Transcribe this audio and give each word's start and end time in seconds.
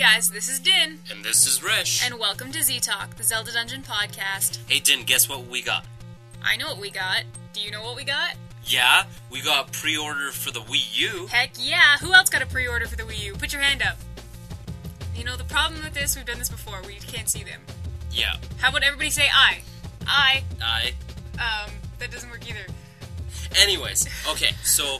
guys, 0.00 0.28
this 0.28 0.48
is 0.48 0.58
Din, 0.58 0.98
And 1.10 1.22
this 1.22 1.46
is 1.46 1.62
Rish. 1.62 2.02
and 2.02 2.18
welcome 2.18 2.50
to 2.52 2.62
Z 2.62 2.80
Talk, 2.80 3.16
the 3.16 3.22
Zelda 3.22 3.52
Dungeon 3.52 3.82
podcast. 3.82 4.58
hey, 4.66 4.80
Din, 4.80 5.04
guess 5.04 5.28
what 5.28 5.46
we 5.46 5.60
got? 5.60 5.84
I 6.42 6.56
know 6.56 6.68
what 6.68 6.78
we 6.80 6.90
got. 6.90 7.24
Do 7.52 7.60
you 7.60 7.70
know 7.70 7.82
what 7.82 7.96
we 7.96 8.04
got? 8.04 8.34
Yeah, 8.64 9.04
we 9.30 9.42
got 9.42 9.72
pre-order 9.72 10.30
for 10.32 10.52
the 10.52 10.60
Wii 10.60 10.98
U. 11.00 11.26
Heck 11.26 11.50
yeah! 11.58 11.98
Who 12.00 12.14
else 12.14 12.30
got 12.30 12.40
a 12.40 12.46
pre-order 12.46 12.86
for 12.86 12.96
the 12.96 13.02
Wii 13.02 13.18
U? 13.26 13.34
Put 13.34 13.52
your 13.52 13.60
hand 13.60 13.82
up. 13.82 13.98
You 15.14 15.22
know 15.24 15.36
the 15.36 15.44
problem 15.44 15.82
with 15.84 15.92
this, 15.92 16.16
we've 16.16 16.24
done 16.24 16.38
this 16.38 16.48
before. 16.48 16.80
We 16.86 16.94
can't 16.94 17.28
see 17.28 17.42
them. 17.44 17.60
Yeah, 18.10 18.36
How 18.56 18.70
about 18.70 18.82
everybody 18.82 19.10
say 19.10 19.28
I? 19.32 19.60
I. 20.06 20.42
I. 20.62 20.94
Um, 21.34 21.72
that 21.98 22.10
doesn't 22.10 22.30
work 22.30 22.48
either. 22.48 22.64
Anyways, 23.60 24.08
okay, 24.30 24.52
so 24.62 24.98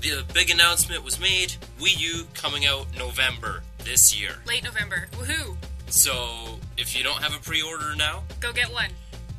the 0.00 0.22
big 0.34 0.50
announcement 0.50 1.02
was 1.02 1.18
made. 1.18 1.54
Wii 1.80 1.98
U 1.98 2.24
coming 2.34 2.66
out 2.66 2.86
November 2.96 3.62
this 3.84 4.18
year. 4.18 4.36
Late 4.46 4.64
November. 4.64 5.08
Woohoo! 5.12 5.56
So 5.88 6.58
if 6.76 6.96
you 6.96 7.02
don't 7.04 7.22
have 7.22 7.34
a 7.34 7.38
pre-order 7.42 7.94
now, 7.96 8.22
Go 8.40 8.52
get 8.52 8.72
one. 8.72 8.90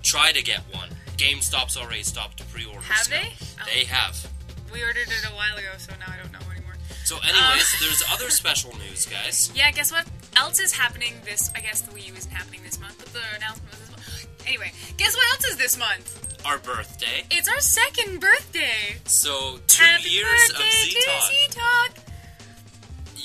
try 0.03 0.31
to 0.31 0.43
get 0.43 0.59
one. 0.71 0.89
GameStop's 1.17 1.77
already 1.77 2.03
stopped 2.03 2.47
pre-orders. 2.51 2.83
Have 2.85 3.09
now. 3.09 3.17
they? 3.21 3.29
Oh. 3.61 3.65
They 3.65 3.83
have. 3.85 4.27
We 4.71 4.81
ordered 4.83 5.07
it 5.07 5.25
a 5.25 5.35
while 5.35 5.55
ago, 5.55 5.69
so 5.77 5.93
now 5.99 6.11
I 6.13 6.21
don't 6.21 6.31
know 6.31 6.39
anymore. 6.51 6.73
So, 7.05 7.17
anyways, 7.17 7.37
uh, 7.41 7.77
there's 7.81 8.03
other 8.11 8.29
special 8.41 8.71
news, 8.77 9.05
guys. 9.05 9.51
Yeah, 9.55 9.69
guess 9.71 9.91
what 9.91 10.05
else 10.35 10.59
is 10.59 10.73
happening 10.73 11.13
this? 11.25 11.51
I 11.55 11.59
guess 11.59 11.81
the 11.81 11.91
Wii 11.91 12.07
U 12.07 12.13
isn't 12.15 12.31
happening 12.31 12.61
this 12.63 12.79
month, 12.79 12.97
but 12.97 13.07
the 13.13 13.19
announcement 13.37 13.69
was 13.71 13.79
this 13.81 13.91
month. 13.91 14.47
Anyway, 14.47 14.71
guess 14.97 15.15
what 15.15 15.25
else 15.35 15.45
is 15.51 15.57
this 15.57 15.77
month? 15.77 16.19
Our 16.45 16.57
birthday. 16.57 17.23
It's 17.31 17.47
our 17.47 17.59
second 17.59 18.19
birthday. 18.19 18.97
So 19.05 19.59
two 19.67 19.83
Happy 19.83 20.09
years 20.09 20.51
birthday 20.51 20.63
of 20.65 21.23
Z 21.23 21.47
Talk. 21.51 21.97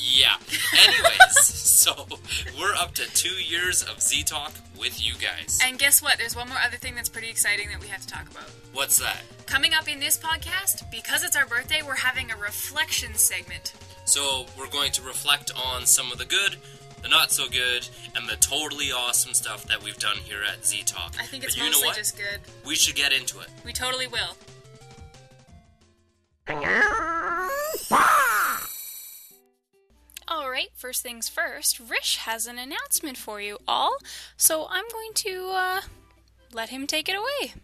Z-Talk. 0.08 0.40
Yeah. 0.50 0.82
Anyways, 0.82 1.38
so 1.38 2.06
we're 2.58 2.74
up 2.74 2.94
to 2.94 3.06
two 3.14 3.34
years 3.34 3.82
of 3.82 4.00
Z 4.02 4.22
Talk 4.24 4.52
with 4.78 5.04
you 5.04 5.14
guys. 5.14 5.58
And 5.64 5.78
guess 5.78 6.02
what? 6.02 6.18
There's 6.18 6.36
one 6.36 6.48
more 6.48 6.58
other 6.64 6.76
thing 6.76 6.94
that's 6.94 7.08
pretty 7.08 7.28
exciting 7.28 7.68
that 7.68 7.80
we 7.80 7.88
have 7.88 8.02
to 8.02 8.08
talk 8.08 8.30
about. 8.30 8.50
What's 8.72 8.98
that? 8.98 9.22
Coming 9.46 9.72
up 9.74 9.88
in 9.88 9.98
this 10.00 10.18
podcast, 10.18 10.90
because 10.90 11.24
it's 11.24 11.36
our 11.36 11.46
birthday, 11.46 11.80
we're 11.84 11.96
having 11.96 12.30
a 12.30 12.36
reflection 12.36 13.14
segment. 13.14 13.72
So 14.04 14.46
we're 14.58 14.68
going 14.68 14.92
to 14.92 15.02
reflect 15.02 15.50
on 15.56 15.86
some 15.86 16.12
of 16.12 16.18
the 16.18 16.24
good, 16.24 16.56
the 17.02 17.08
not 17.08 17.32
so 17.32 17.48
good, 17.48 17.88
and 18.14 18.28
the 18.28 18.36
totally 18.36 18.86
awesome 18.92 19.34
stuff 19.34 19.66
that 19.66 19.82
we've 19.82 19.98
done 19.98 20.16
here 20.18 20.40
at 20.50 20.64
Z 20.64 20.82
Talk. 20.86 21.14
I 21.18 21.24
think 21.24 21.44
it's 21.44 21.54
but 21.54 21.64
you 21.64 21.70
know 21.70 21.76
mostly 21.76 21.88
what? 21.88 21.96
just 21.96 22.16
good. 22.16 22.40
We 22.66 22.74
should 22.74 22.94
get 22.94 23.12
into 23.12 23.40
it. 23.40 23.48
We 23.64 23.72
totally 23.72 24.06
will. 24.06 24.36
Alright, 30.30 30.68
first 30.74 31.02
things 31.02 31.26
first, 31.26 31.80
Rish 31.80 32.18
has 32.18 32.46
an 32.46 32.58
announcement 32.58 33.16
for 33.16 33.40
you 33.40 33.56
all, 33.66 33.96
so 34.36 34.66
I'm 34.68 34.84
going 34.92 35.14
to 35.14 35.50
uh, 35.54 35.80
let 36.52 36.68
him 36.68 36.86
take 36.86 37.08
it 37.08 37.16
away. 37.16 37.54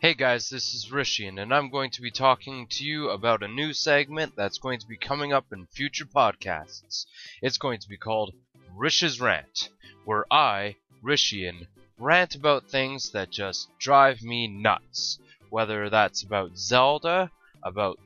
Hey 0.00 0.14
guys, 0.14 0.48
this 0.48 0.74
is 0.74 0.90
Rishian, 0.90 1.40
and 1.40 1.54
I'm 1.54 1.70
going 1.70 1.90
to 1.92 2.02
be 2.02 2.10
talking 2.10 2.66
to 2.70 2.84
you 2.84 3.10
about 3.10 3.44
a 3.44 3.48
new 3.48 3.72
segment 3.72 4.34
that's 4.34 4.58
going 4.58 4.80
to 4.80 4.88
be 4.88 4.96
coming 4.96 5.32
up 5.32 5.52
in 5.52 5.66
future 5.66 6.04
podcasts. 6.04 7.06
It's 7.40 7.58
going 7.58 7.78
to 7.78 7.88
be 7.88 7.96
called 7.96 8.34
Rish's 8.74 9.20
Rant, 9.20 9.68
where 10.04 10.24
I, 10.32 10.74
Rishian, 11.00 11.68
rant 11.96 12.34
about 12.34 12.68
things 12.68 13.10
that 13.12 13.30
just 13.30 13.68
drive 13.78 14.20
me 14.20 14.48
nuts. 14.48 15.20
Whether 15.48 15.90
that's 15.90 16.24
about 16.24 16.58
Zelda, 16.58 17.30
about 17.62 18.00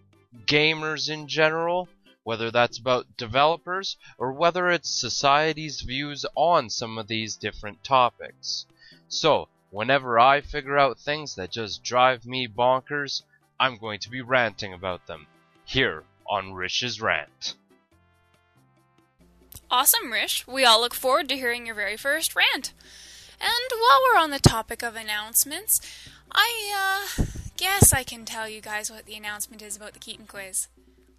gamers 0.46 1.08
in 1.08 1.26
general, 1.26 1.88
whether 2.22 2.50
that's 2.50 2.78
about 2.78 3.16
developers, 3.16 3.96
or 4.18 4.32
whether 4.32 4.70
it's 4.70 4.90
society's 4.90 5.80
views 5.80 6.24
on 6.34 6.70
some 6.70 6.98
of 6.98 7.08
these 7.08 7.36
different 7.36 7.82
topics. 7.82 8.66
So, 9.08 9.48
whenever 9.70 10.18
I 10.18 10.40
figure 10.40 10.78
out 10.78 10.98
things 10.98 11.34
that 11.36 11.50
just 11.50 11.82
drive 11.82 12.26
me 12.26 12.46
bonkers, 12.46 13.22
I'm 13.58 13.78
going 13.78 14.00
to 14.00 14.10
be 14.10 14.20
ranting 14.20 14.72
about 14.72 15.06
them. 15.06 15.26
Here 15.64 16.04
on 16.28 16.52
Rish's 16.54 17.00
Rant. 17.00 17.54
Awesome, 19.70 20.12
Rish. 20.12 20.46
We 20.46 20.64
all 20.64 20.80
look 20.80 20.94
forward 20.94 21.28
to 21.28 21.36
hearing 21.36 21.66
your 21.66 21.74
very 21.74 21.96
first 21.96 22.34
rant. 22.34 22.72
And 23.40 23.50
while 23.72 24.00
we're 24.02 24.20
on 24.20 24.30
the 24.30 24.38
topic 24.38 24.82
of 24.82 24.96
announcements, 24.96 25.80
I, 26.32 27.08
uh, 27.18 27.24
guess 27.56 27.92
I 27.92 28.02
can 28.02 28.24
tell 28.24 28.48
you 28.48 28.60
guys 28.60 28.90
what 28.90 29.06
the 29.06 29.14
announcement 29.14 29.62
is 29.62 29.76
about 29.76 29.92
the 29.92 29.98
Keaton 29.98 30.26
quiz. 30.26 30.68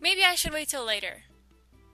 Maybe 0.01 0.23
I 0.23 0.35
should 0.35 0.51
wait 0.51 0.69
till 0.69 0.85
later. 0.85 1.23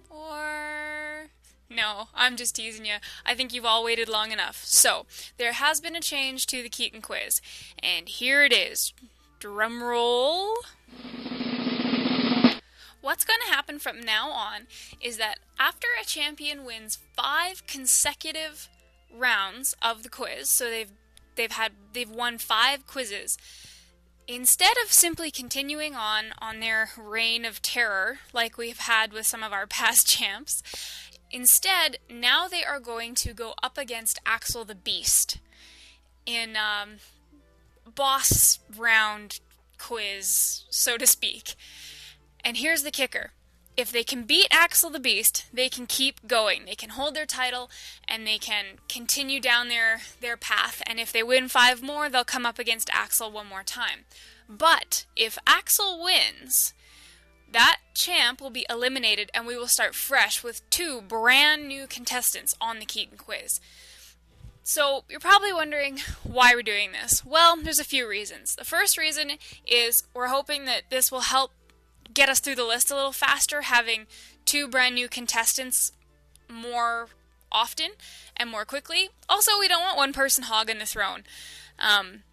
Or. 0.09 1.27
No, 1.69 2.07
I'm 2.15 2.37
just 2.37 2.55
teasing 2.55 2.85
you. 2.85 2.95
I 3.25 3.35
think 3.35 3.53
you've 3.53 3.65
all 3.65 3.83
waited 3.83 4.07
long 4.07 4.31
enough. 4.31 4.63
So, 4.63 5.05
there 5.37 5.51
has 5.51 5.81
been 5.81 5.95
a 5.95 6.01
change 6.01 6.45
to 6.47 6.63
the 6.63 6.69
Keaton 6.69 7.01
quiz. 7.01 7.41
And 7.83 8.07
here 8.07 8.43
it 8.43 8.53
is. 8.53 8.93
Drum 9.39 9.83
roll. 9.83 10.55
What's 13.01 13.25
going 13.25 13.39
to 13.45 13.53
happen 13.53 13.79
from 13.79 14.01
now 14.01 14.31
on 14.31 14.67
is 15.01 15.17
that 15.17 15.39
after 15.59 15.87
a 16.01 16.05
champion 16.05 16.65
wins 16.65 16.97
five 17.15 17.67
consecutive 17.67 18.69
rounds 19.13 19.75
of 19.81 20.03
the 20.03 20.09
quiz, 20.09 20.49
so 20.49 20.69
they've 20.69 20.91
they've 21.35 21.51
had 21.51 21.73
they've 21.93 22.09
won 22.09 22.37
five 22.37 22.85
quizzes, 22.87 23.37
instead 24.27 24.75
of 24.83 24.91
simply 24.91 25.31
continuing 25.31 25.95
on 25.95 26.33
on 26.39 26.59
their 26.59 26.89
reign 26.97 27.45
of 27.45 27.61
terror 27.61 28.19
like 28.33 28.57
we've 28.57 28.79
had 28.79 29.13
with 29.13 29.25
some 29.25 29.43
of 29.43 29.53
our 29.53 29.67
past 29.67 30.07
champs, 30.07 30.61
instead 31.31 31.97
now 32.09 32.47
they 32.47 32.63
are 32.63 32.79
going 32.79 33.15
to 33.15 33.33
go 33.33 33.53
up 33.63 33.77
against 33.77 34.19
Axel 34.25 34.65
the 34.65 34.75
Beast 34.75 35.39
in 36.25 36.55
um, 36.57 36.97
boss 37.95 38.59
round 38.75 39.39
quiz, 39.77 40.63
so 40.69 40.97
to 40.97 41.07
speak. 41.07 41.55
And 42.43 42.57
here's 42.57 42.83
the 42.83 42.91
kicker. 42.91 43.31
If 43.77 43.91
they 43.91 44.03
can 44.03 44.23
beat 44.23 44.47
Axel 44.49 44.89
the 44.89 44.99
Beast, 44.99 45.45
they 45.53 45.69
can 45.69 45.85
keep 45.85 46.27
going. 46.27 46.65
They 46.65 46.73
can 46.73 46.89
hold 46.89 47.13
their 47.13 47.27
title 47.27 47.69
and 48.07 48.25
they 48.25 48.39
can 48.39 48.79
continue 48.89 49.39
down 49.39 49.69
their, 49.69 50.01
their 50.19 50.35
path. 50.35 50.81
And 50.87 50.99
if 50.99 51.13
they 51.13 51.21
win 51.21 51.47
five 51.47 51.83
more, 51.83 52.09
they'll 52.09 52.23
come 52.23 52.45
up 52.45 52.57
against 52.57 52.89
Axel 52.91 53.31
one 53.31 53.45
more 53.45 53.61
time. 53.61 54.05
But 54.49 55.05
if 55.15 55.37
Axel 55.45 56.03
wins, 56.03 56.73
that 57.51 57.77
champ 57.93 58.41
will 58.41 58.49
be 58.49 58.65
eliminated 58.67 59.29
and 59.31 59.45
we 59.45 59.55
will 59.55 59.67
start 59.67 59.93
fresh 59.93 60.43
with 60.43 60.67
two 60.71 61.01
brand 61.01 61.67
new 61.67 61.85
contestants 61.85 62.55
on 62.59 62.79
the 62.79 62.85
Keaton 62.85 63.17
quiz. 63.17 63.59
So, 64.63 65.05
you're 65.07 65.21
probably 65.21 65.53
wondering 65.53 65.99
why 66.23 66.53
we're 66.53 66.61
doing 66.61 66.91
this. 66.91 67.23
Well, 67.23 67.55
there's 67.55 67.79
a 67.79 67.85
few 67.85 68.05
reasons. 68.05 68.53
The 68.53 68.65
first 68.65 68.97
reason 68.97 69.33
is 69.65 70.03
we're 70.13 70.27
hoping 70.27 70.65
that 70.65 70.89
this 70.89 71.09
will 71.09 71.21
help 71.21 71.51
get 72.13 72.29
us 72.29 72.39
through 72.39 72.55
the 72.55 72.65
list 72.65 72.91
a 72.91 72.95
little 72.95 73.11
faster, 73.11 73.63
having 73.63 74.07
two 74.45 74.67
brand 74.67 74.95
new 74.95 75.07
contestants 75.07 75.91
more 76.49 77.09
often 77.51 77.91
and 78.35 78.49
more 78.49 78.65
quickly. 78.65 79.09
Also, 79.29 79.59
we 79.59 79.67
don't 79.67 79.83
want 79.83 79.97
one 79.97 80.13
person 80.13 80.45
hogging 80.45 80.79
the 80.79 80.85
throne. 80.85 81.23
Um, 81.79 82.23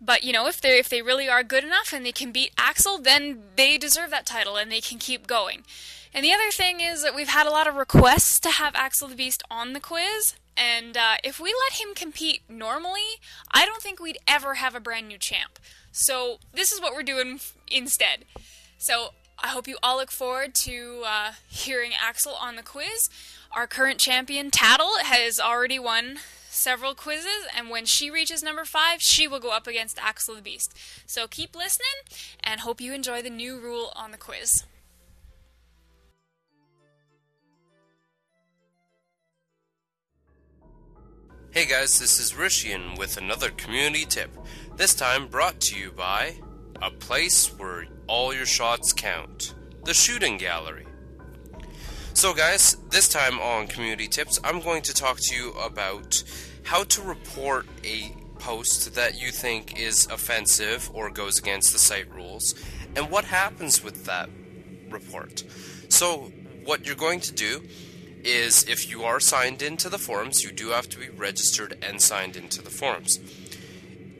but 0.00 0.22
you 0.22 0.32
know, 0.32 0.46
if 0.46 0.60
they 0.60 0.78
if 0.78 0.88
they 0.88 1.02
really 1.02 1.28
are 1.28 1.42
good 1.42 1.64
enough 1.64 1.92
and 1.92 2.04
they 2.04 2.12
can 2.12 2.32
beat 2.32 2.52
Axel, 2.58 2.98
then 2.98 3.42
they 3.56 3.78
deserve 3.78 4.10
that 4.10 4.26
title 4.26 4.56
and 4.56 4.70
they 4.70 4.80
can 4.80 4.98
keep 4.98 5.26
going. 5.26 5.64
And 6.12 6.24
the 6.24 6.32
other 6.32 6.50
thing 6.50 6.80
is 6.80 7.02
that 7.02 7.14
we've 7.14 7.28
had 7.28 7.46
a 7.46 7.50
lot 7.50 7.66
of 7.66 7.74
requests 7.74 8.40
to 8.40 8.50
have 8.50 8.74
Axel 8.74 9.08
the 9.08 9.16
Beast 9.16 9.42
on 9.50 9.72
the 9.72 9.80
quiz, 9.80 10.34
and 10.56 10.96
uh, 10.96 11.16
if 11.22 11.38
we 11.38 11.54
let 11.68 11.80
him 11.80 11.94
compete 11.94 12.42
normally, 12.48 13.20
I 13.50 13.66
don't 13.66 13.82
think 13.82 14.00
we'd 14.00 14.18
ever 14.26 14.54
have 14.54 14.74
a 14.74 14.80
brand 14.80 15.08
new 15.08 15.18
champ. 15.18 15.58
So 15.92 16.38
this 16.52 16.72
is 16.72 16.80
what 16.80 16.94
we're 16.94 17.02
doing 17.02 17.40
instead. 17.70 18.24
So 18.78 19.10
I 19.38 19.48
hope 19.48 19.68
you 19.68 19.76
all 19.82 19.96
look 19.96 20.10
forward 20.10 20.54
to 20.56 21.02
uh, 21.06 21.32
hearing 21.48 21.92
Axel 22.00 22.32
on 22.32 22.56
the 22.56 22.62
quiz. 22.62 23.08
Our 23.52 23.66
current 23.66 23.98
champion, 23.98 24.50
Tattle, 24.50 24.98
has 25.02 25.40
already 25.40 25.78
won 25.78 26.18
several 26.48 26.94
quizzes, 26.94 27.46
and 27.54 27.68
when 27.68 27.84
she 27.84 28.10
reaches 28.10 28.42
number 28.42 28.64
five, 28.64 29.02
she 29.02 29.28
will 29.28 29.40
go 29.40 29.50
up 29.50 29.66
against 29.66 29.98
Axel 30.02 30.34
the 30.34 30.42
Beast. 30.42 30.76
So 31.06 31.26
keep 31.26 31.54
listening, 31.54 31.86
and 32.42 32.60
hope 32.60 32.80
you 32.80 32.94
enjoy 32.94 33.22
the 33.22 33.30
new 33.30 33.58
rule 33.58 33.92
on 33.94 34.10
the 34.10 34.18
quiz. 34.18 34.64
Hey 41.50 41.64
guys, 41.64 41.98
this 41.98 42.20
is 42.20 42.32
Rishian 42.32 42.98
with 42.98 43.16
another 43.16 43.50
community 43.50 44.04
tip. 44.04 44.30
This 44.76 44.94
time 44.94 45.28
brought 45.28 45.60
to 45.62 45.78
you 45.78 45.90
by 45.90 46.36
a 46.82 46.90
place 46.90 47.48
where 47.58 47.86
all 48.06 48.34
your 48.34 48.46
shots 48.46 48.92
count 48.92 49.54
the 49.84 49.94
shooting 49.94 50.36
gallery. 50.36 50.86
So, 52.14 52.32
guys, 52.34 52.76
this 52.90 53.08
time 53.08 53.38
on 53.38 53.66
community 53.66 54.08
tips, 54.08 54.40
I'm 54.42 54.60
going 54.60 54.82
to 54.82 54.94
talk 54.94 55.18
to 55.20 55.34
you 55.34 55.52
about 55.52 56.22
how 56.64 56.84
to 56.84 57.02
report 57.02 57.66
a 57.84 58.14
post 58.38 58.94
that 58.94 59.20
you 59.20 59.30
think 59.30 59.78
is 59.78 60.06
offensive 60.06 60.90
or 60.92 61.10
goes 61.10 61.38
against 61.38 61.72
the 61.72 61.78
site 61.78 62.12
rules 62.12 62.54
and 62.96 63.10
what 63.10 63.24
happens 63.24 63.84
with 63.84 64.06
that 64.06 64.28
report. 64.90 65.44
So, 65.88 66.32
what 66.64 66.86
you're 66.86 66.96
going 66.96 67.20
to 67.20 67.32
do 67.32 67.62
is 68.24 68.64
if 68.64 68.90
you 68.90 69.04
are 69.04 69.20
signed 69.20 69.62
into 69.62 69.88
the 69.88 69.98
forums, 69.98 70.42
you 70.42 70.50
do 70.50 70.70
have 70.70 70.88
to 70.88 70.98
be 70.98 71.08
registered 71.10 71.78
and 71.82 72.00
signed 72.00 72.36
into 72.36 72.60
the 72.60 72.70
forums. 72.70 73.18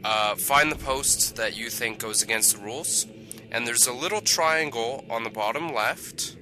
Uh, 0.05 0.35
find 0.37 0.71
the 0.71 0.77
post 0.77 1.37
that 1.37 1.57
you 1.57 1.69
think 1.69 1.99
goes 1.99 2.23
against 2.23 2.57
the 2.57 2.63
rules, 2.63 3.07
and 3.51 3.67
there's 3.67 3.87
a 3.87 3.93
little 3.93 4.21
triangle 4.21 5.05
on 5.11 5.25
the 5.25 5.31
bottom 5.31 5.73
left 5.73 6.37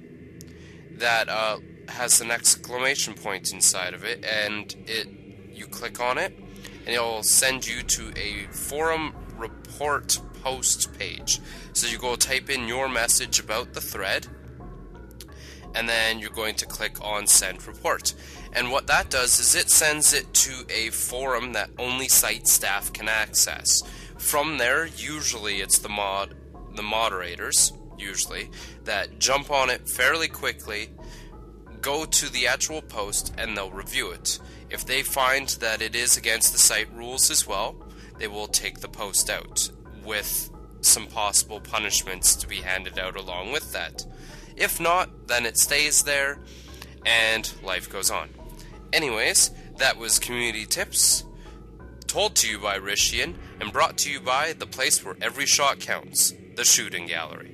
that 0.91 1.29
uh, 1.29 1.57
has 1.89 2.21
an 2.21 2.31
exclamation 2.31 3.13
point 3.13 3.51
inside 3.51 3.93
of 3.93 4.03
it, 4.03 4.23
and 4.23 4.75
it 4.87 5.07
you 5.51 5.65
click 5.67 5.99
on 5.99 6.17
it, 6.17 6.37
and 6.85 6.89
it'll 6.89 7.23
send 7.23 7.65
you 7.65 7.81
to 7.81 8.11
a 8.17 8.45
forum 8.51 9.15
report 9.37 10.19
post 10.43 10.93
page. 10.97 11.39
So 11.73 11.87
you 11.87 11.97
go 11.97 12.15
type 12.15 12.49
in 12.49 12.67
your 12.67 12.87
message 12.87 13.39
about 13.39 13.73
the 13.73 13.81
thread, 13.81 14.27
and 15.75 15.87
then 15.87 16.19
you're 16.19 16.29
going 16.29 16.55
to 16.55 16.65
click 16.65 16.99
on 17.01 17.27
send 17.27 17.67
report. 17.67 18.13
And 18.53 18.71
what 18.71 18.87
that 18.87 19.09
does 19.09 19.39
is 19.39 19.55
it 19.55 19.69
sends 19.69 20.13
it 20.13 20.33
to 20.33 20.65
a 20.69 20.89
forum 20.89 21.53
that 21.53 21.69
only 21.77 22.07
site 22.07 22.47
staff 22.47 22.93
can 22.93 23.09
access. 23.09 23.83
From 24.17 24.57
there, 24.57 24.85
usually 24.85 25.61
it's 25.61 25.79
the 25.79 25.89
mod 25.89 26.35
the 26.75 26.83
moderators, 26.83 27.73
usually, 27.97 28.49
that 28.83 29.19
jump 29.19 29.49
on 29.49 29.69
it 29.69 29.87
fairly 29.87 30.27
quickly, 30.27 30.89
go 31.81 32.05
to 32.05 32.31
the 32.31 32.47
actual 32.47 32.81
post, 32.81 33.33
and 33.37 33.55
they'll 33.55 33.71
review 33.71 34.11
it. 34.11 34.39
If 34.69 34.85
they 34.85 35.03
find 35.03 35.47
that 35.61 35.81
it 35.81 35.95
is 35.95 36.17
against 36.17 36.51
the 36.51 36.59
site 36.59 36.91
rules 36.93 37.29
as 37.31 37.47
well, 37.47 37.75
they 38.17 38.27
will 38.27 38.47
take 38.47 38.79
the 38.79 38.87
post 38.87 39.29
out 39.29 39.69
with 40.03 40.49
some 40.81 41.07
possible 41.07 41.59
punishments 41.59 42.35
to 42.35 42.47
be 42.47 42.57
handed 42.57 42.99
out 42.99 43.15
along 43.15 43.51
with 43.51 43.71
that. 43.73 44.05
If 44.55 44.79
not, 44.79 45.27
then 45.27 45.45
it 45.45 45.57
stays 45.57 46.03
there 46.03 46.39
and 47.05 47.51
life 47.63 47.89
goes 47.89 48.09
on. 48.09 48.29
Anyways, 48.93 49.51
that 49.77 49.97
was 49.97 50.19
Community 50.19 50.65
Tips, 50.65 51.23
told 52.07 52.35
to 52.37 52.49
you 52.49 52.59
by 52.59 52.79
Rishian 52.79 53.35
and 53.59 53.73
brought 53.73 53.97
to 53.99 54.11
you 54.11 54.19
by 54.19 54.53
the 54.53 54.65
place 54.65 55.03
where 55.03 55.17
every 55.21 55.45
shot 55.45 55.79
counts, 55.79 56.33
the 56.55 56.63
Shooting 56.63 57.07
Gallery. 57.07 57.51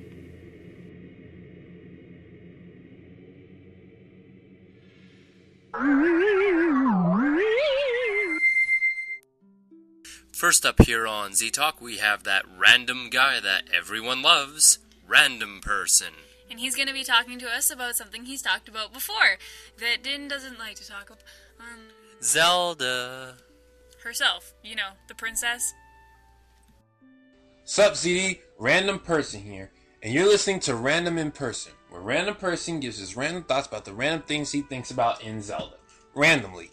First 10.32 10.66
up 10.66 10.82
here 10.82 11.06
on 11.06 11.34
Z 11.34 11.50
Talk, 11.50 11.80
we 11.80 11.98
have 11.98 12.24
that 12.24 12.44
random 12.58 13.10
guy 13.10 13.38
that 13.40 13.64
everyone 13.72 14.22
loves, 14.22 14.80
Random 15.06 15.60
Person. 15.60 16.14
And 16.52 16.60
he's 16.60 16.76
going 16.76 16.86
to 16.86 16.92
be 16.92 17.02
talking 17.02 17.38
to 17.38 17.48
us 17.48 17.70
about 17.70 17.96
something 17.96 18.26
he's 18.26 18.42
talked 18.42 18.68
about 18.68 18.92
before 18.92 19.38
that 19.78 20.02
Din 20.02 20.28
doesn't 20.28 20.58
like 20.58 20.76
to 20.76 20.86
talk 20.86 21.06
about. 21.06 21.22
Um, 21.58 21.88
Zelda. 22.22 23.36
herself, 24.04 24.52
you 24.62 24.76
know, 24.76 24.90
the 25.08 25.14
princess. 25.14 25.72
Sup, 27.64 27.94
ZD? 27.94 28.40
Random 28.58 28.98
Person 28.98 29.40
here, 29.40 29.72
and 30.02 30.12
you're 30.12 30.26
listening 30.26 30.60
to 30.60 30.74
Random 30.74 31.16
in 31.16 31.30
Person, 31.30 31.72
where 31.88 32.02
Random 32.02 32.34
Person 32.34 32.80
gives 32.80 32.98
his 32.98 33.16
random 33.16 33.44
thoughts 33.44 33.66
about 33.66 33.86
the 33.86 33.94
random 33.94 34.20
things 34.20 34.52
he 34.52 34.60
thinks 34.60 34.90
about 34.90 35.22
in 35.22 35.40
Zelda, 35.40 35.76
randomly. 36.14 36.68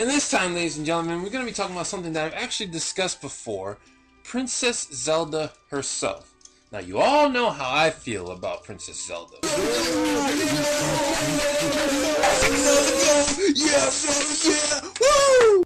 And 0.00 0.10
this 0.10 0.32
time, 0.32 0.56
ladies 0.56 0.78
and 0.78 0.84
gentlemen, 0.84 1.22
we're 1.22 1.30
going 1.30 1.46
to 1.46 1.50
be 1.50 1.54
talking 1.54 1.76
about 1.76 1.86
something 1.86 2.12
that 2.14 2.24
I've 2.24 2.42
actually 2.42 2.72
discussed 2.72 3.20
before 3.20 3.78
Princess 4.24 4.88
Zelda 4.92 5.52
herself. 5.70 6.31
Now, 6.72 6.78
you 6.78 7.00
all 7.00 7.28
know 7.28 7.50
how 7.50 7.70
I 7.70 7.90
feel 7.90 8.30
about 8.30 8.64
Princess 8.64 9.06
Zelda. 9.06 9.36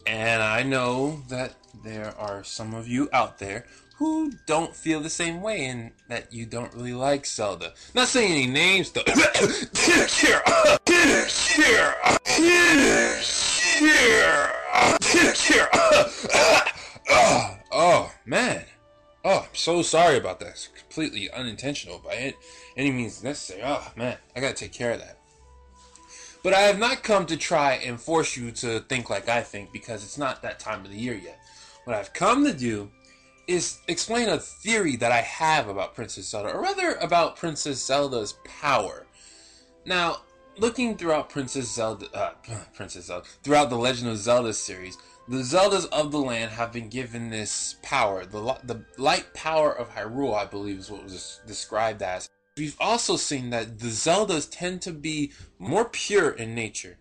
And 0.04 0.42
I 0.42 0.64
know 0.64 1.22
that 1.28 1.54
there 1.84 2.12
are 2.18 2.42
some 2.42 2.74
of 2.74 2.88
you 2.88 3.08
out 3.12 3.38
there 3.38 3.66
who 3.98 4.32
don't 4.46 4.74
feel 4.74 4.98
the 4.98 5.08
same 5.08 5.42
way 5.42 5.66
and 5.66 5.92
that 6.08 6.32
you 6.32 6.44
don't 6.44 6.74
really 6.74 6.92
like 6.92 7.24
Zelda. 7.24 7.74
Not 7.94 8.08
saying 8.08 8.32
any 8.32 8.48
names 8.48 8.90
though. 8.90 9.04
Oh, 17.08 17.56
oh, 17.70 18.12
man. 18.24 18.65
So 19.66 19.82
sorry 19.82 20.16
about 20.16 20.38
that. 20.38 20.50
It's 20.50 20.68
completely 20.68 21.28
unintentional 21.28 21.98
by 21.98 22.36
any 22.76 22.92
means 22.92 23.24
necessary. 23.24 23.62
Oh, 23.64 23.84
man, 23.96 24.16
I 24.36 24.38
gotta 24.38 24.54
take 24.54 24.70
care 24.72 24.92
of 24.92 25.00
that. 25.00 25.18
But 26.44 26.54
I 26.54 26.60
have 26.60 26.78
not 26.78 27.02
come 27.02 27.26
to 27.26 27.36
try 27.36 27.72
and 27.72 28.00
force 28.00 28.36
you 28.36 28.52
to 28.52 28.78
think 28.78 29.10
like 29.10 29.28
I 29.28 29.42
think 29.42 29.72
because 29.72 30.04
it's 30.04 30.18
not 30.18 30.40
that 30.42 30.60
time 30.60 30.84
of 30.84 30.92
the 30.92 30.96
year 30.96 31.16
yet. 31.16 31.40
What 31.82 31.96
I've 31.96 32.12
come 32.12 32.44
to 32.44 32.52
do 32.52 32.92
is 33.48 33.80
explain 33.88 34.28
a 34.28 34.38
theory 34.38 34.94
that 34.94 35.10
I 35.10 35.22
have 35.22 35.66
about 35.66 35.96
Princess 35.96 36.28
Zelda, 36.28 36.52
or 36.52 36.62
rather 36.62 36.94
about 37.00 37.34
Princess 37.34 37.84
Zelda's 37.84 38.34
power. 38.44 39.04
Now, 39.84 40.18
looking 40.58 40.96
throughout 40.96 41.28
Princess 41.28 41.68
Zelda, 41.74 42.06
uh, 42.14 42.34
Princess 42.74 43.06
Zelda, 43.06 43.26
throughout 43.42 43.70
the 43.70 43.78
Legend 43.78 44.10
of 44.10 44.18
Zelda 44.18 44.52
series, 44.52 44.96
the 45.28 45.38
Zeldas 45.38 45.86
of 45.90 46.12
the 46.12 46.18
land 46.18 46.52
have 46.52 46.72
been 46.72 46.88
given 46.88 47.30
this 47.30 47.76
power, 47.82 48.24
the 48.24 48.58
the 48.64 48.84
light 48.96 49.34
power 49.34 49.72
of 49.72 49.90
Hyrule, 49.90 50.36
I 50.36 50.44
believe, 50.44 50.78
is 50.78 50.90
what 50.90 51.04
was 51.04 51.40
described 51.46 52.02
as. 52.02 52.28
We've 52.56 52.76
also 52.80 53.16
seen 53.16 53.50
that 53.50 53.80
the 53.80 53.88
Zeldas 53.88 54.48
tend 54.50 54.80
to 54.82 54.92
be 54.92 55.32
more 55.58 55.84
pure 55.84 56.30
in 56.30 56.54
nature. 56.54 56.96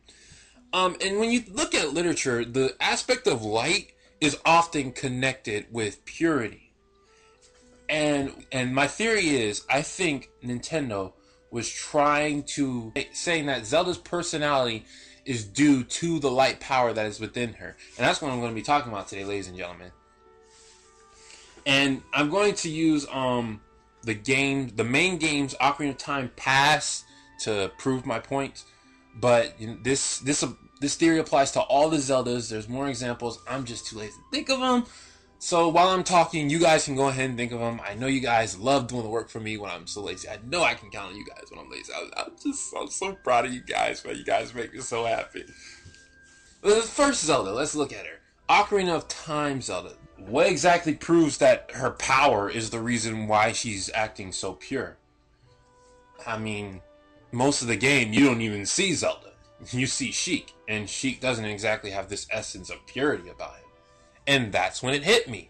Um, 0.74 0.98
and 1.00 1.19
when 1.19 1.31
you 1.31 1.44
look 1.50 1.74
at 1.74 1.94
literature, 1.94 2.44
the 2.44 2.75
aspect 2.81 3.27
of 3.27 3.44
light 3.44 3.94
is 4.19 4.38
often 4.44 4.92
connected 4.92 5.68
with 5.72 6.04
purity. 6.04 6.74
And 7.88 8.45
and 8.51 8.74
my 8.74 8.88
theory 8.88 9.30
is, 9.30 9.63
I 9.69 9.83
think 9.83 10.30
Nintendo 10.44 11.13
was 11.51 11.69
trying 11.69 12.44
to 12.44 12.92
saying 13.13 13.45
that 13.45 13.66
Zelda's 13.66 13.98
personality 13.98 14.83
is 15.25 15.44
due 15.44 15.83
to 15.83 16.19
the 16.19 16.30
light 16.30 16.60
power 16.60 16.94
that 16.94 17.06
is 17.06 17.19
within 17.19 17.54
her. 17.54 17.75
And 17.98 18.07
that's 18.07 18.22
what 18.22 18.31
I'm 18.31 18.39
going 18.39 18.51
to 18.51 18.56
be 18.56 18.62
talking 18.62 18.92
about 18.92 19.07
today, 19.07 19.25
ladies 19.25 19.48
and 19.48 19.57
gentlemen. 19.57 19.92
And 21.66 22.04
I'm 22.13 22.30
going 22.30 22.53
to 22.55 22.70
use 22.70 23.08
um 23.12 23.62
the 24.03 24.13
game, 24.13 24.70
the 24.75 24.84
main 24.84 25.17
game's 25.17 25.55
Ocarina 25.55 25.91
of 25.91 25.98
Time 25.98 26.32
pass 26.36 27.03
to 27.41 27.72
prove 27.77 28.05
my 28.05 28.20
point. 28.20 28.63
But 29.15 29.60
you 29.60 29.67
know, 29.67 29.77
this 29.82 30.20
this 30.20 30.46
this 30.79 30.96
theory 30.96 31.20
applies 31.20 31.51
to 31.51 31.62
all 31.62 31.89
the 31.89 31.98
Zeldas. 31.98 32.50
There's 32.50 32.70
more 32.70 32.88
examples. 32.88 33.39
I'm 33.48 33.65
just 33.65 33.88
too 33.88 33.98
lazy 33.98 34.12
to 34.13 34.32
think 34.32 34.50
of 34.50 34.60
them. 34.60 34.86
So 35.46 35.70
while 35.70 35.90
I'm 35.90 36.04
talking, 36.04 36.50
you 36.50 36.58
guys 36.58 36.86
can 36.86 36.96
go 36.96 37.08
ahead 37.08 37.30
and 37.30 37.38
think 37.38 37.52
of 37.52 37.60
them. 37.60 37.80
I 37.88 37.94
know 37.94 38.08
you 38.08 38.20
guys 38.20 38.58
love 38.58 38.88
doing 38.88 39.04
the 39.04 39.10
work 39.10 39.30
for 39.30 39.40
me 39.40 39.58
when 39.58 39.70
I'm 39.70 39.86
so 39.86 40.02
lazy. 40.02 40.28
I 40.28 40.40
know 40.44 40.64
I 40.64 40.74
can 40.74 40.90
count 40.90 41.12
on 41.12 41.16
you 41.16 41.24
guys 41.24 41.44
when 41.52 41.60
I'm 41.60 41.70
lazy. 41.70 41.94
I'm, 41.96 42.10
I'm 42.18 42.32
just 42.42 42.74
I'm 42.75 42.88
so 42.88 43.14
proud 43.14 43.46
of 43.46 43.54
you 43.54 43.62
guys, 43.62 44.04
man. 44.04 44.16
You 44.16 44.25
guys 44.25 44.56
make 44.56 44.74
me 44.74 44.80
so 44.80 45.06
happy. 45.06 45.46
The 46.64 46.82
first 46.82 47.24
Zelda, 47.24 47.52
let's 47.52 47.75
look 47.75 47.94
at 47.94 48.08
her. 48.08 48.18
Ocarina 48.50 48.96
of 48.96 49.08
Time 49.08 49.62
Zelda. 49.62 49.92
What 50.18 50.48
exactly 50.48 50.96
proves 50.96 51.38
that 51.38 51.70
her 51.75 51.92
power 51.92 52.50
is 52.50 52.72
the 52.72 52.80
reason 52.80 53.28
why 53.28 53.52
she's 53.52 53.92
acting 53.94 54.32
so 54.32 54.54
pure? 54.54 54.98
I 56.25 56.40
mean, 56.40 56.82
most 57.32 57.62
of 57.62 57.68
the 57.68 57.78
game 57.78 58.14
you 58.14 58.25
don't 58.25 58.42
even 58.42 58.66
see 58.66 58.96
Zelda. 58.96 59.20
You 59.72 59.86
see 59.86 60.12
Sheik, 60.12 60.54
and 60.68 60.90
Sheik 60.90 61.22
doesn't 61.22 61.46
exactly 61.46 61.92
have 61.92 62.10
this 62.10 62.28
essence 62.32 62.70
of 62.72 62.86
purity 62.88 63.30
about 63.30 63.56
him. 63.56 63.64
And 64.27 64.51
that's 64.51 64.82
when 64.82 64.94
it 64.94 65.03
hit 65.03 65.29
me. 65.29 65.50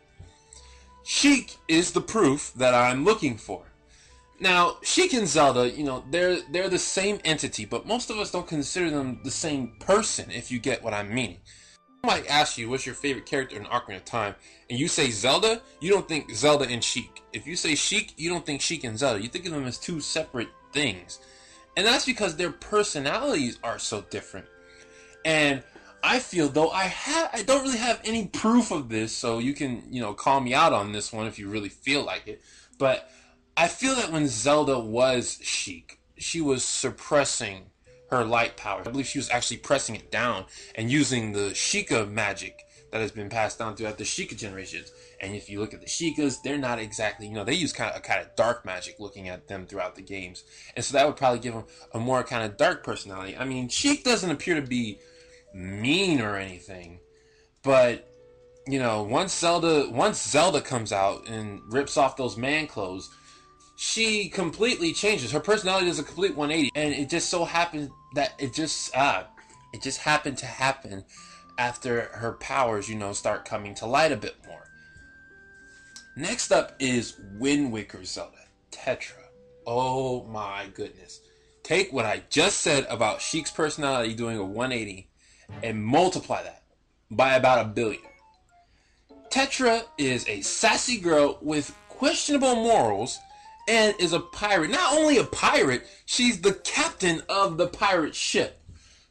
Sheik 1.03 1.57
is 1.67 1.91
the 1.91 2.01
proof 2.01 2.51
that 2.55 2.73
I'm 2.73 3.05
looking 3.05 3.37
for. 3.37 3.63
Now, 4.39 4.77
Sheik 4.81 5.13
and 5.13 5.27
Zelda, 5.27 5.69
you 5.69 5.83
know, 5.83 6.03
they're 6.11 6.41
they're 6.51 6.67
the 6.67 6.79
same 6.79 7.19
entity, 7.23 7.63
but 7.63 7.87
most 7.87 8.09
of 8.09 8.17
us 8.17 8.31
don't 8.31 8.47
consider 8.47 8.89
them 8.89 9.19
the 9.23 9.31
same 9.31 9.75
person, 9.79 10.29
if 10.29 10.51
you 10.51 10.59
get 10.59 10.83
what 10.83 10.93
I'm 10.93 11.13
meaning. 11.13 11.37
I 12.03 12.07
might 12.07 12.27
ask 12.27 12.57
you 12.57 12.69
what's 12.69 12.85
your 12.85 12.95
favorite 12.95 13.25
character 13.25 13.55
in 13.55 13.63
Ocarina 13.65 13.97
of 13.97 14.05
Time, 14.05 14.35
and 14.69 14.77
you 14.77 14.87
say 14.87 15.09
Zelda, 15.09 15.61
you 15.79 15.89
don't 15.89 16.07
think 16.07 16.35
Zelda 16.35 16.67
and 16.67 16.83
Sheik. 16.83 17.23
If 17.33 17.47
you 17.47 17.55
say 17.55 17.75
Sheik, 17.75 18.13
you 18.17 18.29
don't 18.29 18.45
think 18.45 18.61
Sheik 18.61 18.83
and 18.83 18.99
Zelda. 18.99 19.21
You 19.21 19.29
think 19.29 19.45
of 19.45 19.53
them 19.53 19.65
as 19.65 19.77
two 19.77 20.01
separate 20.01 20.49
things. 20.73 21.19
And 21.77 21.85
that's 21.85 22.05
because 22.05 22.35
their 22.35 22.51
personalities 22.51 23.57
are 23.63 23.79
so 23.79 24.01
different. 24.09 24.47
And 25.23 25.63
I 26.05 26.19
feel 26.19 26.49
though 26.49 26.69
I 26.69 26.83
have 26.83 27.31
I 27.33 27.41
don't 27.41 27.63
really 27.63 27.79
have 27.79 27.99
any 28.05 28.27
proof 28.27 28.69
of 28.69 28.89
this, 28.89 29.11
so 29.11 29.39
you 29.39 29.53
can, 29.53 29.83
you 29.89 30.01
know, 30.01 30.13
call 30.13 30.39
me 30.39 30.53
out 30.53 30.71
on 30.71 30.91
this 30.91 31.11
one 31.11 31.25
if 31.25 31.39
you 31.39 31.49
really 31.49 31.69
feel 31.69 32.03
like 32.03 32.27
it. 32.27 32.43
But 32.77 33.09
I 33.57 33.67
feel 33.67 33.95
that 33.95 34.11
when 34.11 34.27
Zelda 34.27 34.79
was 34.79 35.39
Sheik, 35.41 35.99
she 36.17 36.41
was 36.41 36.63
suppressing 36.63 37.71
her 38.11 38.23
light 38.23 38.55
power. 38.55 38.81
I 38.85 38.91
believe 38.91 39.07
she 39.07 39.17
was 39.17 39.31
actually 39.31 39.57
pressing 39.57 39.95
it 39.95 40.11
down 40.11 40.45
and 40.75 40.91
using 40.91 41.31
the 41.31 41.51
Sheikah 41.55 42.07
magic 42.07 42.61
that 42.91 43.01
has 43.01 43.11
been 43.11 43.29
passed 43.29 43.57
down 43.57 43.75
throughout 43.75 43.97
the 43.97 44.03
Sheikah 44.03 44.37
generations. 44.37 44.91
And 45.19 45.35
if 45.35 45.49
you 45.49 45.59
look 45.59 45.73
at 45.73 45.81
the 45.81 45.87
Sheikahs, 45.87 46.37
they're 46.43 46.57
not 46.57 46.77
exactly, 46.77 47.27
you 47.27 47.33
know, 47.33 47.43
they 47.43 47.55
use 47.55 47.73
kind 47.73 47.89
of 47.89 47.97
a 47.97 48.01
kind 48.01 48.21
of 48.21 48.35
dark 48.35 48.63
magic 48.63 48.99
looking 48.99 49.27
at 49.27 49.47
them 49.47 49.65
throughout 49.65 49.95
the 49.95 50.03
games. 50.03 50.43
And 50.75 50.85
so 50.85 50.93
that 50.93 51.07
would 51.07 51.17
probably 51.17 51.39
give 51.39 51.55
them 51.55 51.65
a 51.93 51.99
more 51.99 52.23
kind 52.23 52.43
of 52.45 52.57
dark 52.57 52.83
personality. 52.83 53.35
I 53.35 53.43
mean, 53.43 53.69
Sheik 53.69 54.03
doesn't 54.03 54.29
appear 54.29 54.55
to 54.55 54.67
be 54.67 54.99
mean 55.55 56.21
or 56.21 56.35
anything, 56.35 56.99
but 57.63 58.11
you 58.67 58.79
know, 58.79 59.03
once 59.03 59.33
Zelda 59.33 59.89
once 59.89 60.21
Zelda 60.21 60.61
comes 60.61 60.91
out 60.91 61.27
and 61.27 61.61
rips 61.71 61.97
off 61.97 62.17
those 62.17 62.35
man 62.35 62.67
clothes, 62.67 63.09
she 63.77 64.29
completely 64.29 64.91
changes. 64.91 65.31
Her 65.31 65.39
personality 65.39 65.87
does 65.87 65.99
a 65.99 66.03
complete 66.03 66.35
180, 66.35 66.71
and 66.75 66.93
it 66.93 67.09
just 67.09 67.29
so 67.29 67.45
happened 67.45 67.89
that 68.15 68.33
it 68.37 68.53
just 68.53 68.91
ah, 68.95 69.27
it 69.73 69.81
just 69.81 69.99
happened 69.99 70.37
to 70.39 70.45
happen 70.45 71.05
after 71.57 72.01
her 72.13 72.33
powers, 72.33 72.89
you 72.89 72.95
know, 72.95 73.13
start 73.13 73.45
coming 73.45 73.73
to 73.75 73.85
light 73.85 74.11
a 74.11 74.17
bit 74.17 74.35
more. 74.47 74.63
Next 76.17 76.51
up 76.51 76.73
is 76.79 77.19
Wind 77.39 77.71
Waker 77.71 78.03
Zelda, 78.03 78.37
Tetra. 78.71 79.23
Oh 79.65 80.25
my 80.25 80.67
goodness. 80.73 81.21
Take 81.63 81.91
what 81.91 82.05
I 82.05 82.23
just 82.29 82.59
said 82.59 82.85
about 82.89 83.21
Sheik's 83.21 83.51
personality 83.51 84.13
doing 84.13 84.37
a 84.37 84.45
180 84.45 85.09
and 85.63 85.83
multiply 85.83 86.43
that 86.43 86.63
by 87.11 87.35
about 87.35 87.65
a 87.65 87.69
billion. 87.69 88.01
Tetra 89.29 89.83
is 89.97 90.27
a 90.27 90.41
sassy 90.41 90.97
girl 90.97 91.37
with 91.41 91.75
questionable 91.89 92.55
morals 92.55 93.19
and 93.67 93.95
is 93.99 94.13
a 94.13 94.19
pirate. 94.19 94.69
Not 94.69 94.93
only 94.93 95.17
a 95.17 95.23
pirate, 95.23 95.87
she's 96.05 96.41
the 96.41 96.53
captain 96.53 97.21
of 97.29 97.57
the 97.57 97.67
pirate 97.67 98.15
ship. 98.15 98.61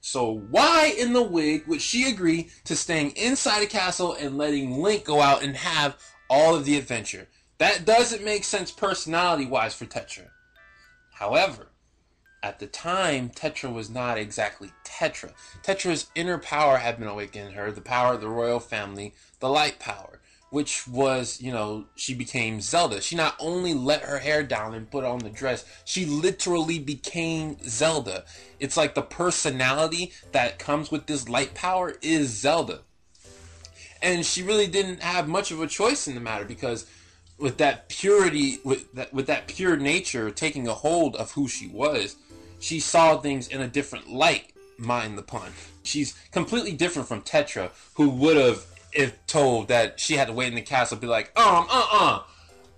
So 0.01 0.39
why 0.51 0.95
in 0.99 1.13
the 1.13 1.23
wig 1.23 1.67
would 1.67 1.81
she 1.81 2.09
agree 2.11 2.51
to 2.65 2.77
staying 2.77 3.13
inside 3.13 3.63
a 3.63 3.67
castle 3.67 4.15
and 4.15 4.37
letting 4.37 4.83
Link 4.83 5.05
go 5.05 5.21
out 5.21 5.43
and 5.43 5.57
have 5.57 5.97
all 6.29 6.55
of 6.55 6.65
the 6.65 6.77
adventure? 6.77 7.27
That 7.59 7.85
doesn't 7.85 8.25
make 8.25 8.45
sense 8.45 8.71
personality 8.71 9.47
wise 9.47 9.75
for 9.75 9.87
Tetra. 9.87 10.29
However, 11.13 11.69
at 12.45 12.59
the 12.59 12.67
time, 12.67 13.31
Tetra 13.31 13.73
was 13.73 13.89
not 13.89 14.19
exactly 14.19 14.71
Tetra. 14.85 15.33
Tetra's 15.63 16.11
inner 16.15 16.37
power 16.37 16.77
had 16.77 16.99
been 16.99 17.09
awakened 17.09 17.49
in 17.49 17.55
her, 17.55 17.73
the 17.73 17.81
power 17.81 18.13
of 18.15 18.21
the 18.21 18.29
royal 18.29 18.61
family, 18.61 19.15
the 19.41 19.49
light 19.49 19.79
power 19.79 20.21
which 20.51 20.87
was, 20.87 21.41
you 21.41 21.51
know, 21.51 21.85
she 21.97 22.15
became 22.15 22.61
Zelda. 22.61 23.01
She 23.01 23.17
not 23.17 23.35
only 23.41 23.75
let 23.75 24.03
her 24.03 24.21
hair 24.21 24.45
down 24.45 24.73
and 24.73 24.89
put 24.89 25.03
on 25.03 25.19
the 25.19 25.29
dress, 25.29 25.65
she 25.85 26.07
literally 26.07 26.79
became 26.79 27.57
Zelda. 27.69 28.25
It's 28.61 28.77
like 28.77 28.95
the 28.95 29.03
personality 29.03 30.13
that 30.31 30.61
comes 30.61 30.93
with 30.93 31.07
this 31.07 31.29
light 31.29 31.55
power 31.55 31.97
is 32.03 32.29
Zelda. 32.29 32.83
And 34.01 34.25
she 34.25 34.45
really 34.45 34.69
didn't 34.69 35.03
have 35.03 35.27
much 35.27 35.51
of 35.51 35.61
a 35.61 35.67
choice 35.67 36.07
in 36.07 36.15
the 36.15 36.21
matter 36.21 36.45
because 36.45 36.87
with 37.37 37.59
that 37.59 37.89
purity 37.89 38.59
with 38.65 38.93
that 38.93 39.13
with 39.13 39.27
that 39.27 39.49
pure 39.49 39.77
nature 39.77 40.31
taking 40.31 40.69
a 40.69 40.75
hold 40.75 41.17
of 41.17 41.33
who 41.33 41.49
she 41.49 41.67
was, 41.67 42.17
she 42.65 42.81
saw 42.81 43.19
things 43.19 43.49
in 43.49 43.61
a 43.61 43.69
different 43.69 44.11
light, 44.11 44.53
mind 44.79 45.19
the 45.19 45.23
pun. 45.23 45.53
She's 45.83 46.15
completely 46.33 46.73
different 46.73 47.07
from 47.07 47.21
Tetra, 47.21 47.71
who 47.95 48.09
would 48.09 48.39
have 48.39 48.65
if 48.93 49.27
told 49.27 49.69
that 49.69 50.01
she 50.01 50.15
had 50.15 50.29
to 50.29 50.33
wait 50.33 50.49
in 50.49 50.55
the 50.55 50.63
castle, 50.63 50.97
be 50.97 51.07
like, 51.07 51.39
um, 51.39 51.67
uh, 51.69 51.87
uh. 51.93 52.23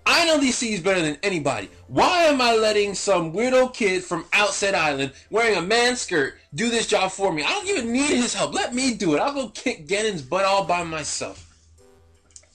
I 0.05 0.25
know 0.25 0.39
these 0.39 0.57
seas 0.57 0.81
better 0.81 1.03
than 1.03 1.19
anybody. 1.23 1.69
Why 1.87 2.25
am 2.25 2.41
I 2.41 2.57
letting 2.57 2.95
some 2.95 3.33
weirdo 3.33 3.75
kid 3.75 4.03
from 4.03 4.25
Outset 4.33 4.75
Island 4.75 5.13
wearing 5.31 5.57
a 5.57 5.63
man 5.63 5.95
skirt 5.95 6.35
do 6.55 6.69
this 6.69 6.87
job 6.87 7.13
for 7.13 7.33
me? 7.33 7.43
I 7.45 7.51
don't 7.51 7.69
even 7.69 7.93
need 7.93 8.11
his 8.11 8.35
help. 8.35 8.55
Let 8.55 8.75
me 8.75 8.95
do 8.95 9.15
it. 9.15 9.21
I'll 9.21 9.35
go 9.35 9.49
kick 9.49 9.87
Ganon's 9.87 10.23
butt 10.23 10.45
all 10.45 10.65
by 10.65 10.83
myself. 10.83 11.45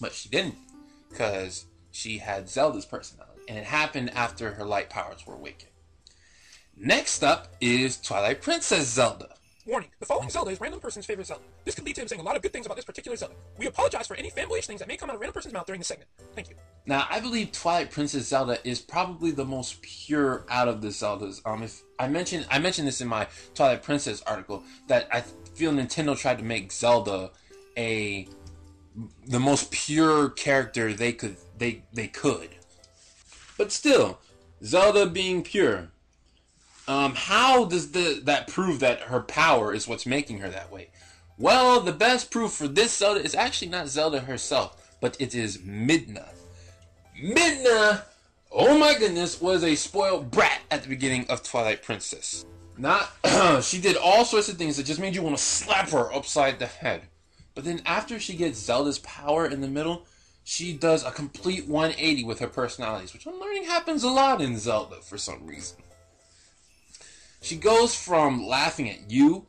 But 0.01 0.13
she 0.13 0.27
didn't, 0.27 0.55
because 1.09 1.65
she 1.91 2.17
had 2.17 2.49
Zelda's 2.49 2.85
personality, 2.85 3.41
and 3.47 3.57
it 3.57 3.65
happened 3.65 4.11
after 4.15 4.51
her 4.53 4.65
light 4.65 4.89
powers 4.89 5.25
were 5.25 5.35
awakened. 5.35 5.70
Next 6.83 7.23
up 7.23 7.53
is 7.61 8.01
Twilight 8.01 8.41
Princess 8.41 8.87
Zelda. 8.87 9.35
Warning, 9.67 9.89
the 9.99 10.05
following 10.07 10.31
Zelda 10.31 10.49
is 10.49 10.59
random 10.59 10.79
person's 10.79 11.05
favorite 11.05 11.27
Zelda. 11.27 11.43
This 11.63 11.75
could 11.75 11.85
lead 11.85 11.93
to 11.93 12.01
him 12.01 12.07
saying 12.07 12.19
a 12.19 12.23
lot 12.23 12.35
of 12.35 12.41
good 12.41 12.51
things 12.51 12.65
about 12.65 12.75
this 12.75 12.85
particular 12.85 13.15
Zelda. 13.15 13.35
We 13.59 13.67
apologize 13.67 14.07
for 14.07 14.15
any 14.15 14.31
fanboyish 14.31 14.65
things 14.65 14.79
that 14.79 14.87
may 14.87 14.97
come 14.97 15.11
out 15.11 15.13
of 15.13 15.21
random 15.21 15.35
person's 15.35 15.53
mouth 15.53 15.67
during 15.67 15.77
the 15.77 15.85
segment. 15.85 16.09
Thank 16.33 16.49
you. 16.49 16.55
Now, 16.87 17.05
I 17.07 17.19
believe 17.19 17.51
Twilight 17.51 17.91
Princess 17.91 18.29
Zelda 18.29 18.57
is 18.67 18.79
probably 18.79 19.29
the 19.29 19.45
most 19.45 19.79
pure 19.83 20.43
out 20.49 20.67
of 20.67 20.81
the 20.81 20.87
Zeldas. 20.87 21.39
Um, 21.45 21.61
if 21.61 21.83
I 21.99 22.07
mentioned 22.07 22.47
I 22.49 22.57
mentioned 22.57 22.87
this 22.87 22.99
in 22.99 23.07
my 23.07 23.27
Twilight 23.53 23.83
Princess 23.83 24.23
article 24.23 24.63
that 24.87 25.07
I 25.11 25.21
feel 25.53 25.71
Nintendo 25.71 26.17
tried 26.17 26.39
to 26.39 26.43
make 26.43 26.71
Zelda 26.71 27.29
a 27.77 28.27
the 29.27 29.39
most 29.39 29.69
pure 29.69 30.31
character 30.31 30.93
they 30.93 31.13
could 31.13 31.37
they 31.59 31.83
they 31.93 32.07
could. 32.07 32.49
But 33.55 33.71
still, 33.71 34.19
Zelda 34.63 35.05
being 35.05 35.43
pure, 35.43 35.90
um, 36.91 37.15
how 37.15 37.63
does 37.63 37.91
the 37.91 38.19
that 38.25 38.49
prove 38.49 38.81
that 38.81 38.99
her 39.03 39.21
power 39.21 39.73
is 39.73 39.87
what's 39.87 40.05
making 40.05 40.39
her 40.39 40.49
that 40.49 40.69
way? 40.69 40.89
Well, 41.37 41.79
the 41.79 41.93
best 41.93 42.29
proof 42.29 42.51
for 42.51 42.67
this 42.67 42.97
Zelda 42.97 43.23
is 43.23 43.33
actually 43.33 43.69
not 43.69 43.87
Zelda 43.87 44.19
herself, 44.19 44.93
but 44.99 45.15
it 45.17 45.33
is 45.33 45.59
Midna. 45.59 46.27
Midna, 47.17 48.01
oh 48.51 48.77
my 48.77 48.93
goodness, 48.99 49.39
was 49.39 49.63
a 49.63 49.75
spoiled 49.75 50.31
brat 50.31 50.59
at 50.69 50.83
the 50.83 50.89
beginning 50.89 51.25
of 51.29 51.43
Twilight 51.43 51.81
Princess. 51.81 52.45
Not, 52.77 53.09
she 53.63 53.79
did 53.79 53.95
all 53.95 54.25
sorts 54.25 54.49
of 54.49 54.57
things 54.57 54.75
that 54.75 54.85
just 54.85 54.99
made 54.99 55.15
you 55.15 55.21
want 55.21 55.37
to 55.37 55.41
slap 55.41 55.91
her 55.91 56.13
upside 56.13 56.59
the 56.59 56.67
head. 56.67 57.03
But 57.55 57.63
then 57.63 57.81
after 57.85 58.19
she 58.19 58.35
gets 58.35 58.59
Zelda's 58.59 58.99
power 58.99 59.45
in 59.45 59.61
the 59.61 59.67
middle, 59.69 60.05
she 60.43 60.73
does 60.73 61.05
a 61.05 61.11
complete 61.11 61.67
180 61.67 62.25
with 62.25 62.39
her 62.39 62.47
personalities, 62.47 63.13
which 63.13 63.25
I'm 63.25 63.39
learning 63.39 63.63
happens 63.63 64.03
a 64.03 64.09
lot 64.09 64.41
in 64.41 64.57
Zelda 64.57 64.97
for 64.97 65.17
some 65.17 65.47
reason. 65.47 65.77
She 67.41 67.55
goes 67.55 67.95
from 67.95 68.45
laughing 68.45 68.89
at 68.89 69.09
you, 69.09 69.47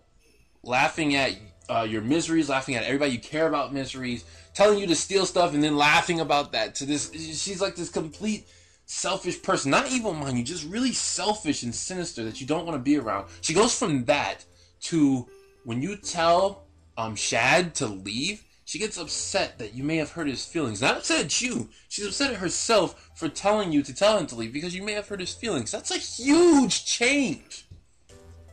laughing 0.62 1.14
at 1.14 1.36
uh, 1.68 1.86
your 1.88 2.00
miseries, 2.00 2.48
laughing 2.48 2.74
at 2.74 2.84
everybody 2.84 3.12
you 3.12 3.18
care 3.18 3.46
about 3.46 3.74
miseries, 3.74 4.24
telling 4.54 4.78
you 4.78 4.86
to 4.86 4.94
steal 4.94 5.26
stuff, 5.26 5.52
and 5.52 5.62
then 5.62 5.76
laughing 5.76 6.20
about 6.20 6.52
that 6.52 6.74
to 6.76 6.86
this. 6.86 7.12
She's 7.12 7.60
like 7.60 7.76
this 7.76 7.90
complete 7.90 8.48
selfish 8.86 9.42
person. 9.42 9.70
Not 9.70 9.90
evil, 9.90 10.14
mind 10.14 10.38
you, 10.38 10.44
just 10.44 10.66
really 10.66 10.92
selfish 10.92 11.62
and 11.62 11.74
sinister 11.74 12.24
that 12.24 12.40
you 12.40 12.46
don't 12.46 12.64
want 12.64 12.76
to 12.76 12.82
be 12.82 12.96
around. 12.96 13.28
She 13.42 13.52
goes 13.52 13.78
from 13.78 14.06
that 14.06 14.44
to 14.82 15.28
when 15.64 15.82
you 15.82 15.96
tell 15.96 16.64
um, 16.96 17.14
Shad 17.14 17.74
to 17.76 17.86
leave, 17.86 18.42
she 18.64 18.78
gets 18.78 18.96
upset 18.96 19.58
that 19.58 19.74
you 19.74 19.84
may 19.84 19.96
have 19.96 20.12
hurt 20.12 20.28
his 20.28 20.46
feelings. 20.46 20.80
Not 20.80 20.96
upset 20.96 21.26
at 21.26 21.42
you. 21.42 21.68
She's 21.88 22.06
upset 22.06 22.30
at 22.30 22.38
herself 22.38 23.10
for 23.16 23.28
telling 23.28 23.70
you 23.70 23.82
to 23.82 23.94
tell 23.94 24.18
him 24.18 24.26
to 24.28 24.34
leave 24.34 24.52
because 24.52 24.74
you 24.74 24.82
may 24.82 24.92
have 24.92 25.08
hurt 25.08 25.20
his 25.20 25.34
feelings. 25.34 25.70
That's 25.70 25.90
a 25.90 25.98
huge 25.98 26.86
change. 26.86 27.66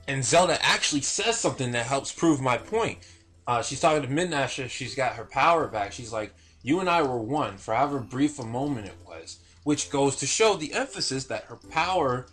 And 0.09 0.25
Zelda 0.25 0.57
actually 0.65 1.01
says 1.01 1.37
something 1.37 1.71
that 1.73 1.85
helps 1.85 2.11
prove 2.11 2.41
my 2.41 2.57
point. 2.57 2.97
Uh, 3.45 3.61
she's 3.61 3.79
talking 3.79 4.01
to 4.01 4.07
Midna 4.07 4.37
after 4.37 4.67
she's 4.67 4.95
got 4.95 5.13
her 5.13 5.23
power 5.23 5.67
back. 5.67 5.91
She's 5.91 6.11
like, 6.11 6.33
You 6.63 6.79
and 6.79 6.89
I 6.89 7.03
were 7.03 7.19
one, 7.19 7.57
for 7.57 7.75
however 7.75 7.99
brief 7.99 8.39
a 8.39 8.43
moment 8.43 8.87
it 8.87 8.97
was. 9.07 9.37
Which 9.65 9.91
goes 9.91 10.15
to 10.15 10.25
show 10.25 10.55
the 10.55 10.73
emphasis 10.73 11.25
that 11.25 11.43
her 11.43 11.57
power 11.69 12.25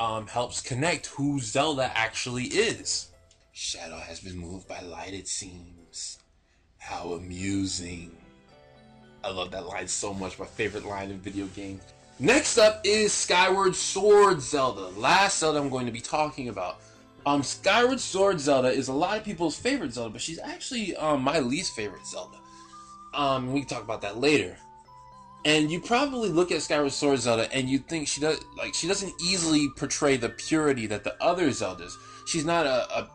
um, 0.00 0.26
helps 0.26 0.60
connect 0.60 1.06
who 1.06 1.38
Zelda 1.38 1.92
actually 1.94 2.46
is. 2.46 3.12
Shadow 3.52 3.98
has 3.98 4.18
been 4.18 4.36
moved 4.36 4.66
by 4.66 4.80
light, 4.80 5.14
it 5.14 5.28
seems. 5.28 6.18
How 6.78 7.12
amusing. 7.12 8.16
I 9.22 9.30
love 9.30 9.52
that 9.52 9.66
line 9.66 9.86
so 9.86 10.12
much. 10.12 10.40
My 10.40 10.44
favorite 10.44 10.84
line 10.84 11.12
in 11.12 11.20
video 11.20 11.46
games. 11.54 11.82
Next 12.18 12.58
up 12.58 12.80
is 12.82 13.12
Skyward 13.12 13.76
Sword 13.76 14.40
Zelda. 14.40 14.88
Last 14.98 15.38
Zelda 15.38 15.60
I'm 15.60 15.68
going 15.68 15.86
to 15.86 15.92
be 15.92 16.00
talking 16.00 16.48
about. 16.48 16.80
Um, 17.26 17.42
Skyward 17.42 17.98
Sword 17.98 18.38
Zelda 18.38 18.68
is 18.68 18.86
a 18.86 18.92
lot 18.92 19.18
of 19.18 19.24
people's 19.24 19.58
favorite 19.58 19.92
Zelda, 19.92 20.10
but 20.10 20.22
she's 20.22 20.38
actually 20.38 20.94
um, 20.94 21.22
my 21.22 21.40
least 21.40 21.74
favorite 21.74 22.06
Zelda. 22.06 22.38
Um, 23.12 23.52
we 23.52 23.60
can 23.60 23.68
talk 23.68 23.82
about 23.82 24.00
that 24.02 24.18
later. 24.18 24.56
And 25.44 25.70
you 25.70 25.80
probably 25.80 26.28
look 26.28 26.52
at 26.52 26.62
Skyward 26.62 26.92
Sword 26.92 27.18
Zelda 27.18 27.52
and 27.52 27.68
you 27.68 27.78
think 27.78 28.08
she 28.08 28.20
does 28.20 28.40
like 28.56 28.74
she 28.74 28.88
doesn't 28.88 29.12
easily 29.20 29.68
portray 29.76 30.16
the 30.16 30.28
purity 30.28 30.86
that 30.86 31.02
the 31.02 31.20
other 31.22 31.48
Zeldas. 31.48 31.92
She's 32.26 32.44
not 32.44 32.66
a, 32.66 32.98
a, 32.98 33.10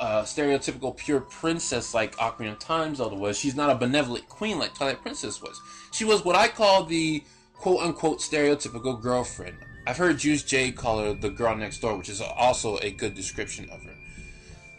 a 0.00 0.06
stereotypical 0.22 0.96
pure 0.96 1.20
princess 1.20 1.94
like 1.94 2.16
Ocarina 2.16 2.52
of 2.52 2.58
Time 2.60 2.94
Zelda 2.94 3.16
was. 3.16 3.38
She's 3.38 3.54
not 3.54 3.70
a 3.70 3.74
benevolent 3.74 4.28
queen 4.28 4.58
like 4.58 4.74
Twilight 4.74 5.02
Princess 5.02 5.40
was. 5.42 5.60
She 5.92 6.04
was 6.04 6.24
what 6.24 6.36
I 6.36 6.48
call 6.48 6.84
the 6.84 7.22
quote 7.54 7.80
unquote 7.80 8.18
stereotypical 8.18 9.00
girlfriend. 9.00 9.56
I've 9.86 9.96
heard 9.96 10.18
Juice 10.18 10.42
J 10.42 10.70
call 10.70 11.00
her 11.00 11.12
the 11.12 11.30
girl 11.30 11.56
next 11.56 11.78
door, 11.78 11.96
which 11.96 12.08
is 12.08 12.20
also 12.20 12.78
a 12.78 12.90
good 12.90 13.14
description 13.14 13.68
of 13.70 13.82
her. 13.84 13.94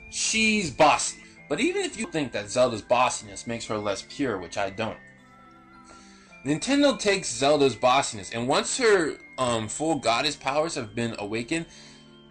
She's 0.10 0.69
bossy, 0.69 1.24
but 1.50 1.60
even 1.60 1.83
if 1.83 1.98
you 1.98 2.05
think 2.07 2.31
that 2.31 2.50
Zelda's 2.50 2.81
bossiness 2.81 3.48
makes 3.48 3.65
her 3.65 3.77
less 3.77 4.05
pure, 4.07 4.38
which 4.38 4.57
I 4.57 4.69
don't, 4.69 4.98
Nintendo 6.45 6.98
takes 6.98 7.33
Zelda's 7.33 7.75
bossiness, 7.75 8.33
and 8.33 8.48
once 8.48 8.77
her 8.77 9.17
um, 9.38 9.67
full 9.67 9.95
goddess 9.95 10.36
powers 10.36 10.75
have 10.75 10.93
been 10.93 11.15
awakened, 11.19 11.65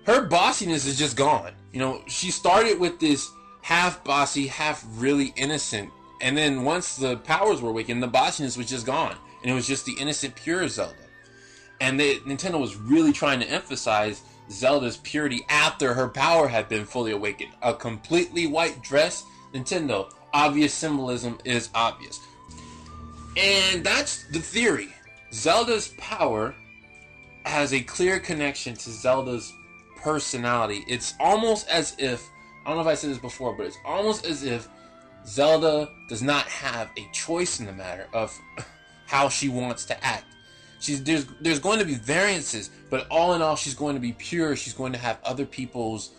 her 0.06 0.26
bossiness 0.26 0.86
is 0.86 0.98
just 0.98 1.16
gone. 1.16 1.52
You 1.72 1.80
know, 1.80 2.02
she 2.06 2.30
started 2.30 2.78
with 2.78 3.00
this 3.00 3.28
half 3.62 4.04
bossy, 4.04 4.46
half 4.46 4.84
really 4.98 5.32
innocent 5.36 5.90
and 6.22 6.36
then 6.36 6.62
once 6.62 6.96
the 6.96 7.16
powers 7.18 7.60
were 7.60 7.70
awakened, 7.70 8.02
the 8.02 8.08
bossiness 8.08 8.56
was 8.56 8.68
just 8.68 8.86
gone, 8.86 9.16
and 9.42 9.50
it 9.50 9.54
was 9.54 9.66
just 9.66 9.84
the 9.84 9.92
innocent, 9.98 10.34
pure 10.36 10.66
Zelda. 10.68 10.94
And 11.82 11.98
they, 11.98 12.18
Nintendo 12.18 12.60
was 12.60 12.76
really 12.76 13.12
trying 13.12 13.40
to 13.40 13.50
emphasize 13.50 14.22
Zelda's 14.48 14.98
purity 14.98 15.44
after 15.48 15.92
her 15.92 16.08
power 16.08 16.46
had 16.46 16.68
been 16.68 16.84
fully 16.84 17.10
awakened. 17.10 17.50
A 17.60 17.74
completely 17.74 18.46
white 18.46 18.80
dress, 18.82 19.24
Nintendo. 19.52 20.08
Obvious 20.32 20.72
symbolism 20.72 21.38
is 21.44 21.70
obvious. 21.74 22.20
And 23.36 23.82
that's 23.82 24.28
the 24.28 24.38
theory. 24.38 24.90
Zelda's 25.32 25.88
power 25.98 26.54
has 27.46 27.74
a 27.74 27.80
clear 27.80 28.20
connection 28.20 28.74
to 28.74 28.90
Zelda's 28.90 29.52
personality. 29.96 30.84
It's 30.86 31.14
almost 31.18 31.68
as 31.68 31.96
if, 31.98 32.30
I 32.64 32.68
don't 32.68 32.76
know 32.76 32.82
if 32.82 32.86
I 32.88 32.94
said 32.94 33.10
this 33.10 33.18
before, 33.18 33.56
but 33.56 33.66
it's 33.66 33.78
almost 33.84 34.24
as 34.24 34.44
if 34.44 34.68
Zelda 35.26 35.90
does 36.08 36.22
not 36.22 36.46
have 36.46 36.90
a 36.96 37.08
choice 37.12 37.58
in 37.58 37.66
the 37.66 37.72
matter 37.72 38.06
of 38.12 38.38
how 39.06 39.28
she 39.28 39.48
wants 39.48 39.84
to 39.86 40.04
act. 40.04 40.26
She's 40.82 41.02
there's 41.04 41.26
there's 41.40 41.60
going 41.60 41.78
to 41.78 41.84
be 41.84 41.94
variances, 41.94 42.70
but 42.90 43.06
all 43.08 43.34
in 43.34 43.40
all, 43.40 43.54
she's 43.54 43.74
going 43.74 43.94
to 43.94 44.00
be 44.00 44.12
pure. 44.12 44.56
She's 44.56 44.72
going 44.72 44.92
to 44.92 44.98
have 44.98 45.18
other 45.24 45.46
people's 45.46 46.10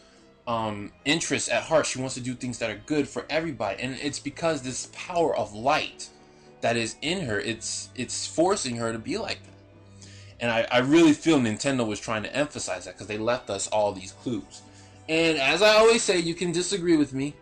um, 0.48 0.94
interests 1.04 1.50
at 1.50 1.64
heart. 1.64 1.86
She 1.86 2.00
wants 2.00 2.16
to 2.16 2.22
do 2.22 2.34
things 2.34 2.60
that 2.60 2.70
are 2.70 2.82
good 2.86 3.08
for 3.08 3.26
everybody, 3.30 3.84
and 3.84 3.98
it's 4.02 4.20
because 4.20 4.62
this 4.62 4.90
power 4.94 5.36
of 5.36 5.54
light 5.54 6.08
that 6.62 6.78
is 6.78 6.96
in 7.02 7.26
her, 7.26 7.42
it's 7.42 7.90
it's 7.96 8.26
forcing 8.26 8.78
her 8.78 8.94
to 8.94 9.00
be 9.00 9.18
like 9.18 9.44
that. 9.44 10.08
And 10.40 10.50
I, 10.50 10.66
I 10.72 10.78
really 10.80 11.14
feel 11.14 11.40
Nintendo 11.40 11.86
was 11.86 12.00
trying 12.00 12.24
to 12.24 12.34
emphasize 12.34 12.86
that 12.86 12.94
because 12.94 13.08
they 13.08 13.18
left 13.18 13.50
us 13.50 13.68
all 13.68 13.92
these 13.92 14.14
clues. 14.14 14.62
And 15.10 15.38
as 15.38 15.62
I 15.62 15.76
always 15.76 16.02
say, 16.02 16.20
you 16.20 16.34
can 16.34 16.54
disagree 16.54 16.96
with 16.96 17.14
me, 17.14 17.36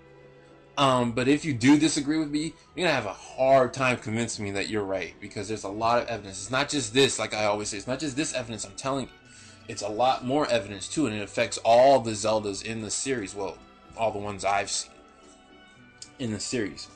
um, 0.77 1.11
but 1.11 1.27
if 1.27 1.45
you 1.45 1.53
do 1.53 1.77
disagree 1.77 2.17
with 2.17 2.29
me, 2.29 2.53
you're 2.75 2.87
gonna 2.87 2.95
have 2.95 3.05
a 3.05 3.13
hard 3.13 3.73
time 3.73 3.97
convincing 3.97 4.45
me 4.45 4.51
that 4.51 4.69
you're 4.69 4.83
right 4.83 5.13
because 5.19 5.47
there's 5.47 5.63
a 5.63 5.69
lot 5.69 6.01
of 6.01 6.07
evidence. 6.07 6.41
It's 6.41 6.51
not 6.51 6.69
just 6.69 6.93
this, 6.93 7.19
like 7.19 7.33
I 7.33 7.45
always 7.45 7.69
say, 7.69 7.77
it's 7.77 7.87
not 7.87 7.99
just 7.99 8.15
this 8.15 8.33
evidence 8.33 8.65
I'm 8.65 8.75
telling 8.75 9.05
you. 9.05 9.11
It's 9.67 9.81
a 9.81 9.89
lot 9.89 10.25
more 10.25 10.47
evidence 10.47 10.87
too, 10.87 11.07
and 11.07 11.15
it 11.15 11.21
affects 11.21 11.57
all 11.59 11.99
the 11.99 12.11
Zeldas 12.11 12.63
in 12.63 12.81
the 12.81 12.91
series. 12.91 13.35
Well, 13.35 13.57
all 13.97 14.11
the 14.11 14.19
ones 14.19 14.45
I've 14.45 14.69
seen 14.69 14.91
in 16.19 16.31
the 16.31 16.39
series. 16.39 16.87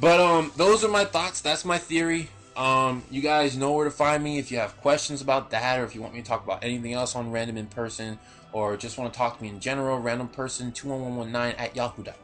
But 0.00 0.20
um, 0.20 0.52
those 0.56 0.84
are 0.84 0.88
my 0.88 1.04
thoughts. 1.04 1.40
That's 1.40 1.64
my 1.64 1.78
theory. 1.78 2.28
Um, 2.56 3.02
you 3.10 3.20
guys 3.20 3.56
know 3.56 3.72
where 3.72 3.84
to 3.84 3.90
find 3.90 4.22
me 4.22 4.38
if 4.38 4.52
you 4.52 4.58
have 4.58 4.76
questions 4.80 5.20
about 5.20 5.50
that, 5.50 5.80
or 5.80 5.84
if 5.84 5.94
you 5.94 6.02
want 6.02 6.14
me 6.14 6.22
to 6.22 6.26
talk 6.26 6.44
about 6.44 6.62
anything 6.62 6.92
else 6.92 7.16
on 7.16 7.30
Random 7.30 7.56
in 7.56 7.66
Person, 7.66 8.18
or 8.52 8.76
just 8.76 8.98
want 8.98 9.12
to 9.12 9.18
talk 9.18 9.38
to 9.38 9.42
me 9.42 9.48
in 9.48 9.60
general. 9.60 9.98
Random 9.98 10.28
Person 10.28 10.70
21119 10.72 11.58
at 11.58 11.74
yahoo.com. 11.74 12.23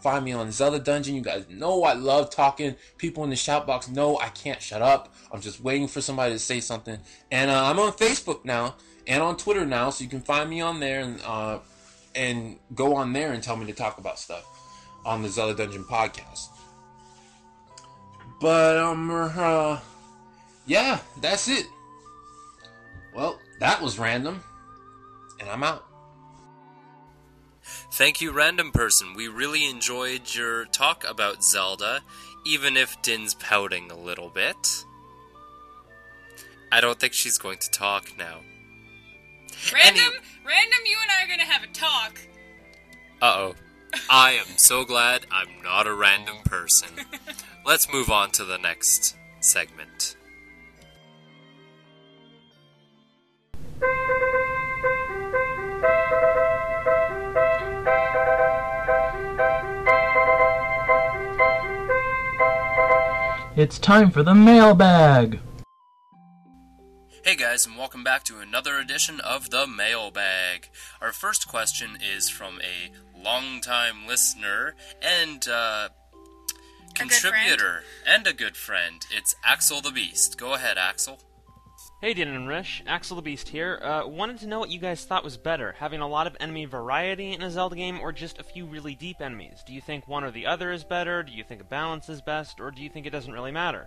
Find 0.00 0.24
me 0.24 0.32
on 0.32 0.50
Zelda 0.50 0.78
Dungeon. 0.78 1.14
You 1.14 1.20
guys 1.20 1.44
know 1.50 1.84
I 1.84 1.92
love 1.92 2.30
talking. 2.30 2.76
People 2.96 3.22
in 3.24 3.30
the 3.30 3.36
shout 3.36 3.66
box 3.66 3.88
know 3.88 4.18
I 4.18 4.28
can't 4.28 4.60
shut 4.62 4.80
up. 4.80 5.14
I'm 5.30 5.40
just 5.40 5.60
waiting 5.60 5.88
for 5.88 6.00
somebody 6.00 6.32
to 6.32 6.38
say 6.38 6.60
something. 6.60 6.98
And 7.30 7.50
uh, 7.50 7.64
I'm 7.66 7.78
on 7.78 7.92
Facebook 7.92 8.44
now 8.44 8.76
and 9.06 9.22
on 9.22 9.36
Twitter 9.36 9.66
now, 9.66 9.90
so 9.90 10.02
you 10.02 10.10
can 10.10 10.22
find 10.22 10.48
me 10.48 10.60
on 10.60 10.80
there 10.80 11.00
and 11.00 11.20
uh, 11.26 11.58
and 12.14 12.58
go 12.74 12.94
on 12.94 13.12
there 13.12 13.32
and 13.32 13.42
tell 13.42 13.56
me 13.56 13.66
to 13.66 13.72
talk 13.72 13.98
about 13.98 14.18
stuff 14.18 14.44
on 15.04 15.22
the 15.22 15.28
Zelda 15.28 15.54
Dungeon 15.54 15.84
podcast. 15.84 16.48
But 18.40 18.78
um, 18.78 19.10
uh, 19.10 19.80
yeah, 20.66 21.00
that's 21.20 21.48
it. 21.48 21.66
Well, 23.14 23.38
that 23.58 23.82
was 23.82 23.98
random, 23.98 24.42
and 25.40 25.48
I'm 25.48 25.62
out. 25.62 25.89
Thank 27.92 28.20
you, 28.20 28.32
random 28.32 28.70
person. 28.72 29.14
We 29.14 29.28
really 29.28 29.68
enjoyed 29.68 30.34
your 30.34 30.64
talk 30.66 31.04
about 31.08 31.42
Zelda, 31.44 32.02
even 32.46 32.76
if 32.76 33.00
Din's 33.02 33.34
pouting 33.34 33.90
a 33.90 33.96
little 33.96 34.28
bit. 34.30 34.84
I 36.72 36.80
don't 36.80 36.98
think 37.00 37.12
she's 37.12 37.36
going 37.36 37.58
to 37.58 37.70
talk 37.70 38.12
now. 38.16 38.38
Random, 39.72 40.04
Any- 40.04 40.46
random, 40.46 40.78
you 40.86 40.96
and 41.02 41.10
I 41.10 41.24
are 41.24 41.28
gonna 41.28 41.50
have 41.50 41.64
a 41.64 41.72
talk. 41.72 42.20
Uh 43.20 43.34
oh. 43.36 43.54
I 44.10 44.32
am 44.32 44.56
so 44.56 44.84
glad 44.84 45.26
I'm 45.32 45.48
not 45.64 45.88
a 45.88 45.92
random 45.92 46.36
person. 46.44 46.90
Let's 47.66 47.92
move 47.92 48.08
on 48.08 48.30
to 48.32 48.44
the 48.44 48.56
next 48.56 49.16
segment. 49.40 50.16
It's 63.60 63.78
time 63.78 64.10
for 64.10 64.22
the 64.22 64.34
mailbag. 64.34 65.38
Hey 67.22 67.36
guys, 67.36 67.66
and 67.66 67.76
welcome 67.76 68.02
back 68.02 68.24
to 68.24 68.38
another 68.38 68.78
edition 68.78 69.20
of 69.20 69.50
the 69.50 69.66
Mailbag. 69.66 70.70
Our 71.02 71.12
first 71.12 71.46
question 71.46 71.98
is 72.00 72.30
from 72.30 72.58
a 72.62 72.90
longtime 73.22 74.06
listener 74.06 74.76
and 75.02 75.46
uh, 75.46 75.90
good 76.94 76.96
friend. 76.96 77.10
contributor 77.10 77.82
and 78.08 78.26
a 78.26 78.32
good 78.32 78.56
friend. 78.56 79.04
It's 79.10 79.34
Axel 79.44 79.82
the 79.82 79.90
Beast. 79.90 80.38
Go 80.38 80.54
ahead, 80.54 80.78
Axel. 80.78 81.20
Hey, 82.02 82.14
Din 82.14 82.28
and 82.28 82.48
Rish, 82.48 82.82
Axel 82.86 83.16
the 83.16 83.20
Beast 83.20 83.50
here. 83.50 83.78
Uh, 83.82 84.08
wanted 84.08 84.38
to 84.38 84.46
know 84.46 84.58
what 84.58 84.70
you 84.70 84.78
guys 84.78 85.04
thought 85.04 85.22
was 85.22 85.36
better, 85.36 85.72
having 85.72 86.00
a 86.00 86.08
lot 86.08 86.26
of 86.26 86.34
enemy 86.40 86.64
variety 86.64 87.34
in 87.34 87.42
a 87.42 87.50
Zelda 87.50 87.76
game, 87.76 88.00
or 88.00 88.10
just 88.10 88.38
a 88.38 88.42
few 88.42 88.64
really 88.64 88.94
deep 88.94 89.20
enemies. 89.20 89.62
Do 89.66 89.74
you 89.74 89.82
think 89.82 90.08
one 90.08 90.24
or 90.24 90.30
the 90.30 90.46
other 90.46 90.72
is 90.72 90.82
better? 90.82 91.22
Do 91.22 91.32
you 91.32 91.44
think 91.44 91.60
a 91.60 91.64
balance 91.64 92.08
is 92.08 92.22
best, 92.22 92.58
or 92.58 92.70
do 92.70 92.80
you 92.80 92.88
think 92.88 93.04
it 93.04 93.10
doesn't 93.10 93.34
really 93.34 93.52
matter? 93.52 93.86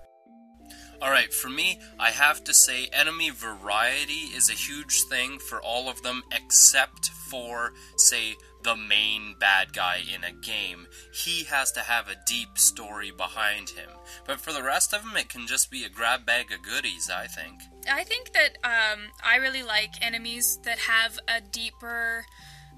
Alright, 1.02 1.34
for 1.34 1.50
me, 1.50 1.80
I 2.00 2.12
have 2.12 2.44
to 2.46 2.54
say 2.54 2.88
enemy 2.94 3.30
variety 3.30 4.32
is 4.34 4.50
a 4.50 4.54
huge 4.54 5.04
thing 5.04 5.38
for 5.38 5.62
all 5.62 5.90
of 5.90 6.02
them 6.02 6.24
except 6.32 7.10
for, 7.10 7.74
say, 7.98 8.36
the 8.64 8.76
main 8.78 9.36
bad 9.40 9.74
guy 9.74 10.02
in 10.14 10.24
a 10.24 10.32
game. 10.32 10.88
He 11.14 11.44
has 11.44 11.72
to 11.74 11.82
have 11.82 12.08
a 12.08 12.16
deep 12.26 12.58
story 12.58 13.12
behind 13.12 13.72
him. 13.72 13.90
But 14.26 14.40
for 14.40 14.54
the 14.54 14.64
rest 14.64 14.94
of 14.94 15.04
them, 15.04 15.18
it 15.18 15.28
can 15.28 15.46
just 15.46 15.70
be 15.70 15.84
a 15.84 15.90
grab 15.90 16.26
bag 16.26 16.52
of 16.52 16.62
goodies, 16.62 17.10
I 17.14 17.28
think. 17.28 17.60
I 17.92 18.06
think 18.06 18.32
that 18.32 18.58
um, 18.64 19.10
I 19.24 19.36
really 19.36 19.64
like 19.64 19.96
enemies 20.02 20.60
that 20.64 20.80
have 20.80 21.20
a 21.28 21.42
deeper 21.42 22.26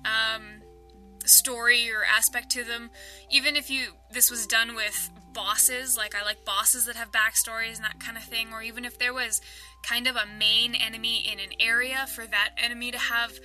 um, 0.04 0.62
story 1.28 1.90
or 1.92 2.04
aspect 2.06 2.50
to 2.52 2.64
them. 2.64 2.90
Even 3.30 3.56
if 3.56 3.70
you 3.70 3.94
this 4.12 4.30
was 4.30 4.46
done 4.48 4.76
with 4.76 5.10
bosses, 5.34 5.98
like 5.98 6.16
I 6.16 6.24
like 6.24 6.46
bosses 6.46 6.86
that 6.86 6.96
have 6.96 7.12
backstories 7.12 7.76
and 7.76 7.84
that 7.84 8.00
kind 8.00 8.18
of 8.18 8.24
thing, 8.24 8.54
or 8.54 8.62
even 8.62 8.86
if 8.86 8.98
there 8.98 9.14
was 9.14 9.42
kind 9.84 10.08
of 10.08 10.16
a 10.16 10.26
main 10.26 10.76
enemy 10.76 11.18
in 11.32 11.40
an 11.40 11.52
area 11.60 12.08
for 12.08 12.26
that 12.26 12.52
enemy 12.58 12.92
to 12.92 12.98
have 12.98 13.40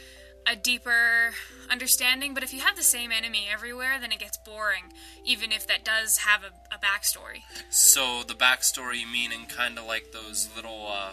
a 0.47 0.57
deeper 0.57 1.33
understanding. 1.71 2.33
But 2.35 2.43
if 2.43 2.55
you 2.55 2.61
have 2.61 2.77
the 2.77 2.83
same 2.83 3.13
enemy 3.13 3.47
everywhere, 3.53 3.99
then 4.01 4.13
it 4.13 4.19
gets 4.19 4.39
boring, 4.39 4.85
even 5.25 5.53
if 5.53 5.67
that 5.67 5.85
does 5.85 6.19
have 6.19 6.43
a, 6.43 6.75
a 6.75 6.79
backstory. 6.79 7.43
So 7.69 8.23
the 8.27 8.35
backstory 8.35 9.11
meaning 9.11 9.47
kind 9.47 9.79
of 9.79 9.87
like 9.87 10.13
those 10.13 10.49
little, 10.57 10.87
uh, 10.89 11.13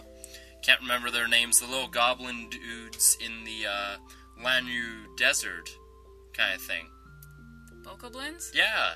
can't 0.62 0.80
remember 0.80 1.10
their 1.10 1.28
names, 1.28 1.60
the 1.60 1.66
little 1.66 1.88
goblin 1.88 2.48
dudes 2.50 3.16
in 3.24 3.44
the 3.44 3.66
uh, 3.66 3.96
Lanayru 4.42 5.16
Desert 5.16 5.68
kind 6.38 6.54
of 6.54 6.62
thing. 6.62 6.86
Bokoblins? 7.82 8.54
Yeah, 8.54 8.94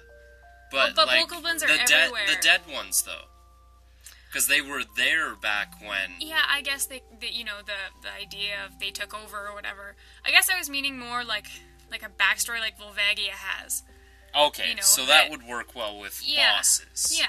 but, 0.71 0.91
Oh, 0.91 0.93
but 0.97 1.07
like 1.09 1.29
bokoblins 1.29 1.63
are 1.63 1.69
the 1.69 1.79
dead, 1.87 1.91
everywhere. 1.93 2.27
the 2.29 2.37
dead 2.43 2.61
ones 2.73 3.03
though, 3.03 3.27
because 4.29 4.47
they 4.49 4.61
were 4.61 4.83
there 4.97 5.35
back 5.37 5.75
when. 5.81 6.13
Yeah, 6.21 6.43
I 6.51 6.63
guess 6.63 6.87
they, 6.87 7.03
they, 7.21 7.29
you 7.29 7.45
know, 7.45 7.59
the 7.65 7.73
the 8.03 8.13
idea 8.13 8.55
of 8.65 8.79
they 8.81 8.91
took 8.91 9.15
over 9.15 9.49
or 9.49 9.55
whatever. 9.55 9.97
I 10.25 10.31
guess 10.31 10.49
I 10.51 10.59
was 10.59 10.69
meaning 10.71 10.99
more 10.99 11.25
like 11.25 11.47
like 11.91 12.03
a 12.03 12.09
backstory 12.09 12.61
like 12.61 12.79
Volvagia 12.79 13.31
has. 13.31 13.83
Okay, 14.35 14.71
you 14.71 14.75
know, 14.77 14.83
so 14.83 15.03
that 15.07 15.25
that- 15.25 15.31
would 15.31 15.43
work 15.47 15.75
well 15.75 15.99
with 15.99 16.23
Yeah. 16.25 16.57
bosses. 16.57 17.17
Yeah. 17.19 17.27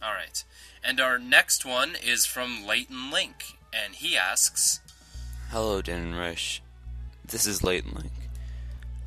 All 0.00 0.12
right, 0.14 0.44
and 0.84 1.00
our 1.00 1.18
next 1.18 1.64
one 1.64 1.96
is 1.96 2.24
from 2.24 2.64
Leighton 2.64 3.10
Link, 3.10 3.58
and 3.72 3.94
he 3.96 4.16
asks. 4.16 4.80
Hello, 5.50 5.82
Dan 5.82 6.02
and 6.02 6.16
Rush. 6.18 6.62
This 7.24 7.46
is 7.46 7.64
Leighton 7.64 7.94
Link. 7.94 8.12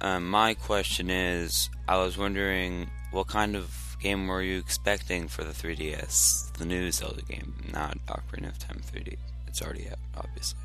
Um, 0.02 0.28
my 0.28 0.56
question 0.56 1.12
is 1.12 1.70
I 1.88 1.98
was 1.98 2.18
wondering 2.18 2.90
what 3.12 3.28
kind 3.28 3.56
of 3.56 3.96
game 4.02 4.26
were 4.28 4.42
you 4.42 4.58
expecting 4.58 5.28
for 5.28 5.44
the 5.44 5.52
3DS? 5.52 6.54
The 6.54 6.66
new 6.66 6.92
Zelda 6.92 7.22
game, 7.22 7.54
not 7.72 7.98
Ocarina 8.08 8.50
of 8.50 8.58
Time 8.58 8.82
3D. 8.92 9.16
It's 9.48 9.62
already 9.62 9.88
out, 9.90 10.00
obviously. 10.18 10.60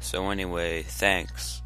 So, 0.00 0.30
anyway, 0.30 0.82
thanks. 0.82 1.60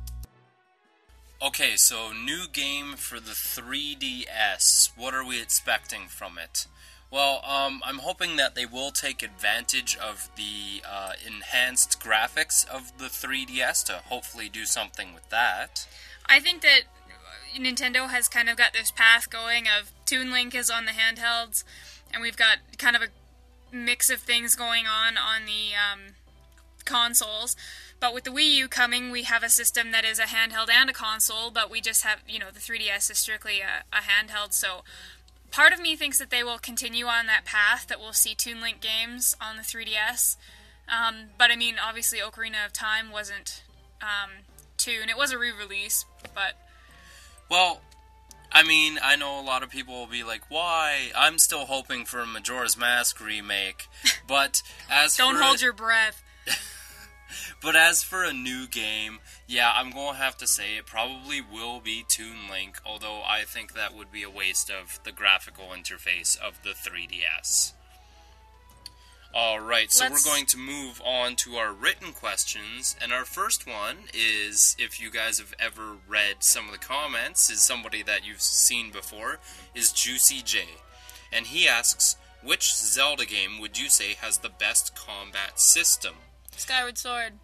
Okay, 1.41 1.77
so 1.77 2.13
new 2.13 2.47
game 2.53 2.95
for 2.97 3.21
the 3.21 3.33
3DS. 3.33 4.91
What 4.97 5.15
are 5.15 5.25
we 5.25 5.41
expecting 5.41 6.09
from 6.09 6.39
it? 6.39 6.67
Well, 7.09 7.41
um, 7.45 7.81
I'm 7.85 7.99
hoping 7.99 8.37
that 8.37 8.57
they 8.57 8.67
will 8.67 8.91
take 8.91 9.23
advantage 9.23 9.97
of 9.97 10.29
the 10.37 10.83
uh, 10.89 11.13
enhanced 11.25 12.01
graphics 12.01 12.69
of 12.69 12.99
the 12.99 13.07
3DS 13.07 13.85
to 13.87 13.93
hopefully 14.09 14.49
do 14.49 14.65
something 14.65 15.15
with 15.15 15.29
that. 15.31 15.87
I 16.31 16.39
think 16.39 16.63
that 16.63 16.83
Nintendo 17.59 18.09
has 18.09 18.29
kind 18.29 18.49
of 18.49 18.57
got 18.57 18.73
this 18.73 18.93
path 18.93 19.29
going 19.29 19.67
of 19.67 19.91
Toon 20.07 20.31
Link 20.31 20.55
is 20.55 20.71
on 20.71 20.85
the 20.85 20.93
handhelds, 20.93 21.65
and 22.13 22.23
we've 22.23 22.37
got 22.37 22.59
kind 22.79 22.95
of 22.95 23.03
a 23.03 23.09
mix 23.75 24.11
of 24.11 24.21
things 24.21 24.55
going 24.55 24.87
on 24.87 25.17
on 25.17 25.45
the 25.45 25.75
um, 25.75 26.15
consoles. 26.85 27.57
But 27.99 28.15
with 28.15 28.25
the 28.25 28.31
Wii 28.31 28.55
U 28.55 28.69
coming, 28.69 29.11
we 29.11 29.25
have 29.25 29.43
a 29.43 29.49
system 29.49 29.91
that 29.91 30.05
is 30.05 30.21
a 30.21 30.25
handheld 30.25 30.71
and 30.71 30.89
a 30.89 30.93
console, 30.93 31.51
but 31.51 31.69
we 31.69 31.81
just 31.81 32.05
have, 32.05 32.21
you 32.27 32.39
know, 32.39 32.51
the 32.53 32.61
3DS 32.61 33.11
is 33.11 33.19
strictly 33.19 33.61
a, 33.61 33.85
a 33.93 34.01
handheld. 34.01 34.55
So 34.55 34.85
part 35.51 35.73
of 35.73 35.81
me 35.81 35.97
thinks 35.97 36.19
that 36.19 36.31
they 36.31 36.45
will 36.45 36.59
continue 36.59 37.07
on 37.07 37.27
that 37.27 37.45
path, 37.45 37.89
that 37.89 37.99
we'll 37.99 38.13
see 38.13 38.35
Toon 38.35 38.61
Link 38.61 38.81
games 38.81 39.35
on 39.41 39.57
the 39.57 39.63
3DS. 39.63 40.37
Um, 40.89 41.31
but 41.37 41.51
I 41.51 41.57
mean, 41.57 41.75
obviously, 41.85 42.21
Ocarina 42.21 42.65
of 42.65 42.73
Time 42.73 43.11
wasn't 43.11 43.63
um, 44.01 44.45
Toon. 44.81 45.09
It 45.09 45.17
was 45.17 45.33
a 45.33 45.39
re 45.39 45.53
release, 45.53 46.07
but. 46.35 46.55
Well, 47.51 47.81
I 48.53 48.63
mean, 48.63 48.99
I 49.03 49.17
know 49.17 49.39
a 49.39 49.43
lot 49.43 49.63
of 49.63 49.71
people 49.71 49.95
will 49.95 50.07
be 50.07 50.25
like, 50.25 50.43
"Why?" 50.49 51.11
I'm 51.17 51.39
still 51.39 51.67
hoping 51.67 52.05
for 52.05 52.21
a 52.21 52.27
Majora's 52.27 52.77
Mask 52.77 53.21
remake, 53.21 53.89
but 54.27 54.63
as 54.91 55.17
Don't 55.17 55.37
for 55.37 55.43
hold 55.43 55.59
a, 55.59 55.65
your 55.65 55.73
breath. 55.73 56.23
but 57.63 57.77
as 57.77 58.03
for 58.03 58.25
a 58.25 58.33
new 58.33 58.67
game, 58.67 59.19
yeah, 59.47 59.73
I'm 59.75 59.91
to 59.93 60.15
have 60.15 60.37
to 60.39 60.47
say 60.47 60.77
it 60.77 60.87
probably 60.87 61.41
will 61.41 61.81
be 61.81 62.05
Toon 62.09 62.49
Link, 62.51 62.81
although 62.85 63.23
I 63.25 63.43
think 63.43 63.75
that 63.75 63.95
would 63.95 64.11
be 64.11 64.23
a 64.23 64.31
waste 64.31 64.71
of 64.71 64.99
the 65.05 65.13
graphical 65.13 65.67
interface 65.67 66.39
of 66.39 66.63
the 66.63 66.71
3DS. 66.71 67.75
Alright, 69.35 69.93
so 69.93 70.05
Let's- 70.05 70.25
we're 70.25 70.33
going 70.33 70.47
to 70.47 70.57
move 70.59 71.01
on 71.05 71.37
to 71.37 71.57
our 71.57 71.73
written 71.73 72.13
questions, 72.13 72.97
and 73.01 73.13
our 73.13 73.25
first 73.25 73.65
one 73.67 74.09
is 74.13 74.75
if 74.79 75.01
you 75.01 75.11
guys 75.11 75.39
have 75.39 75.55
ever 75.59 75.99
read 76.09 76.43
some 76.43 76.67
of 76.67 76.73
the 76.73 76.79
comments, 76.79 77.49
is 77.49 77.63
somebody 77.63 78.03
that 78.03 78.25
you've 78.25 78.43
seen 78.43 78.91
before, 78.91 79.39
is 79.75 79.93
Juicy 79.93 80.43
J. 80.43 80.65
And 81.33 81.47
he 81.47 81.69
asks, 81.69 82.17
which 82.43 82.75
Zelda 82.75 83.25
game 83.25 83.61
would 83.61 83.79
you 83.79 83.89
say 83.89 84.15
has 84.15 84.39
the 84.39 84.49
best 84.49 84.97
combat 84.97 85.61
system? 85.61 86.17
Skyward 86.57 86.99
Sword. 86.99 87.35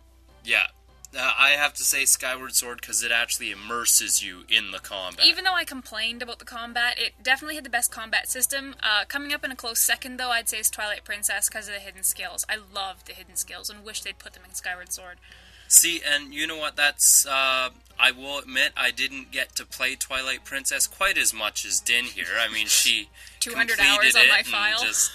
Yeah, 0.42 0.66
uh, 1.14 1.32
I 1.38 1.50
have 1.50 1.74
to 1.74 1.82
say 1.82 2.04
Skyward 2.04 2.54
Sword 2.54 2.80
because 2.80 3.02
it 3.02 3.10
actually 3.12 3.50
immerses 3.50 4.22
you 4.22 4.44
in 4.48 4.70
the 4.70 4.78
combat. 4.78 5.26
Even 5.26 5.44
though 5.44 5.54
I 5.54 5.64
complained 5.64 6.22
about 6.22 6.38
the 6.38 6.44
combat, 6.44 6.98
it 6.98 7.12
definitely 7.22 7.54
had 7.56 7.64
the 7.64 7.70
best 7.70 7.90
combat 7.90 8.28
system. 8.28 8.74
Uh, 8.82 9.04
coming 9.06 9.32
up 9.32 9.44
in 9.44 9.50
a 9.50 9.56
close 9.56 9.82
second, 9.82 10.18
though, 10.18 10.30
I'd 10.30 10.48
say 10.48 10.58
is 10.58 10.70
Twilight 10.70 11.04
Princess 11.04 11.48
because 11.48 11.68
of 11.68 11.74
the 11.74 11.80
hidden 11.80 12.02
skills. 12.02 12.44
I 12.48 12.56
love 12.56 13.04
the 13.04 13.12
hidden 13.12 13.36
skills 13.36 13.68
and 13.68 13.84
wish 13.84 14.02
they'd 14.02 14.18
put 14.18 14.32
them 14.32 14.42
in 14.48 14.54
Skyward 14.54 14.92
Sword. 14.92 15.18
See, 15.68 16.00
and 16.06 16.32
you 16.32 16.46
know 16.46 16.58
what? 16.58 16.76
That's 16.76 17.26
uh, 17.26 17.70
I 17.98 18.12
will 18.12 18.38
admit 18.38 18.72
I 18.76 18.90
didn't 18.90 19.32
get 19.32 19.56
to 19.56 19.66
play 19.66 19.96
Twilight 19.96 20.44
Princess 20.44 20.86
quite 20.86 21.18
as 21.18 21.34
much 21.34 21.64
as 21.64 21.80
Din 21.80 22.04
here. 22.04 22.26
I 22.40 22.52
mean, 22.52 22.66
she 22.66 23.08
200 23.40 23.78
completed 23.78 24.04
hours 24.04 24.16
on 24.16 24.22
it 24.22 24.30
my 24.30 24.42
file. 24.42 24.82
just 24.82 25.10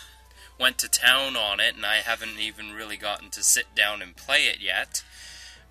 went 0.60 0.78
to 0.80 0.90
town 0.90 1.36
on 1.36 1.60
it, 1.60 1.76
and 1.76 1.86
I 1.86 1.98
haven't 1.98 2.40
even 2.40 2.74
really 2.74 2.98
gotten 2.98 3.30
to 3.32 3.44
sit 3.44 3.74
down 3.76 4.02
and 4.02 4.16
play 4.16 4.44
it 4.44 4.60
yet, 4.62 5.04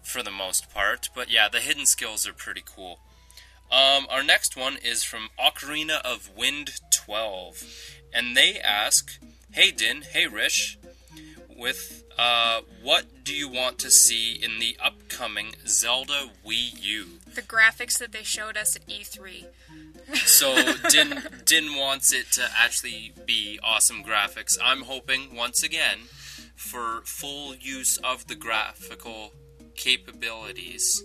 for 0.03 0.23
the 0.23 0.31
most 0.31 0.73
part. 0.73 1.09
But 1.15 1.31
yeah, 1.31 1.49
the 1.49 1.61
hidden 1.61 1.87
skills 1.87 2.27
are 2.27 2.33
pretty 2.33 2.63
cool. 2.65 3.01
Um, 3.71 4.07
our 4.11 4.25
next 4.25 4.57
one 4.57 4.79
is 4.83 5.05
from 5.05 5.29
Ocarina 5.39 6.01
of 6.03 6.31
Wind 6.37 6.81
12, 6.93 7.63
and 8.13 8.37
they 8.37 8.59
ask, 8.59 9.21
"Hey 9.53 9.71
Din, 9.71 10.03
hey 10.03 10.27
Rish, 10.27 10.77
with 11.49 12.03
uh, 12.19 12.63
what 12.83 13.25
do 13.25 13.33
you 13.33 13.49
want 13.49 13.79
to 13.79 13.91
see 13.91 14.35
in 14.35 14.59
the 14.59 14.77
upcoming 14.83 15.55
Zelda 15.69 16.31
Wii 16.45 16.83
U?" 16.83 17.21
The 17.33 17.43
graphics 17.43 17.97
that 17.99 18.11
they 18.11 18.25
showed 18.25 18.57
us 18.57 18.75
at 18.75 18.83
E 18.89 19.03
E3. 19.03 19.47
So 20.27 20.73
Din 20.89 21.23
Din 21.45 21.77
wants 21.77 22.13
it 22.13 22.33
to 22.33 22.43
actually 22.59 23.13
be 23.25 23.61
awesome 23.63 24.03
graphics. 24.03 24.59
I'm 24.61 24.83
hoping 24.83 25.37
once 25.37 25.63
again 25.63 26.09
for 26.57 27.03
full 27.05 27.55
use 27.55 27.97
of 27.99 28.27
the 28.27 28.35
graphical 28.35 29.33
capabilities 29.81 31.03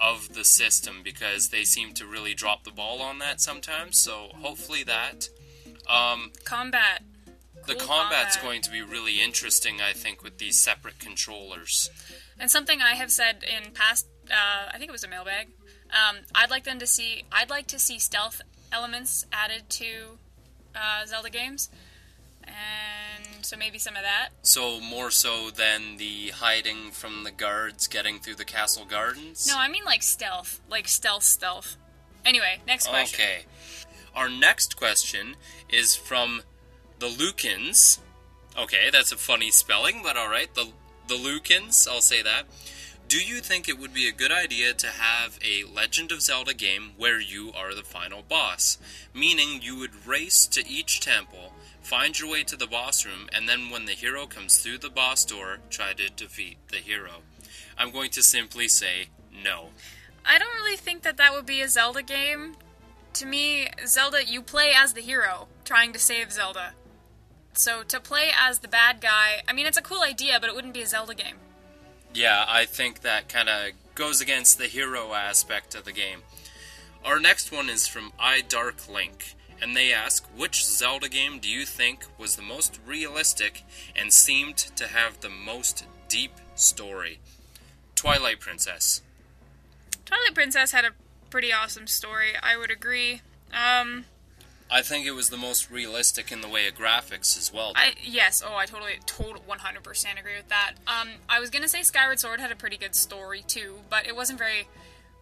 of 0.00 0.32
the 0.34 0.44
system 0.44 1.02
because 1.04 1.48
they 1.48 1.64
seem 1.64 1.92
to 1.92 2.06
really 2.06 2.32
drop 2.34 2.64
the 2.64 2.70
ball 2.70 3.02
on 3.02 3.18
that 3.18 3.40
sometimes. 3.40 4.00
So 4.00 4.28
hopefully 4.34 4.82
that. 4.84 5.28
Um, 5.88 6.32
Combat. 6.44 7.02
the 7.66 7.74
Cool 7.74 7.86
combat's 7.86 8.36
combat. 8.36 8.42
going 8.42 8.62
to 8.62 8.70
be 8.70 8.82
really 8.82 9.20
interesting, 9.20 9.80
I 9.80 9.92
think, 9.92 10.22
with 10.22 10.38
these 10.38 10.58
separate 10.62 10.98
controllers. 10.98 11.90
And 12.38 12.50
something 12.50 12.80
I 12.80 12.94
have 12.94 13.10
said 13.10 13.42
in 13.42 13.72
past, 13.72 14.06
uh, 14.30 14.68
I 14.72 14.78
think 14.78 14.88
it 14.88 14.92
was 14.92 15.04
a 15.04 15.08
mailbag. 15.08 15.48
Um, 15.90 16.18
I'd 16.34 16.50
like 16.50 16.64
them 16.64 16.78
to 16.78 16.86
see. 16.86 17.24
I'd 17.32 17.50
like 17.50 17.66
to 17.68 17.78
see 17.78 17.98
stealth 17.98 18.40
elements 18.72 19.26
added 19.32 19.68
to 19.70 19.86
uh, 20.76 21.06
Zelda 21.06 21.30
games, 21.30 21.70
and 22.48 23.44
so 23.44 23.56
maybe 23.56 23.78
some 23.78 23.96
of 23.96 24.02
that. 24.02 24.30
So 24.42 24.80
more 24.80 25.10
so 25.10 25.50
than 25.50 25.96
the 25.96 26.28
hiding 26.28 26.90
from 26.90 27.24
the 27.24 27.30
guards, 27.30 27.86
getting 27.86 28.18
through 28.18 28.36
the 28.36 28.44
castle 28.44 28.84
gardens. 28.84 29.46
No, 29.46 29.58
I 29.58 29.68
mean 29.68 29.84
like 29.84 30.02
stealth, 30.02 30.60
like 30.70 30.88
stealth, 30.88 31.24
stealth. 31.24 31.76
Anyway, 32.24 32.60
next 32.66 32.88
question. 32.88 33.24
Okay. 33.24 33.44
Our 34.14 34.28
next 34.28 34.76
question 34.76 35.36
is 35.68 35.94
from 35.94 36.42
the 36.98 37.06
Lucans. 37.06 38.00
Okay, 38.58 38.90
that's 38.90 39.12
a 39.12 39.16
funny 39.16 39.50
spelling, 39.50 40.00
but 40.02 40.16
all 40.16 40.28
right. 40.28 40.52
The 40.54 40.72
the 41.06 41.14
Lucans, 41.14 41.88
I'll 41.88 42.00
say 42.00 42.22
that. 42.22 42.44
Do 43.08 43.16
you 43.24 43.40
think 43.40 43.68
it 43.68 43.78
would 43.78 43.94
be 43.94 44.06
a 44.06 44.12
good 44.12 44.30
idea 44.30 44.74
to 44.74 44.86
have 44.88 45.38
a 45.42 45.64
Legend 45.64 46.12
of 46.12 46.20
Zelda 46.20 46.52
game 46.52 46.90
where 46.98 47.18
you 47.18 47.50
are 47.56 47.74
the 47.74 47.82
final 47.82 48.22
boss? 48.22 48.76
Meaning 49.14 49.62
you 49.62 49.78
would 49.78 50.06
race 50.06 50.46
to 50.48 50.68
each 50.68 51.00
temple, 51.00 51.54
find 51.88 52.20
your 52.20 52.30
way 52.30 52.42
to 52.42 52.54
the 52.54 52.66
boss 52.66 53.06
room, 53.06 53.30
and 53.32 53.48
then 53.48 53.70
when 53.70 53.86
the 53.86 53.92
hero 53.92 54.26
comes 54.26 54.58
through 54.58 54.76
the 54.76 54.90
boss 54.90 55.24
door, 55.24 55.56
try 55.70 55.94
to 55.94 56.10
defeat 56.10 56.58
the 56.70 56.76
hero. 56.76 57.22
I'm 57.78 57.90
going 57.90 58.10
to 58.10 58.22
simply 58.22 58.68
say 58.68 59.06
no. 59.42 59.68
I 60.22 60.38
don't 60.38 60.54
really 60.54 60.76
think 60.76 61.00
that 61.02 61.16
that 61.16 61.32
would 61.32 61.46
be 61.46 61.62
a 61.62 61.68
Zelda 61.68 62.02
game. 62.02 62.56
To 63.14 63.24
me, 63.24 63.68
Zelda, 63.86 64.22
you 64.22 64.42
play 64.42 64.72
as 64.76 64.92
the 64.92 65.00
hero 65.00 65.48
trying 65.64 65.94
to 65.94 65.98
save 65.98 66.30
Zelda. 66.30 66.74
So 67.54 67.82
to 67.84 68.00
play 68.00 68.28
as 68.38 68.58
the 68.58 68.68
bad 68.68 69.00
guy, 69.00 69.40
I 69.48 69.54
mean, 69.54 69.64
it's 69.64 69.78
a 69.78 69.82
cool 69.82 70.02
idea, 70.02 70.36
but 70.38 70.50
it 70.50 70.54
wouldn't 70.54 70.74
be 70.74 70.82
a 70.82 70.86
Zelda 70.86 71.14
game. 71.14 71.36
Yeah, 72.12 72.44
I 72.46 72.66
think 72.66 73.00
that 73.00 73.30
kind 73.30 73.48
of 73.48 73.70
goes 73.94 74.20
against 74.20 74.58
the 74.58 74.66
hero 74.66 75.14
aspect 75.14 75.74
of 75.74 75.84
the 75.84 75.92
game. 75.92 76.20
Our 77.02 77.18
next 77.18 77.50
one 77.50 77.70
is 77.70 77.88
from 77.88 78.12
iDark 78.20 78.92
Link, 78.92 79.34
and 79.60 79.76
they 79.76 79.92
ask, 79.92 80.26
which 80.36 80.64
Zelda 80.64 81.08
game 81.08 81.38
do 81.38 81.48
you 81.48 81.64
think 81.64 82.06
was 82.18 82.36
the 82.36 82.42
most 82.42 82.78
realistic 82.86 83.64
and 83.96 84.12
seemed 84.12 84.56
to 84.56 84.88
have 84.88 85.20
the 85.20 85.28
most 85.28 85.84
deep 86.08 86.32
story? 86.54 87.20
Twilight 87.94 88.40
Princess. 88.40 89.02
Twilight 90.04 90.34
Princess 90.34 90.72
had 90.72 90.84
a 90.84 90.90
pretty 91.30 91.52
awesome 91.52 91.86
story. 91.86 92.30
I 92.42 92.56
would 92.56 92.70
agree. 92.70 93.22
Um, 93.52 94.04
I 94.70 94.82
think 94.82 95.06
it 95.06 95.12
was 95.12 95.30
the 95.30 95.36
most 95.36 95.70
realistic 95.70 96.30
in 96.30 96.40
the 96.40 96.48
way 96.48 96.68
of 96.68 96.74
graphics 96.74 97.36
as 97.38 97.52
well. 97.52 97.72
I 97.74 97.94
yes, 98.02 98.42
oh, 98.46 98.54
I 98.54 98.66
totally, 98.66 98.98
total, 99.06 99.42
one 99.46 99.60
hundred 99.60 99.82
percent 99.82 100.18
agree 100.18 100.36
with 100.36 100.48
that. 100.48 100.74
Um, 100.86 101.08
I 101.28 101.40
was 101.40 101.50
gonna 101.50 101.68
say 101.68 101.82
Skyward 101.82 102.20
Sword 102.20 102.40
had 102.40 102.52
a 102.52 102.56
pretty 102.56 102.76
good 102.76 102.94
story 102.94 103.42
too, 103.46 103.80
but 103.90 104.06
it 104.06 104.14
wasn't 104.14 104.38
very 104.38 104.68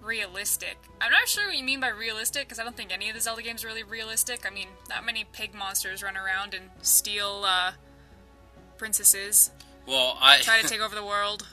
realistic. 0.07 0.77
I'm 1.01 1.11
not 1.11 1.29
sure 1.29 1.49
what 1.49 1.57
you 1.57 1.65
mean 1.65 1.81
by 1.81 1.89
realistic 1.89 2.45
because 2.45 2.59
I 2.59 2.65
don't 2.65 2.77
think 2.77 2.93
any 2.93 3.09
of 3.09 3.15
the 3.15 3.21
Zelda 3.21 3.43
games 3.43 3.65
are 3.65 3.69
really 3.69 3.83
realistic. 3.83 4.47
I 4.47 4.51
mean, 4.55 4.69
not 4.89 5.05
many 5.05 5.25
pig 5.33 5.55
monsters 5.55 6.03
run 6.03 6.17
around 6.17 6.55
and 6.55 6.71
steal 6.83 7.43
uh, 7.45 7.73
princesses, 8.79 9.51
well, 9.87 10.19
I 10.21 10.39
try 10.41 10.61
to 10.61 10.69
take 10.69 10.81
over 10.81 10.95
the 10.95 11.05
world. 11.05 11.47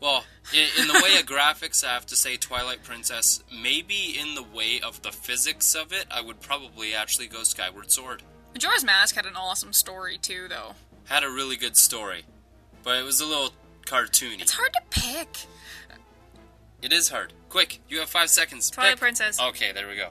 Well, 0.00 0.24
in, 0.52 0.82
in 0.82 0.88
the 0.88 1.00
way 1.02 1.18
of 1.18 1.26
graphics, 1.26 1.84
I 1.84 1.92
have 1.94 2.06
to 2.06 2.16
say 2.16 2.36
Twilight 2.36 2.82
Princess. 2.82 3.42
Maybe 3.52 4.16
in 4.18 4.34
the 4.34 4.42
way 4.42 4.80
of 4.80 5.02
the 5.02 5.12
physics 5.12 5.74
of 5.74 5.92
it, 5.92 6.06
I 6.10 6.20
would 6.20 6.40
probably 6.40 6.94
actually 6.94 7.28
go 7.28 7.42
Skyward 7.42 7.90
Sword. 7.90 8.22
Majora's 8.54 8.84
Mask 8.84 9.14
had 9.14 9.26
an 9.26 9.36
awesome 9.36 9.72
story 9.72 10.18
too, 10.18 10.46
though. 10.48 10.74
Had 11.04 11.24
a 11.24 11.30
really 11.30 11.56
good 11.56 11.76
story, 11.76 12.24
but 12.82 12.98
it 12.98 13.04
was 13.04 13.20
a 13.20 13.26
little 13.26 13.52
cartoony. 13.86 14.40
It's 14.40 14.52
hard 14.52 14.72
to 14.72 14.80
pick. 14.90 15.28
It 16.80 16.92
is 16.92 17.08
hard. 17.08 17.32
Quick, 17.48 17.80
you 17.88 17.98
have 17.98 18.08
five 18.08 18.30
seconds. 18.30 18.70
Twilight 18.70 18.92
Pick. 18.92 19.00
Princess. 19.00 19.40
Okay, 19.40 19.72
there 19.72 19.88
we 19.88 19.96
go. 19.96 20.10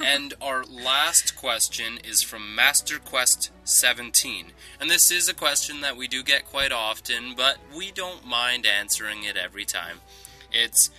and 0.04 0.34
our 0.40 0.64
last 0.64 1.34
question 1.34 1.98
is 2.04 2.22
from 2.22 2.54
Master 2.54 2.98
Quest 2.98 3.50
17. 3.64 4.52
And 4.80 4.88
this 4.88 5.10
is 5.10 5.28
a 5.28 5.34
question 5.34 5.80
that 5.80 5.96
we 5.96 6.06
do 6.06 6.22
get 6.22 6.44
quite 6.44 6.70
often, 6.70 7.34
but 7.36 7.58
we 7.76 7.90
don't 7.90 8.24
mind 8.24 8.64
answering 8.64 9.24
it 9.24 9.36
every 9.36 9.64
time. 9.64 9.98
It's 10.52 10.90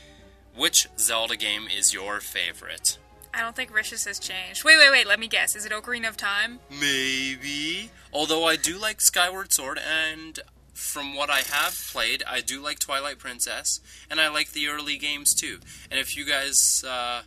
which 0.56 0.88
Zelda 1.00 1.38
game 1.38 1.68
is 1.74 1.94
your 1.94 2.20
favorite? 2.20 2.98
I 3.34 3.42
don't 3.42 3.56
think 3.56 3.74
Rish's 3.74 4.06
has 4.06 4.20
changed. 4.20 4.64
Wait, 4.64 4.78
wait, 4.78 4.92
wait. 4.92 5.08
Let 5.08 5.20
me 5.20 5.28
guess. 5.28 5.56
Is 5.56 5.66
it 5.66 5.72
Ocarina 5.72 6.10
of 6.10 6.18
Time? 6.18 6.60
Maybe. 6.70 7.90
Although 8.12 8.46
I 8.46 8.58
do 8.58 8.78
like 8.78 9.02
Skyward 9.02 9.52
Sword, 9.52 9.80
and 9.80 10.40
from 10.84 11.16
what 11.16 11.30
I 11.30 11.40
have 11.40 11.90
played, 11.92 12.24
I 12.28 12.42
do 12.42 12.62
like 12.62 12.80
Twilight 12.80 13.18
Princess, 13.18 13.80
and 14.10 14.20
I 14.20 14.28
like 14.28 14.52
the 14.52 14.68
early 14.68 14.98
games 14.98 15.34
too. 15.34 15.60
And 15.90 16.00
if 16.00 16.16
you 16.16 16.26
guys 16.26 16.84
uh, 16.88 17.22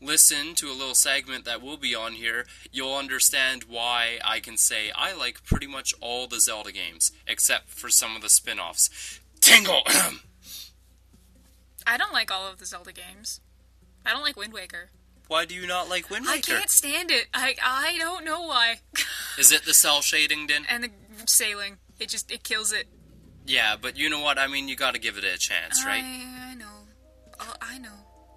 listen 0.00 0.54
to 0.56 0.68
a 0.68 0.74
little 0.74 0.94
segment 0.94 1.44
that 1.44 1.62
will 1.62 1.76
be 1.76 1.94
on 1.94 2.12
here, 2.12 2.44
you'll 2.72 2.96
understand 2.96 3.64
why 3.64 4.18
I 4.24 4.40
can 4.40 4.56
say 4.58 4.90
I 4.94 5.14
like 5.14 5.44
pretty 5.44 5.66
much 5.66 5.94
all 6.00 6.26
the 6.26 6.40
Zelda 6.40 6.72
games, 6.72 7.12
except 7.26 7.68
for 7.70 7.88
some 7.88 8.16
of 8.16 8.22
the 8.22 8.28
spin 8.28 8.58
offs. 8.58 9.20
Tingle! 9.40 9.82
I 11.86 11.96
don't 11.96 12.12
like 12.12 12.32
all 12.32 12.50
of 12.50 12.58
the 12.58 12.66
Zelda 12.66 12.92
games. 12.92 13.40
I 14.04 14.10
don't 14.12 14.22
like 14.22 14.36
Wind 14.36 14.52
Waker. 14.52 14.90
why 15.28 15.44
do 15.44 15.54
you 15.54 15.66
not 15.66 15.88
like 15.88 16.10
Wind 16.10 16.26
Waker? 16.26 16.52
I 16.52 16.58
can't 16.58 16.70
stand 16.70 17.10
it. 17.10 17.26
I 17.32 17.54
I 17.62 17.96
don't 17.98 18.24
know 18.24 18.42
why. 18.42 18.80
Is 19.38 19.52
it 19.52 19.64
the 19.64 19.74
cell 19.74 20.00
shading, 20.00 20.46
Din? 20.48 20.64
and 20.70 20.84
the 20.84 20.90
sailing, 21.26 21.78
it 21.98 22.08
just 22.08 22.30
it 22.30 22.42
kills 22.42 22.72
it. 22.72 22.86
Yeah, 23.46 23.76
but 23.80 23.96
you 23.96 24.10
know 24.10 24.20
what? 24.20 24.38
I 24.38 24.48
mean, 24.48 24.68
you 24.68 24.76
gotta 24.76 24.98
give 24.98 25.16
it 25.16 25.24
a 25.24 25.38
chance, 25.38 25.84
right? 25.84 26.02
I, 26.04 26.50
I 26.50 26.54
know. 26.54 26.66
Oh, 27.40 27.54
I 27.60 27.78
know. 27.78 27.90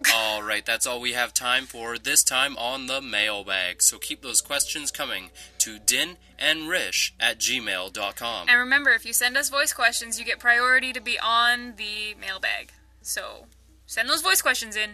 all 0.15 0.41
right, 0.41 0.65
that's 0.65 0.87
all 0.87 1.01
we 1.01 1.11
have 1.11 1.33
time 1.33 1.65
for 1.65 1.97
this 1.97 2.23
time 2.23 2.57
on 2.57 2.87
the 2.87 3.01
mailbag. 3.01 3.81
So 3.81 3.97
keep 3.97 4.21
those 4.21 4.39
questions 4.39 4.91
coming 4.91 5.29
to 5.59 5.79
din 5.79 6.17
and 6.37 6.69
rish 6.69 7.13
at 7.19 7.37
gmail.com. 7.39 8.47
And 8.47 8.59
remember, 8.59 8.91
if 8.91 9.05
you 9.05 9.11
send 9.11 9.35
us 9.35 9.49
voice 9.49 9.73
questions, 9.73 10.17
you 10.17 10.25
get 10.25 10.39
priority 10.39 10.93
to 10.93 11.01
be 11.01 11.19
on 11.19 11.73
the 11.75 12.15
mailbag. 12.19 12.71
So 13.01 13.47
send 13.85 14.07
those 14.07 14.21
voice 14.21 14.41
questions 14.41 14.77
in. 14.77 14.91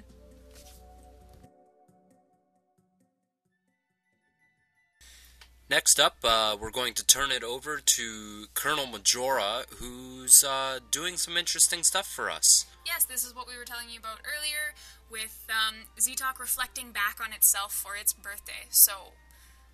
Next 5.67 5.99
up, 5.99 6.17
uh, 6.23 6.55
we're 6.61 6.69
going 6.69 6.93
to 6.93 7.03
turn 7.03 7.31
it 7.31 7.43
over 7.43 7.81
to 7.83 8.45
Colonel 8.53 8.85
Majora, 8.85 9.63
who's 9.79 10.43
uh, 10.47 10.77
doing 10.91 11.17
some 11.17 11.37
interesting 11.37 11.81
stuff 11.81 12.05
for 12.05 12.29
us. 12.29 12.67
Yes, 12.85 13.03
this 13.05 13.25
is 13.25 13.35
what 13.35 13.47
we 13.47 13.57
were 13.57 13.65
telling 13.65 13.89
you 13.89 13.97
about 13.97 14.19
earlier 14.21 14.75
with 15.09 15.47
um, 15.49 15.85
Z-Talk 15.99 16.39
reflecting 16.39 16.91
back 16.91 17.17
on 17.19 17.33
itself 17.33 17.73
for 17.73 17.95
its 17.95 18.13
birthday. 18.13 18.67
So 18.69 19.13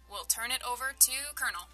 we'll 0.09 0.23
turn 0.23 0.51
it 0.51 0.61
over 0.65 0.93
to 0.97 1.11
Colonel. 1.35 1.67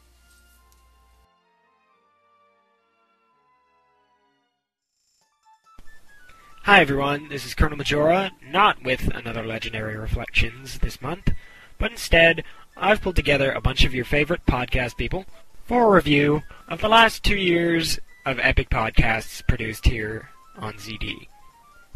Hi 6.63 6.81
everyone, 6.81 7.29
this 7.29 7.45
is 7.45 7.53
Colonel 7.53 7.77
Majora, 7.77 8.31
not 8.43 8.83
with 8.83 9.09
another 9.13 9.45
Legendary 9.45 9.95
Reflections 9.95 10.79
this 10.79 11.01
month, 11.01 11.31
but 11.77 11.91
instead, 11.91 12.43
I've 12.79 13.01
pulled 13.01 13.15
together 13.15 13.51
a 13.51 13.61
bunch 13.61 13.85
of 13.85 13.93
your 13.95 14.05
favorite 14.05 14.45
podcast 14.45 14.97
people 14.97 15.25
for 15.65 15.83
a 15.83 15.95
review 15.95 16.43
of 16.67 16.79
the 16.79 16.87
last 16.87 17.23
two 17.23 17.35
years 17.35 17.99
of 18.25 18.39
epic 18.39 18.69
podcasts 18.69 19.45
produced 19.47 19.85
here 19.85 20.29
on 20.57 20.73
ZD. 20.73 21.27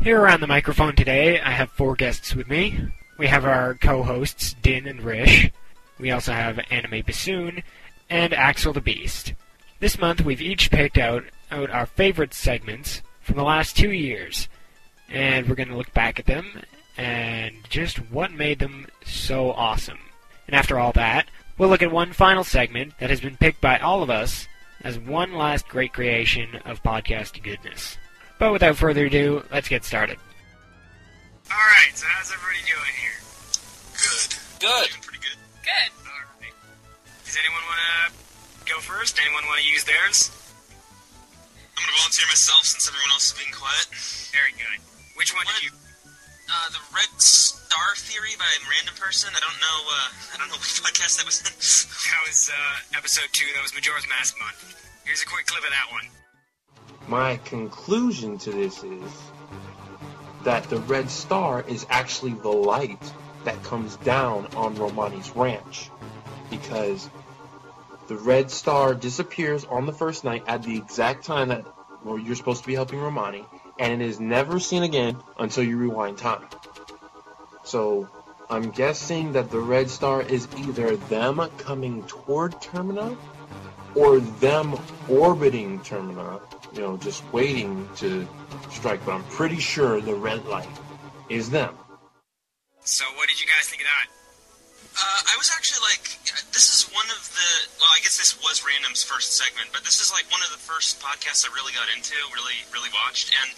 Here 0.02 0.20
around 0.20 0.42
the 0.42 0.48
microphone 0.48 0.96
today, 0.96 1.40
I 1.40 1.52
have 1.52 1.70
four 1.70 1.96
guests 1.96 2.36
with 2.36 2.50
me. 2.50 2.80
We 3.20 3.28
have 3.28 3.46
our 3.46 3.76
co-hosts, 3.76 4.56
Din 4.62 4.88
and 4.88 5.04
Rish. 5.04 5.52
We 6.00 6.10
also 6.10 6.34
have 6.34 6.60
Anime 6.72 7.04
Bassoon 7.06 7.62
and 8.10 8.34
Axel 8.34 8.74
the 8.74 8.82
Beast. 8.82 9.36
This 9.80 10.00
month, 10.00 10.22
we've 10.22 10.42
each 10.42 10.72
picked 10.72 10.98
out, 10.98 11.26
out 11.52 11.70
our 11.70 11.86
favorite 11.86 12.34
segments 12.34 13.04
from 13.20 13.36
the 13.36 13.44
last 13.44 13.78
two 13.78 13.92
years 13.92 14.50
and 15.10 15.48
we're 15.48 15.56
going 15.56 15.70
to 15.70 15.78
look 15.78 15.94
back 15.94 16.20
at 16.20 16.26
them 16.26 16.62
and 16.98 17.54
just 17.70 17.98
what 18.12 18.32
made 18.32 18.58
them 18.58 18.88
so 19.06 19.52
awesome. 19.52 20.00
And 20.52 20.60
after 20.60 20.78
all 20.78 20.92
that, 21.00 21.32
we'll 21.58 21.70
look 21.70 21.82
at 21.82 21.94
one 21.94 22.12
final 22.12 22.44
segment 22.44 23.00
that 23.00 23.10
has 23.10 23.22
been 23.22 23.38
picked 23.38 23.62
by 23.62 23.80
all 23.80 24.04
of 24.04 24.10
us 24.10 24.50
as 24.84 25.00
one 25.00 25.32
last 25.32 25.70
great 25.70 25.94
creation 25.94 26.60
of 26.66 26.84
podcast 26.84 27.42
goodness. 27.42 27.98
But 28.38 28.52
without 28.52 28.76
further 28.76 29.06
ado, 29.06 29.46
let's 29.50 29.70
get 29.70 29.86
started. 29.86 30.20
Alright, 31.48 31.96
so 31.96 32.04
how's 32.04 32.36
everybody 32.36 32.60
doing 32.68 32.96
here? 33.00 33.16
Good. 33.96 34.36
Good. 34.60 34.90
Doing 34.92 35.08
pretty 35.08 35.24
good. 35.24 35.40
Good. 35.64 35.90
Alright. 36.04 36.56
Does 37.24 37.40
anyone 37.40 37.64
want 37.72 37.80
to 37.80 38.68
go 38.68 38.84
first? 38.84 39.16
Anyone 39.24 39.48
want 39.48 39.64
to 39.64 39.68
use 39.72 39.88
theirs? 39.88 40.36
I'm 41.56 41.80
going 41.80 41.96
to 41.96 42.00
volunteer 42.04 42.28
myself 42.28 42.68
since 42.68 42.92
everyone 42.92 43.16
else 43.16 43.32
is 43.32 43.40
being 43.40 43.56
quiet. 43.56 43.88
Very 44.36 44.52
good. 44.60 44.84
Which 45.16 45.32
one 45.32 45.48
did 45.48 45.64
you... 45.64 45.72
Uh, 46.54 46.70
the 46.70 46.84
Red 46.94 47.22
Star 47.22 47.96
Theory 47.96 48.36
by 48.38 48.44
a 48.44 48.60
random 48.68 48.94
person. 49.00 49.32
I 49.34 49.40
don't 49.40 49.56
know. 49.64 49.80
Uh, 49.88 50.36
I 50.36 50.38
don't 50.38 50.50
know 50.50 50.60
which 50.60 50.84
podcast 50.84 51.16
that 51.16 51.26
was 51.26 51.40
in. 51.40 51.48
That 51.48 52.28
was 52.28 52.52
uh, 52.52 52.98
episode 52.98 53.30
two. 53.32 53.46
That 53.56 53.62
was 53.62 53.74
Majora's 53.74 54.06
Mask 54.10 54.36
month. 54.38 54.76
Here's 55.06 55.22
a 55.22 55.26
quick 55.26 55.46
clip 55.46 55.64
of 55.64 55.70
that 55.70 55.88
one. 55.92 56.04
My 57.08 57.38
conclusion 57.46 58.38
to 58.40 58.52
this 58.52 58.84
is 58.84 59.12
that 60.44 60.66
the 60.66 60.80
red 60.82 61.10
star 61.10 61.64
is 61.70 61.86
actually 61.90 62.34
the 62.34 62.52
light 62.52 63.14
that 63.46 63.64
comes 63.64 63.96
down 63.98 64.48
on 64.58 64.76
Romani's 64.76 65.30
ranch. 65.32 65.90
Because 66.50 67.10
the 68.10 68.18
red 68.18 68.52
star 68.52 68.94
disappears 68.94 69.64
on 69.64 69.86
the 69.86 69.94
first 69.94 70.26
night 70.26 70.44
at 70.48 70.64
the 70.64 70.76
exact 70.76 71.24
time 71.24 71.48
that 71.48 71.66
well, 72.04 72.18
you're 72.18 72.36
supposed 72.36 72.62
to 72.64 72.68
be 72.68 72.76
helping 72.76 73.00
Romani, 73.00 73.46
and 73.82 74.00
it 74.00 74.06
is 74.06 74.20
never 74.20 74.60
seen 74.60 74.84
again 74.84 75.18
until 75.40 75.64
you 75.64 75.76
rewind 75.76 76.16
time. 76.16 76.46
So 77.64 78.08
I'm 78.48 78.70
guessing 78.70 79.34
that 79.34 79.50
the 79.50 79.60
red 79.60 79.90
star 79.90 80.22
is 80.22 80.48
either 80.56 80.98
them 80.98 81.42
coming 81.58 82.04
toward 82.04 82.54
Termina 82.62 83.18
or 83.96 84.20
them 84.20 84.80
orbiting 85.10 85.80
Termina, 85.80 86.40
you 86.74 86.82
know, 86.82 86.98
just 86.98 87.24
waiting 87.34 87.90
to 87.96 88.28
strike. 88.70 89.04
But 89.04 89.14
I'm 89.14 89.24
pretty 89.24 89.60
sure 89.60 90.00
the 90.00 90.14
red 90.14 90.46
light 90.46 90.70
is 91.28 91.50
them. 91.50 91.76
So 92.82 93.06
what 93.16 93.30
did 93.30 93.42
you 93.42 93.48
guys 93.48 93.68
think 93.68 93.82
of 93.82 93.88
that? 93.88 94.21
Uh, 94.92 95.22
I 95.32 95.36
was 95.40 95.48
actually 95.56 95.82
like, 95.88 96.04
this 96.52 96.68
is 96.68 96.92
one 96.92 97.08
of 97.08 97.22
the. 97.32 97.50
Well, 97.80 97.92
I 97.96 98.04
guess 98.04 98.20
this 98.20 98.36
was 98.44 98.60
Random's 98.60 99.02
first 99.02 99.40
segment, 99.40 99.72
but 99.72 99.88
this 99.88 100.04
is 100.04 100.12
like 100.12 100.28
one 100.28 100.44
of 100.44 100.52
the 100.52 100.60
first 100.60 101.00
podcasts 101.00 101.48
I 101.48 101.50
really 101.56 101.72
got 101.72 101.88
into, 101.96 102.16
really, 102.36 102.60
really 102.76 102.92
watched, 102.92 103.32
and 103.32 103.50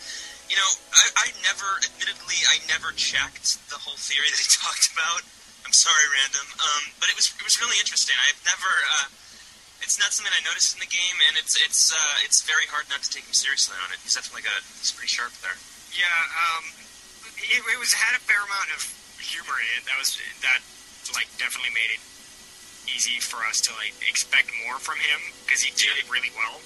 you 0.51 0.57
know, 0.61 0.69
I, 0.93 1.25
I 1.25 1.27
never, 1.41 1.65
admittedly, 1.81 2.37
I 2.45 2.61
never 2.69 2.93
checked 2.93 3.57
the 3.73 3.79
whole 3.81 3.97
theory 3.97 4.29
that 4.33 4.37
he 4.37 4.49
talked 4.53 4.93
about. 4.93 5.25
I'm 5.65 5.73
sorry, 5.73 6.05
Random, 6.21 6.47
um, 6.59 6.83
but 7.01 7.09
it 7.09 7.17
was 7.17 7.33
it 7.33 7.41
was 7.41 7.57
really 7.57 7.81
interesting. 7.81 8.13
I've 8.29 8.41
never. 8.45 8.69
Uh, 8.69 9.07
it's 9.81 9.99
not 9.99 10.15
something 10.15 10.31
I 10.31 10.43
noticed 10.47 10.77
in 10.77 10.79
the 10.79 10.91
game, 10.91 11.17
and 11.27 11.35
it's 11.41 11.57
it's 11.57 11.89
uh, 11.89 12.15
it's 12.23 12.45
very 12.45 12.69
hard 12.69 12.85
not 12.93 13.01
to 13.01 13.09
take 13.09 13.25
him 13.25 13.33
seriously 13.35 13.75
on 13.81 13.89
it. 13.89 13.97
He's 14.05 14.13
definitely 14.13 14.45
got 14.45 14.61
he's 14.77 14.93
pretty 14.93 15.09
sharp 15.09 15.33
there. 15.41 15.57
Yeah, 15.97 16.19
um, 16.37 16.63
it, 17.41 17.59
it 17.63 17.79
was 17.81 17.91
had 17.95 18.13
a 18.15 18.21
fair 18.21 18.39
amount 18.39 18.69
of 18.75 18.85
humor 19.19 19.55
in 19.57 19.67
it. 19.79 19.83
That 19.87 19.97
was 19.97 20.19
that 20.45 20.61
like 21.11 21.27
definitely 21.35 21.75
made 21.75 21.91
it 21.91 22.01
easy 22.87 23.19
for 23.19 23.43
us 23.49 23.59
to 23.67 23.71
like 23.75 23.91
expect 24.07 24.47
more 24.63 24.79
from 24.79 24.95
him 25.03 25.19
because 25.43 25.59
he 25.59 25.71
did 25.75 25.91
it 25.99 26.07
really 26.07 26.31
well. 26.39 26.63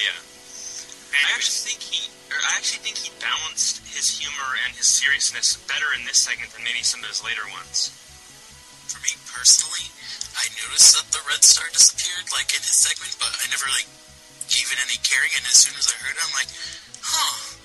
Yeah. 0.00 0.16
And 1.12 1.20
I 1.20 1.36
it 1.36 1.38
was- 1.38 1.52
actually 1.52 1.76
think 1.76 1.82
he, 1.84 2.00
or 2.32 2.38
I 2.40 2.50
actually 2.56 2.82
think 2.88 2.96
he 2.98 3.10
balanced 3.20 3.84
his 3.92 4.08
humor 4.16 4.50
and 4.66 4.72
his 4.74 4.88
seriousness 4.88 5.60
better 5.68 5.92
in 5.94 6.02
this 6.08 6.18
segment 6.18 6.50
than 6.56 6.64
maybe 6.64 6.80
some 6.82 7.04
of 7.04 7.08
his 7.12 7.20
later 7.22 7.44
ones. 7.52 7.92
For 8.90 8.98
me 9.04 9.14
personally, 9.30 9.86
I 10.36 10.44
noticed 10.64 10.96
that 10.98 11.08
the 11.14 11.22
red 11.28 11.42
star 11.46 11.68
disappeared 11.72 12.26
like 12.34 12.50
in 12.56 12.62
his 12.64 12.74
segment, 12.74 13.14
but 13.22 13.30
I 13.38 13.46
never 13.52 13.68
like 13.74 13.86
gave 14.50 14.68
it 14.72 14.78
any 14.82 14.98
caring. 15.06 15.30
And 15.38 15.44
as 15.46 15.56
soon 15.62 15.74
as 15.78 15.86
I 15.88 15.96
heard 16.02 16.14
it, 16.18 16.22
I'm 16.24 16.34
like, 16.36 16.50
huh, 17.00 17.56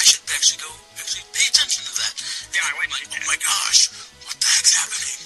I 0.00 0.02
should 0.02 0.24
actually 0.32 0.64
go 0.64 0.72
actually 0.98 1.24
pay 1.36 1.46
attention 1.46 1.84
to 1.86 1.92
that. 2.00 2.14
Yeah, 2.56 2.64
I 2.66 2.72
went 2.80 2.90
and 2.90 2.96
like, 2.98 3.08
oh 3.12 3.22
my 3.28 3.38
gosh, 3.38 3.92
what 4.24 4.34
the 4.40 4.48
heck's 4.48 4.72
happening? 4.74 5.23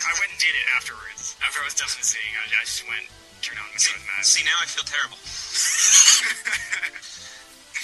I 0.00 0.12
went 0.16 0.32
and 0.32 0.40
did 0.40 0.54
it 0.56 0.66
afterwards. 0.76 1.36
After 1.44 1.60
I 1.60 1.68
was 1.68 1.76
done 1.76 1.92
listening, 1.92 2.32
I, 2.40 2.48
I 2.48 2.64
just 2.64 2.84
went 2.88 3.06
turn 3.40 3.56
on 3.56 3.68
See, 3.76 3.92
Majora's 3.92 4.04
Mask. 4.08 4.26
see 4.36 4.44
now 4.44 4.56
I 4.60 4.66
feel 4.68 4.84
terrible. 4.84 5.16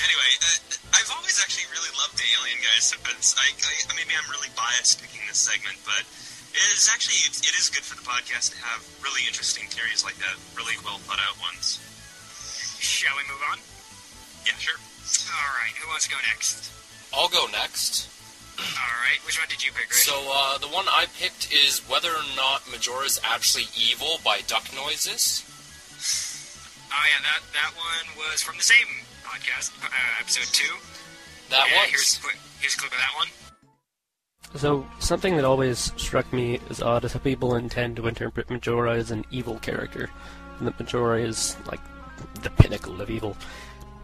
anyway, 0.04 0.30
uh, 0.40 0.96
I've 0.96 1.10
always 1.16 1.40
actually 1.40 1.68
really 1.72 1.92
loved 1.96 2.16
the 2.16 2.28
Alien 2.40 2.60
guys. 2.60 2.92
So 2.92 2.96
it's, 3.12 3.32
I, 3.36 3.48
I, 3.52 3.72
maybe 3.96 4.12
I'm 4.16 4.28
really 4.28 4.52
biased 4.52 5.00
picking 5.00 5.24
this 5.28 5.40
segment, 5.40 5.80
but 5.84 6.04
it 6.52 6.66
is 6.72 6.88
actually 6.92 7.20
it, 7.28 7.36
it 7.40 7.54
is 7.56 7.68
good 7.72 7.84
for 7.84 7.96
the 7.96 8.04
podcast 8.04 8.56
to 8.56 8.58
have 8.64 8.84
really 9.04 9.24
interesting 9.28 9.68
theories 9.68 10.04
like 10.04 10.16
that, 10.20 10.36
really 10.56 10.76
well 10.84 11.00
thought 11.04 11.20
out 11.20 11.36
ones. 11.40 11.80
Shall 12.80 13.16
we 13.16 13.24
move 13.28 13.40
on? 13.52 13.58
Yeah, 14.44 14.56
sure. 14.60 14.76
All 14.76 15.52
right. 15.60 15.72
Who 15.80 15.88
wants 15.88 16.08
to 16.08 16.12
go 16.12 16.20
next? 16.28 16.72
I'll 17.12 17.28
go 17.28 17.48
next. 17.52 18.08
All 18.58 18.96
right. 19.04 19.20
Which 19.24 19.38
one 19.38 19.48
did 19.48 19.64
you 19.64 19.72
pick, 19.72 19.90
Rish? 19.90 20.06
So, 20.06 20.14
uh, 20.32 20.58
the 20.58 20.68
one 20.68 20.86
I 20.88 21.06
picked 21.18 21.52
is 21.52 21.80
whether 21.88 22.10
or 22.10 22.26
not 22.36 22.62
Majora 22.70 23.04
is 23.04 23.20
actually 23.24 23.66
evil 23.76 24.20
by 24.24 24.40
Duck 24.46 24.64
Noises. 24.74 25.42
Oh 26.92 27.04
yeah, 27.10 27.20
that 27.22 27.42
that 27.52 27.72
one 27.76 28.16
was 28.16 28.40
from 28.42 28.56
the 28.56 28.62
same 28.62 28.86
podcast, 29.24 29.72
uh, 29.84 30.20
episode 30.20 30.46
two. 30.54 30.74
That 31.50 31.66
yeah, 31.68 31.82
was. 31.82 31.90
Here's 31.90 32.18
a 32.18 32.22
clip, 32.22 32.36
here's 32.60 32.74
a 32.74 32.78
clip 32.78 32.92
of 32.92 32.98
that 32.98 33.14
one. 33.16 33.28
So, 34.54 34.86
something 35.00 35.36
that 35.36 35.44
always 35.44 35.92
struck 35.96 36.32
me 36.32 36.60
as 36.70 36.80
odd 36.80 37.04
is 37.04 37.12
how 37.12 37.18
people 37.18 37.56
intend 37.56 37.96
to 37.96 38.06
interpret 38.06 38.48
Majora 38.48 38.94
as 38.96 39.10
an 39.10 39.24
evil 39.30 39.58
character, 39.58 40.08
and 40.58 40.66
that 40.66 40.78
Majora 40.78 41.20
is, 41.20 41.56
like, 41.66 41.80
the 42.42 42.50
pinnacle 42.50 43.00
of 43.02 43.10
evil. 43.10 43.36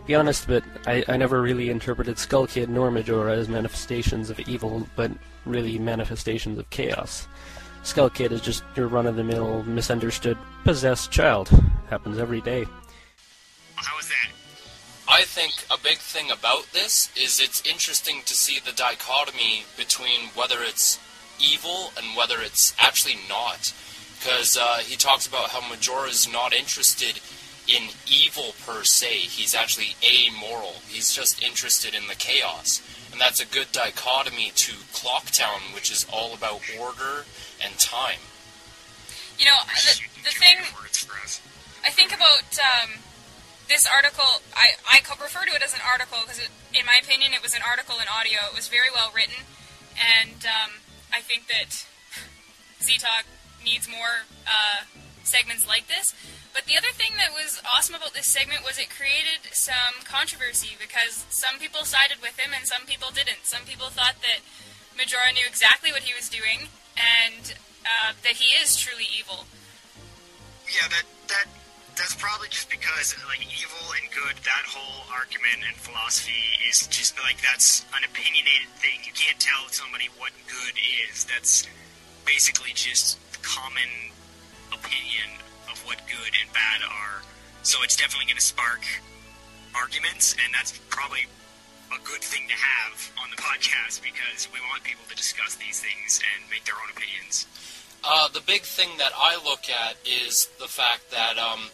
Be 0.07 0.15
honest, 0.15 0.47
but 0.47 0.65
I, 0.87 1.05
I 1.09 1.17
never 1.17 1.41
really 1.41 1.71
interpreted 1.71 2.19
Skull 2.19 2.47
Kid 2.47 2.69
nor 2.69 2.91
Majora 2.91 3.37
as 3.37 3.49
manifestations 3.49 4.31
of 4.31 4.41
evil, 4.41 4.87
but 4.97 5.11
really 5.47 5.79
manifestations 5.79 6.59
of 6.59 6.69
chaos. 6.71 7.27
Skull 7.83 8.11
Kid 8.11 8.33
is 8.33 8.41
just 8.41 8.65
your 8.77 8.89
run-of-the-mill, 8.89 9.65
misunderstood, 9.65 10.39
possessed 10.65 11.11
child. 11.11 11.49
Happens 11.91 12.19
every 12.19 12.41
day. 12.41 12.65
How 13.75 13.97
was 13.97 14.09
that? 14.09 14.31
I 15.09 15.23
think 15.23 15.53
a 15.71 15.83
big 15.83 15.99
thing 15.99 16.31
about 16.31 16.73
this 16.73 17.11
is 17.17 17.41
it's 17.41 17.67
interesting 17.69 18.23
to 18.25 18.35
see 18.35 18.61
the 18.65 18.73
dichotomy 18.73 19.65
between 19.77 20.29
whether 20.35 20.57
it's 20.61 20.99
evil 21.41 21.93
and 21.97 22.17
whether 22.17 22.41
it's 22.41 22.75
actually 22.79 23.19
not. 23.29 23.75
Because 24.19 24.57
uh, 24.57 24.79
he 24.79 24.97
talks 24.97 25.27
about 25.27 25.51
how 25.51 25.69
Majora 25.69 26.09
is 26.09 26.33
not 26.33 26.55
interested 26.55 27.21
in 27.69 27.91
evil 28.11 28.55
per 28.67 28.85
se. 28.85 29.31
He's 29.31 29.55
actually 29.55 29.97
amoral. 30.03 30.83
He's 30.89 31.13
just 31.13 31.43
interested 31.43 31.95
in 31.95 32.09
the 32.09 32.15
chaos. 32.15 32.83
And 33.13 33.21
that's 33.21 33.41
a 33.41 33.47
good 33.47 33.71
dichotomy 33.73 34.53
to 34.57 34.73
Clocktown, 34.93 35.75
which 35.75 35.91
is 35.91 36.07
all 36.13 36.35
about 36.35 36.61
order 36.81 37.25
and 37.63 37.79
time. 37.79 38.21
You 39.39 39.47
know, 39.47 39.59
the, 39.67 40.01
the 40.25 40.31
thing 40.31 40.59
I 41.85 41.91
think 41.91 42.15
about 42.15 42.47
um, 42.59 42.91
this 43.69 43.87
article, 43.87 44.43
I, 44.55 44.79
I 44.87 45.01
refer 45.21 45.45
to 45.47 45.55
it 45.55 45.63
as 45.63 45.75
an 45.75 45.81
article 45.83 46.19
because, 46.23 46.41
in 46.75 46.87
my 46.87 47.01
opinion, 47.03 47.33
it 47.33 47.43
was 47.43 47.55
an 47.55 47.63
article 47.67 47.97
in 47.99 48.07
audio. 48.07 48.39
It 48.51 48.55
was 48.55 48.69
very 48.69 48.91
well 48.93 49.11
written, 49.15 49.45
and 49.97 50.47
um, 50.47 50.71
I 51.13 51.21
think 51.21 51.49
that 51.49 51.87
Z-Talk 52.83 53.25
needs 53.65 53.89
more 53.89 54.27
uh, 54.47 54.85
segments 55.27 55.67
like 55.67 55.87
this. 55.87 56.15
But 56.53 56.65
the 56.65 56.77
other 56.77 56.93
thing 56.93 57.17
that 57.17 57.33
was 57.33 57.63
awesome 57.65 57.95
about 57.95 58.15
this 58.15 58.27
segment 58.27 58.65
was 58.65 58.79
it 58.79 58.91
created 58.91 59.51
some 59.53 60.05
controversy 60.05 60.77
because 60.77 61.25
some 61.31 61.59
people 61.59 61.85
sided 61.85 62.21
with 62.21 62.39
him 62.39 62.53
and 62.55 62.67
some 62.67 62.85
people 62.85 63.09
didn't. 63.11 63.45
Some 63.45 63.65
people 63.65 63.89
thought 63.89 64.21
that 64.21 64.45
Majora 64.97 65.33
knew 65.33 65.47
exactly 65.49 65.91
what 65.93 66.05
he 66.05 66.13
was 66.13 66.29
doing 66.29 66.69
and 66.97 67.57
uh, 67.89 68.13
that 68.23 68.37
he 68.37 68.55
is 68.61 68.77
truly 68.77 69.09
evil. 69.09 69.49
Yeah, 70.69 70.89
that 70.89 71.07
that 71.29 71.47
that's 71.97 72.15
probably 72.17 72.49
just 72.49 72.71
because 72.71 73.15
like 73.29 73.45
evil 73.45 73.85
and 74.01 74.07
good, 74.13 74.37
that 74.45 74.65
whole 74.69 75.05
argument 75.13 75.65
and 75.67 75.77
philosophy 75.77 76.45
is 76.69 76.87
just 76.89 77.19
like 77.21 77.41
that's 77.43 77.85
an 77.97 78.05
opinionated 78.05 78.69
thing. 78.81 79.01
You 79.05 79.13
can't 79.13 79.39
tell 79.41 79.69
somebody 79.69 80.09
what 80.17 80.33
good 80.49 80.77
is. 81.09 81.25
That's 81.25 81.67
basically 82.25 82.73
just 82.75 83.19
common 83.43 83.91
opinion 84.83 85.39
of 85.71 85.79
what 85.87 85.99
good 86.07 86.33
and 86.35 86.53
bad 86.53 86.83
are. 86.83 87.23
So 87.63 87.83
it's 87.83 87.97
definitely 87.97 88.27
going 88.27 88.43
to 88.43 88.45
spark 88.45 88.83
arguments, 89.75 90.35
and 90.35 90.53
that's 90.53 90.79
probably 90.91 91.27
a 91.95 92.01
good 92.05 92.21
thing 92.21 92.49
to 92.49 92.55
have 92.55 93.13
on 93.23 93.31
the 93.31 93.37
podcast 93.37 94.03
because 94.03 94.49
we 94.53 94.59
want 94.71 94.83
people 94.83 95.05
to 95.09 95.17
discuss 95.17 95.55
these 95.57 95.81
things 95.81 96.21
and 96.21 96.51
make 96.51 96.65
their 96.65 96.75
own 96.75 96.91
opinions. 96.91 97.47
Uh, 98.05 98.29
the 98.29 98.41
big 98.41 98.63
thing 98.63 98.89
that 98.99 99.13
I 99.17 99.37
look 99.45 99.71
at 99.71 99.97
is 100.05 100.49
the 100.59 100.67
fact 100.67 101.11
that, 101.11 101.39
um, 101.39 101.71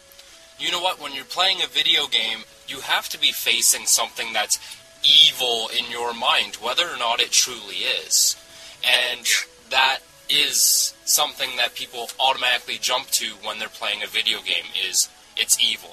you 0.59 0.71
know 0.71 0.81
what, 0.81 1.01
when 1.01 1.13
you're 1.13 1.25
playing 1.25 1.61
a 1.63 1.67
video 1.67 2.05
game, 2.07 2.39
you 2.67 2.81
have 2.81 3.09
to 3.09 3.19
be 3.19 3.31
facing 3.31 3.85
something 3.85 4.31
that's 4.33 4.59
evil 5.03 5.69
in 5.77 5.89
your 5.89 6.13
mind, 6.13 6.55
whether 6.57 6.87
or 6.87 6.97
not 6.97 7.19
it 7.19 7.31
truly 7.31 7.77
is. 8.05 8.35
And 8.83 9.25
that 9.71 9.99
is 10.29 10.78
something 11.19 11.51
that 11.57 11.75
people 11.75 12.07
automatically 12.15 12.79
jump 12.79 13.11
to 13.11 13.27
when 13.43 13.59
they're 13.59 13.67
playing 13.75 13.99
a 14.03 14.07
video 14.07 14.39
game 14.39 14.63
is 14.87 15.09
it's 15.35 15.59
evil. 15.59 15.91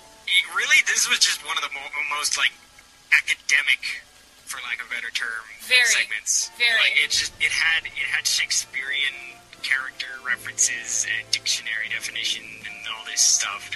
Really, 0.54 0.78
this 0.86 1.08
was 1.10 1.18
just 1.18 1.42
one 1.42 1.58
of 1.58 1.64
the 1.66 1.72
mo- 1.74 2.14
most 2.14 2.38
like 2.38 2.54
academic, 3.10 4.06
for 4.46 4.62
lack 4.62 4.78
of 4.78 4.86
a 4.86 4.94
better 4.94 5.10
term, 5.10 5.42
Very, 5.66 5.82
segments. 5.90 6.50
very. 6.58 6.78
Like 6.78 6.94
it 7.02 7.10
just 7.10 7.32
it 7.42 7.50
had 7.50 7.86
it 7.90 8.06
had 8.14 8.22
Shakespearean 8.26 9.34
character 9.66 10.06
references 10.22 11.06
and 11.10 11.26
dictionary 11.34 11.90
definition 11.90 12.42
and 12.62 12.76
all 12.94 13.02
this 13.10 13.20
stuff. 13.20 13.66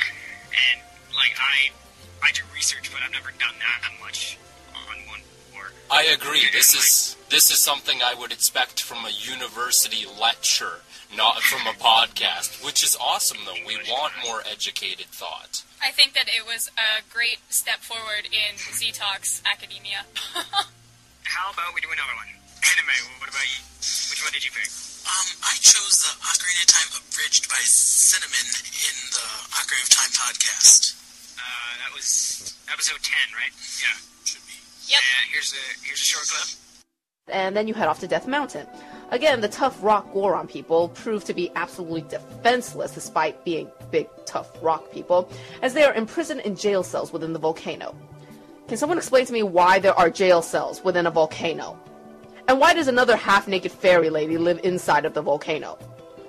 And 0.55 0.79
like 1.19 1.35
I 1.35 1.75
I 2.23 2.31
do 2.31 2.43
research, 2.55 2.91
but 2.95 3.03
I've 3.03 3.11
never 3.11 3.35
done 3.43 3.59
that 3.59 3.91
much 3.99 4.39
on 4.71 4.97
one 5.11 5.19
before. 5.51 5.71
I 5.91 6.15
agree. 6.15 6.47
This 6.53 6.75
is 6.79 7.17
this 7.29 7.51
is 7.51 7.59
something 7.59 7.99
I 8.03 8.15
would 8.15 8.31
expect 8.31 8.83
from 8.83 8.99
a 9.05 9.11
university 9.11 10.07
lecture, 10.07 10.83
not 11.17 11.43
from 11.43 11.67
a 11.67 11.75
podcast, 11.77 12.65
which 12.65 12.83
is 12.83 12.97
awesome 13.01 13.39
though. 13.45 13.59
We 13.67 13.77
want 13.91 14.13
more 14.25 14.43
educated 14.51 15.07
thought. 15.07 15.63
I 15.83 15.91
think 15.91 16.15
that 16.15 16.29
it 16.29 16.47
was 16.47 16.71
a 16.79 17.03
great 17.13 17.39
step 17.49 17.81
forward 17.81 18.27
in 18.31 18.57
Z-Talk's 18.57 19.43
academia. 19.49 20.05
How 21.25 21.51
about 21.53 21.75
we 21.75 21.81
do 21.81 21.89
another 21.91 22.15
one? 22.15 22.29
Anime. 22.63 22.97
What 23.19 23.31
about 23.31 23.47
you? 23.49 23.61
Which 24.13 24.21
one 24.23 24.33
did 24.33 24.45
you 24.45 24.53
pick? 24.53 24.69
Um, 25.09 25.29
I 25.43 25.57
chose 25.65 26.05
the 26.05 26.13
Ocarina 26.21 26.63
of 26.63 26.69
Time 26.69 26.91
abridged 27.01 27.49
by 27.49 27.59
Cinnamon 27.65 28.47
in 28.85 28.97
the 29.11 29.27
Ocarina 29.57 29.83
of 29.83 29.91
Time 29.91 30.13
podcast. 30.13 30.95
Uh, 31.41 31.73
that 31.81 31.91
was 31.97 32.55
episode 32.71 33.01
ten, 33.03 33.27
right? 33.35 33.51
Yeah. 33.81 33.97
Should 34.29 34.45
be. 34.45 34.55
Yep. 34.93 35.01
And 35.01 35.25
here's 35.33 35.53
a 35.57 35.65
here's 35.87 36.01
a 36.01 36.05
short 36.05 36.27
clip. 36.29 36.49
and 37.33 37.57
then 37.57 37.67
you 37.67 37.75
head 37.75 37.89
off 37.89 38.01
to 38.01 38.09
Death 38.09 38.29
Mountain. 38.29 38.67
Again, 39.11 39.41
the 39.41 39.49
tough 39.49 39.77
rock 39.83 40.13
Goron 40.13 40.47
people 40.47 40.89
prove 40.91 41.25
to 41.25 41.35
be 41.35 41.51
absolutely 41.57 42.03
defenseless 42.03 42.93
despite 42.93 43.45
being 43.45 43.69
big, 43.91 44.09
tough 44.25 44.51
rock 44.63 44.93
people, 44.93 45.29
as 45.63 45.75
they 45.75 45.83
are 45.83 45.95
imprisoned 45.95 46.41
in 46.43 46.55
jail 46.55 46.85
cells 46.85 47.13
within 47.13 47.33
the 47.33 47.39
volcano. 47.39 47.95
Can 48.69 48.77
someone 48.77 48.99
explain 48.99 49.27
to 49.27 49.33
me 49.33 49.43
why 49.43 49.81
there 49.81 49.99
are 49.99 50.11
jail 50.11 50.43
cells 50.43 50.85
within 50.85 51.07
a 51.07 51.11
volcano? 51.11 51.77
And 52.47 52.61
why 52.61 52.73
does 52.73 52.87
another 52.87 53.17
half 53.17 53.49
naked 53.49 53.73
fairy 53.73 54.11
lady 54.11 54.39
live 54.39 54.61
inside 54.63 55.05
of 55.05 55.13
the 55.13 55.23
volcano? 55.23 55.77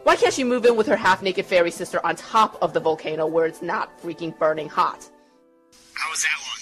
Why 0.04 0.15
can't 0.15 0.34
she 0.34 0.44
move 0.44 0.65
in 0.65 0.76
with 0.76 0.88
her 0.88 0.96
half 0.96 1.22
naked 1.22 1.46
fairy 1.46 1.70
sister 1.70 2.04
on 2.04 2.15
top 2.15 2.58
of 2.63 2.74
the 2.74 2.80
volcano 2.80 3.28
where 3.28 3.46
it's 3.46 3.62
not 3.62 4.02
freaking 4.02 4.38
burning 4.39 4.67
hot? 4.67 5.08
How 5.94 6.10
was 6.10 6.24
that 6.24 6.38
one? 6.41 6.60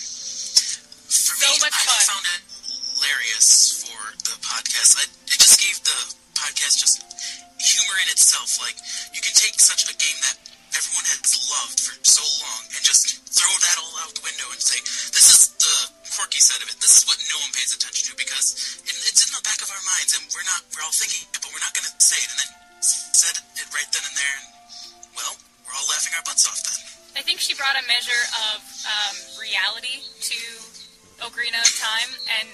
For 1.08 1.40
me, 1.40 1.48
I 1.64 2.04
found 2.04 2.26
it 2.26 2.42
hilarious 3.00 3.79
we're 20.34 20.46
not, 20.46 20.62
we're 20.74 20.84
all 20.86 20.94
thinking 20.94 21.26
it, 21.26 21.40
but 21.42 21.50
we're 21.50 21.64
not 21.64 21.74
going 21.74 21.86
to 21.86 21.94
say 21.98 22.20
it. 22.22 22.30
And 22.30 22.40
then 22.40 22.52
said 22.82 23.36
it 23.36 23.68
right 23.76 23.90
then 23.92 24.04
and 24.06 24.16
there. 24.16 24.38
And, 24.40 24.48
well, 25.18 25.34
we're 25.66 25.76
all 25.76 25.88
laughing 25.92 26.14
our 26.16 26.24
butts 26.24 26.48
off 26.48 26.62
then. 26.64 26.78
I 27.20 27.22
think 27.26 27.42
she 27.44 27.54
brought 27.58 27.76
a 27.76 27.84
measure 27.90 28.24
of 28.54 28.64
um, 28.88 29.16
reality 29.42 30.06
to 30.06 30.40
Ocarina 31.20 31.60
of 31.60 31.74
Time 31.76 32.12
and 32.40 32.48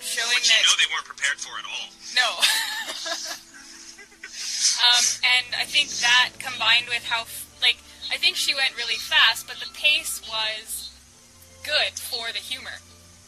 showing 0.00 0.32
Which 0.38 0.48
that 0.48 0.62
you 0.62 0.70
know 0.70 0.78
they 0.80 0.88
weren't 0.88 1.04
prepared 1.04 1.36
for 1.36 1.52
at 1.58 1.66
all. 1.68 1.90
no. 2.16 2.24
um, 4.88 5.04
and 5.20 5.46
I 5.58 5.66
think 5.68 5.90
that 6.00 6.32
combined 6.38 6.88
with 6.88 7.04
how 7.04 7.26
like 7.60 7.76
I 8.08 8.16
think 8.16 8.36
she 8.36 8.54
went 8.54 8.72
really 8.78 8.96
fast, 8.96 9.46
but 9.46 9.56
the 9.60 9.68
pace 9.74 10.22
was 10.24 10.94
good 11.64 11.98
for 11.98 12.32
the 12.32 12.38
humor. 12.38 12.78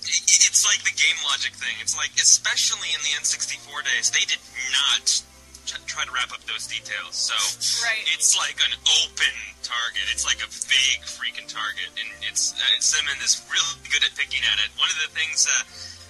It's 0.09 0.65
like 0.65 0.81
the 0.89 0.95
game 0.97 1.17
logic 1.29 1.53
thing. 1.55 1.77
It's 1.85 1.93
like, 1.97 2.11
especially 2.17 2.89
in 2.97 3.01
the 3.05 3.13
N64 3.21 3.85
days, 3.85 4.09
they 4.11 4.25
did 4.25 4.41
not 4.73 5.05
try 5.85 6.01
to 6.09 6.13
wrap 6.17 6.33
up 6.33 6.41
those 6.49 6.65
details. 6.67 7.13
So 7.13 7.37
Right. 7.85 8.01
it's 8.17 8.33
like 8.41 8.57
an 8.65 8.73
open 9.05 9.35
target. 9.61 10.09
It's 10.09 10.25
like 10.25 10.41
a 10.41 10.49
big 10.67 11.05
freaking 11.05 11.45
target, 11.45 11.93
and 12.01 12.09
it's 12.25 12.57
uh, 12.57 12.65
Simon 12.81 13.13
is 13.21 13.37
really 13.53 13.77
good 13.93 14.01
at 14.05 14.17
picking 14.17 14.41
at 14.49 14.57
it. 14.65 14.73
One 14.81 14.89
of 14.89 14.97
the 15.05 15.13
things. 15.13 15.45
Uh, 15.45 15.61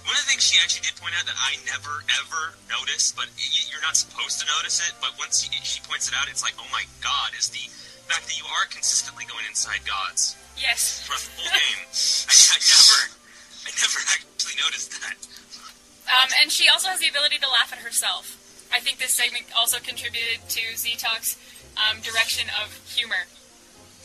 one 0.07 0.15
of 0.15 0.23
the 0.25 0.31
things 0.31 0.47
she 0.47 0.57
actually 0.63 0.87
did 0.89 0.95
point 0.97 1.11
out 1.19 1.27
that 1.27 1.35
I 1.37 1.59
never 1.67 2.01
ever 2.23 2.55
noticed, 2.71 3.19
but 3.19 3.27
y- 3.35 3.67
you're 3.67 3.83
not 3.83 3.99
supposed 3.99 4.39
to 4.41 4.45
notice 4.47 4.79
it. 4.79 4.95
But 5.03 5.11
once 5.19 5.43
she, 5.43 5.51
she 5.61 5.83
points 5.85 6.07
it 6.07 6.15
out, 6.15 6.31
it's 6.31 6.41
like, 6.41 6.55
oh 6.57 6.65
my 6.71 6.87
god, 7.03 7.35
is 7.37 7.51
the 7.51 7.61
fact 8.07 8.25
that 8.31 8.33
you 8.39 8.47
are 8.47 8.65
consistently 8.71 9.27
going 9.27 9.43
inside 9.51 9.83
gods 9.85 10.33
Yes. 10.57 11.03
throughout 11.05 11.21
the 11.21 11.35
whole 11.35 11.51
game. 11.51 11.81
I, 12.25 12.33
I 12.33 12.57
never, 12.63 12.99
I 13.69 13.77
never 13.77 14.01
actually 14.17 14.57
noticed 14.57 14.89
that. 14.97 15.17
Um, 16.09 16.29
and 16.41 16.49
she 16.49 16.65
also 16.65 16.89
has 16.89 16.99
the 16.99 17.07
ability 17.07 17.37
to 17.37 17.47
laugh 17.47 17.69
at 17.69 17.85
herself. 17.85 18.33
I 18.73 18.81
think 18.81 18.97
this 18.97 19.13
segment 19.13 19.45
also 19.53 19.77
contributed 19.77 20.41
to 20.49 20.61
Z-Talk's 20.73 21.37
um, 21.77 22.01
direction 22.01 22.49
of 22.57 22.73
humor. 22.89 23.29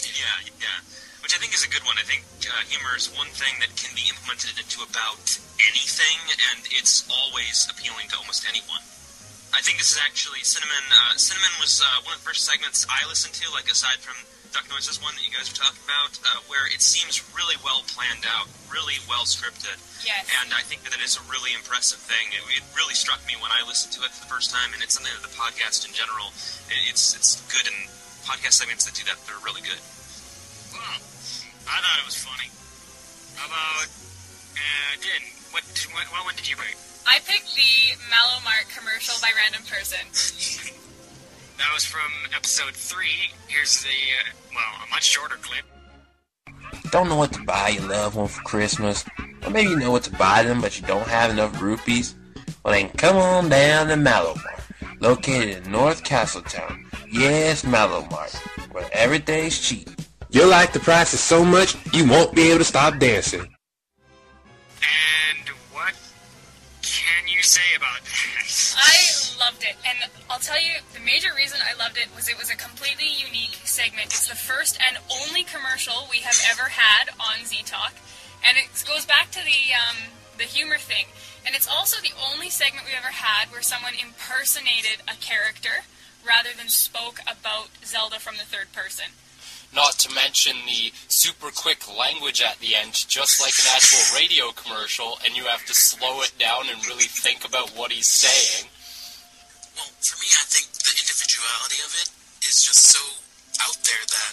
Yeah, 0.05 0.53
yeah. 0.61 0.85
Which 1.25 1.33
I 1.33 1.41
think 1.41 1.57
is 1.57 1.65
a 1.65 1.73
good 1.73 1.81
one. 1.89 1.97
I 1.97 2.05
think 2.05 2.29
uh, 2.45 2.61
humor 2.69 2.93
is 2.93 3.09
one 3.17 3.33
thing 3.33 3.57
that 3.65 3.73
can 3.81 3.97
be 3.97 4.05
implemented 4.13 4.61
into 4.61 4.85
about 4.85 5.25
anything, 5.57 6.21
and 6.53 6.61
it's 6.77 7.09
always 7.09 7.65
appealing 7.73 8.13
to 8.13 8.21
almost 8.21 8.45
anyone. 8.45 8.85
I 9.57 9.65
think 9.65 9.81
this 9.81 9.97
is 9.97 10.01
actually 10.05 10.45
Cinnamon. 10.45 10.85
Uh, 10.93 11.17
Cinnamon 11.17 11.57
was 11.57 11.81
uh, 11.81 12.05
one 12.05 12.13
of 12.13 12.21
the 12.21 12.27
first 12.29 12.45
segments 12.45 12.85
I 12.85 13.09
listened 13.09 13.33
to, 13.41 13.49
like 13.57 13.73
aside 13.73 14.05
from 14.05 14.21
Duck 14.55 14.71
Noises 14.71 15.03
one 15.03 15.11
that 15.19 15.27
you 15.27 15.35
guys 15.35 15.51
were 15.51 15.59
talking 15.59 15.83
about, 15.83 16.15
uh, 16.23 16.39
where 16.47 16.71
it 16.71 16.79
seems 16.79 17.19
really 17.35 17.59
well 17.67 17.83
planned 17.91 18.23
out, 18.23 18.47
really 18.71 18.95
well 19.11 19.27
scripted. 19.27 19.75
Yes. 20.07 20.31
And 20.39 20.55
I 20.55 20.63
think 20.63 20.87
that 20.87 20.95
it 20.95 21.03
is 21.03 21.19
a 21.19 21.25
really 21.27 21.51
impressive 21.59 21.99
thing. 21.99 22.31
It, 22.31 22.63
it 22.63 22.65
really 22.79 22.95
struck 22.95 23.19
me 23.27 23.35
when 23.43 23.51
I 23.51 23.67
listened 23.67 23.99
to 23.99 24.07
it 24.07 24.15
for 24.15 24.23
the 24.23 24.31
first 24.31 24.55
time, 24.55 24.71
and 24.71 24.79
it's 24.79 24.95
something 24.95 25.11
that 25.11 25.27
the 25.27 25.35
podcast 25.35 25.91
in 25.91 25.91
general, 25.91 26.31
it, 26.71 26.79
it's 26.87 27.19
it's 27.19 27.43
good, 27.51 27.67
and 27.67 27.91
podcast 28.23 28.63
segments 28.63 28.87
that 28.87 28.95
do 28.95 29.03
that, 29.11 29.19
they're 29.27 29.43
really 29.43 29.67
good. 29.67 29.83
Well, 30.71 31.03
I 31.67 31.83
thought 31.83 31.99
it 31.99 32.07
was 32.07 32.15
funny. 32.15 32.47
How 33.35 33.51
about 33.51 33.91
uh, 33.91 34.93
Din? 35.03 35.23
What, 35.51 35.67
did, 35.67 35.91
what 35.91 36.07
what 36.15 36.31
one 36.31 36.39
did 36.39 36.47
you 36.47 36.55
pick? 36.55 36.79
I 37.11 37.19
picked 37.27 37.59
the 37.59 37.99
Mallowmart 38.07 38.71
commercial 38.71 39.19
by 39.19 39.35
random 39.35 39.67
person. 39.67 40.07
That 41.59 41.71
was 41.73 41.85
from 41.85 42.11
episode 42.35 42.75
three. 42.75 43.31
Here's 43.49 43.83
the 43.83 43.89
uh, 43.89 44.33
well, 44.55 44.87
a 44.87 44.91
much 44.91 45.05
shorter 45.05 45.37
clip. 45.37 45.65
Don't 46.91 47.09
know 47.09 47.17
what 47.17 47.33
to 47.33 47.43
buy 47.43 47.71
your 47.71 47.89
loved 47.89 48.17
one 48.17 48.29
for 48.29 48.43
Christmas, 48.43 49.05
or 49.45 49.51
maybe 49.51 49.71
you 49.71 49.79
know 49.79 49.91
what 49.91 50.03
to 50.05 50.13
buy 50.13 50.43
them, 50.43 50.61
but 50.61 50.81
you 50.81 50.87
don't 50.87 51.07
have 51.07 51.31
enough 51.31 51.61
rupees. 51.61 52.15
Well, 52.65 52.75
then 52.75 52.89
come 52.91 53.17
on 53.17 53.49
down 53.49 53.89
to 53.89 53.95
Mallowmart, 53.95 55.01
located 55.01 55.67
in 55.67 55.73
North 55.73 56.03
Castletown. 56.03 56.87
Yes, 57.11 57.63
Mallowmart, 57.63 58.35
where 58.73 58.89
everything's 58.93 59.59
cheap. 59.59 59.89
You'll 60.31 60.49
like 60.49 60.73
the 60.73 60.81
prices 60.81 61.21
so 61.21 61.45
much 61.45 61.77
you 61.95 62.09
won't 62.09 62.35
be 62.35 62.49
able 62.49 62.59
to 62.59 62.65
stop 62.65 62.99
dancing. 62.99 63.41
And 63.41 65.49
what 65.73 65.95
can 66.83 67.29
you 67.29 67.43
say 67.43 67.61
about 67.77 67.85
that? 67.85 67.94
I 67.94 67.94
loved 69.45 69.63
it, 69.63 69.77
and 69.85 70.11
I'll 70.31 70.41
tell 70.41 70.61
you 70.61 70.81
the 70.97 71.05
major 71.05 71.29
reason 71.37 71.61
I 71.61 71.77
loved 71.77 71.99
it 72.01 72.09
was 72.17 72.29
it 72.29 72.39
was 72.39 72.49
a 72.49 72.57
completely 72.57 73.13
unique 73.13 73.61
segment. 73.65 74.09
It's 74.09 74.29
the 74.29 74.39
first 74.39 74.81
and 74.81 74.97
only 75.21 75.45
commercial 75.45 76.09
we 76.11 76.25
have 76.25 76.39
ever 76.49 76.73
had 76.73 77.13
on 77.21 77.45
Z 77.45 77.63
Talk, 77.67 77.93
and 78.47 78.57
it 78.57 78.73
goes 78.89 79.05
back 79.05 79.31
to 79.37 79.43
the 79.45 79.77
um, 79.77 80.09
the 80.39 80.45
humor 80.45 80.79
thing. 80.79 81.07
And 81.45 81.55
it's 81.55 81.69
also 81.69 82.01
the 82.01 82.17
only 82.33 82.49
segment 82.49 82.87
we've 82.87 82.97
ever 82.97 83.13
had 83.13 83.53
where 83.53 83.61
someone 83.61 83.93
impersonated 83.93 85.05
a 85.05 85.13
character 85.21 85.85
rather 86.25 86.57
than 86.57 86.73
spoke 86.73 87.21
about 87.29 87.69
Zelda 87.85 88.17
from 88.17 88.41
the 88.41 88.49
third 88.49 88.73
person. 88.73 89.13
Not 89.75 89.99
to 90.01 90.15
mention 90.15 90.57
the 90.65 90.93
super 91.09 91.51
quick 91.51 91.85
language 91.85 92.41
at 92.41 92.61
the 92.61 92.77
end, 92.77 92.95
just 92.95 93.43
like 93.43 93.53
an 93.61 93.69
actual 93.77 94.17
radio 94.17 94.53
commercial, 94.53 95.19
and 95.25 95.37
you 95.37 95.45
have 95.45 95.67
to 95.67 95.75
slow 95.75 96.23
it 96.23 96.33
down 96.39 96.71
and 96.73 96.87
really 96.87 97.11
think 97.11 97.45
about 97.45 97.71
what 97.77 97.93
he's 97.93 98.09
saying. 98.09 98.71
Well, 99.75 99.91
for 100.03 100.17
me, 100.23 100.29
I 100.39 100.45
think 100.49 100.71
the 100.87 100.95
individuality 100.95 101.81
of 101.83 101.93
it 101.99 102.09
is 102.47 102.63
just 102.63 102.83
so 102.95 103.03
out 103.63 103.79
there 103.87 104.05
that 104.07 104.33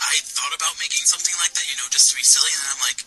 I 0.00 0.14
thought 0.24 0.54
about 0.54 0.76
making 0.80 1.04
something 1.08 1.34
like 1.40 1.52
that, 1.56 1.66
you 1.68 1.76
know, 1.80 1.88
just 1.92 2.10
to 2.12 2.14
be 2.16 2.24
silly, 2.24 2.48
and 2.54 2.60
then 2.64 2.70
I'm 2.76 2.82
like, 2.84 3.00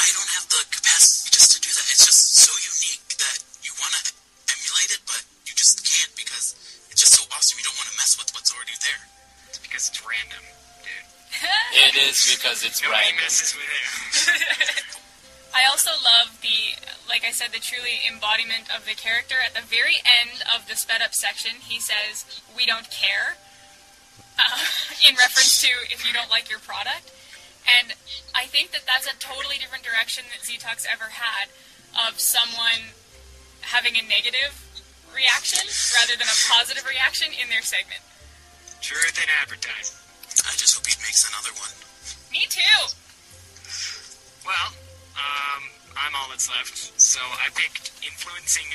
I 0.00 0.06
don't 0.12 0.30
have 0.38 0.46
the 0.50 0.60
capacity 0.72 1.30
just 1.32 1.54
to 1.54 1.58
do 1.62 1.70
that. 1.70 1.86
It's 1.92 2.04
just 2.04 2.36
so 2.42 2.52
unique 2.58 3.06
that 3.22 3.36
you 3.62 3.72
want 3.80 3.92
to 3.96 4.02
emulate 4.50 4.90
it, 4.92 5.02
but 5.06 5.22
you 5.46 5.52
just 5.56 5.80
can't 5.86 6.12
because 6.18 6.54
it's 6.90 7.00
just 7.00 7.14
so 7.16 7.24
awesome. 7.32 7.56
You 7.60 7.64
don't 7.68 7.78
want 7.78 7.88
to 7.92 7.96
mess 8.00 8.16
with 8.18 8.28
what's 8.34 8.50
already 8.52 8.76
there. 8.82 9.02
It's 9.52 9.60
because 9.62 9.88
it's 9.92 10.00
random, 10.02 10.42
dude. 10.82 11.06
It 11.86 11.94
is 12.08 12.16
because 12.34 12.64
it's 12.64 12.80
Nobody 12.82 13.12
random. 13.12 13.24
messes 13.24 13.50
with 13.54 13.68
it. 13.68 13.84
I 15.56 15.64
also 15.64 15.96
love 16.04 16.36
the, 16.44 16.76
like 17.08 17.24
I 17.24 17.32
said, 17.32 17.48
the 17.48 17.64
truly 17.64 18.04
embodiment 18.04 18.68
of 18.68 18.84
the 18.84 18.92
character. 18.92 19.40
At 19.40 19.56
the 19.56 19.64
very 19.64 20.04
end 20.04 20.44
of 20.52 20.68
the 20.68 20.76
sped 20.76 21.00
up 21.00 21.16
section, 21.16 21.64
he 21.64 21.80
says, 21.80 22.28
"We 22.52 22.68
don't 22.68 22.92
care," 22.92 23.40
uh, 24.38 24.60
in 25.00 25.16
reference 25.16 25.64
to 25.64 25.72
if 25.88 26.04
you 26.04 26.12
don't 26.12 26.28
like 26.28 26.52
your 26.52 26.60
product. 26.60 27.08
And 27.64 27.96
I 28.36 28.44
think 28.52 28.70
that 28.76 28.84
that's 28.84 29.08
a 29.08 29.16
totally 29.16 29.56
different 29.56 29.82
direction 29.82 30.28
that 30.30 30.44
Z-Talk's 30.44 30.86
ever 30.86 31.10
had 31.10 31.48
of 31.96 32.20
someone 32.20 32.94
having 33.64 33.96
a 33.96 34.04
negative 34.04 34.54
reaction 35.10 35.64
rather 35.96 36.14
than 36.14 36.28
a 36.28 36.38
positive 36.52 36.84
reaction 36.84 37.32
in 37.32 37.48
their 37.48 37.64
segment. 37.64 38.04
Truth 38.84 39.18
in 39.18 39.26
advertising. 39.40 39.96
I 40.44 40.52
just 40.60 40.76
hope 40.76 40.86
he 40.86 40.94
makes 41.00 41.24
another 41.26 41.50
one. 41.58 41.72
Me 42.30 42.44
too. 42.46 42.78
Well, 44.46 44.85
um, 45.16 45.62
I'm 45.96 46.14
all 46.14 46.28
that's 46.30 46.48
left. 46.48 47.00
So 47.00 47.20
I 47.20 47.48
picked 47.54 47.92
influencing 48.04 48.66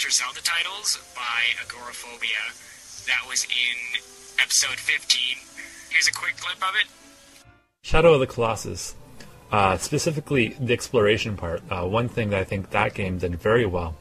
future 0.00 0.10
Zelda 0.10 0.40
titles 0.40 0.98
by 1.14 1.40
Agoraphobia. 1.62 2.54
That 3.06 3.28
was 3.28 3.44
in 3.44 4.00
episode 4.40 4.78
15. 4.78 5.36
Here's 5.90 6.08
a 6.08 6.12
quick 6.12 6.36
clip 6.36 6.56
of 6.56 6.74
it. 6.76 6.86
Shadow 7.82 8.14
of 8.14 8.20
the 8.20 8.26
Colossus. 8.26 8.94
Uh, 9.52 9.76
specifically, 9.76 10.56
the 10.60 10.72
exploration 10.72 11.36
part. 11.36 11.62
Uh, 11.70 11.84
one 11.86 12.08
thing 12.08 12.30
that 12.30 12.40
I 12.40 12.44
think 12.44 12.70
that 12.70 12.94
game 12.94 13.18
did 13.18 13.34
very 13.40 13.66
well 13.66 13.96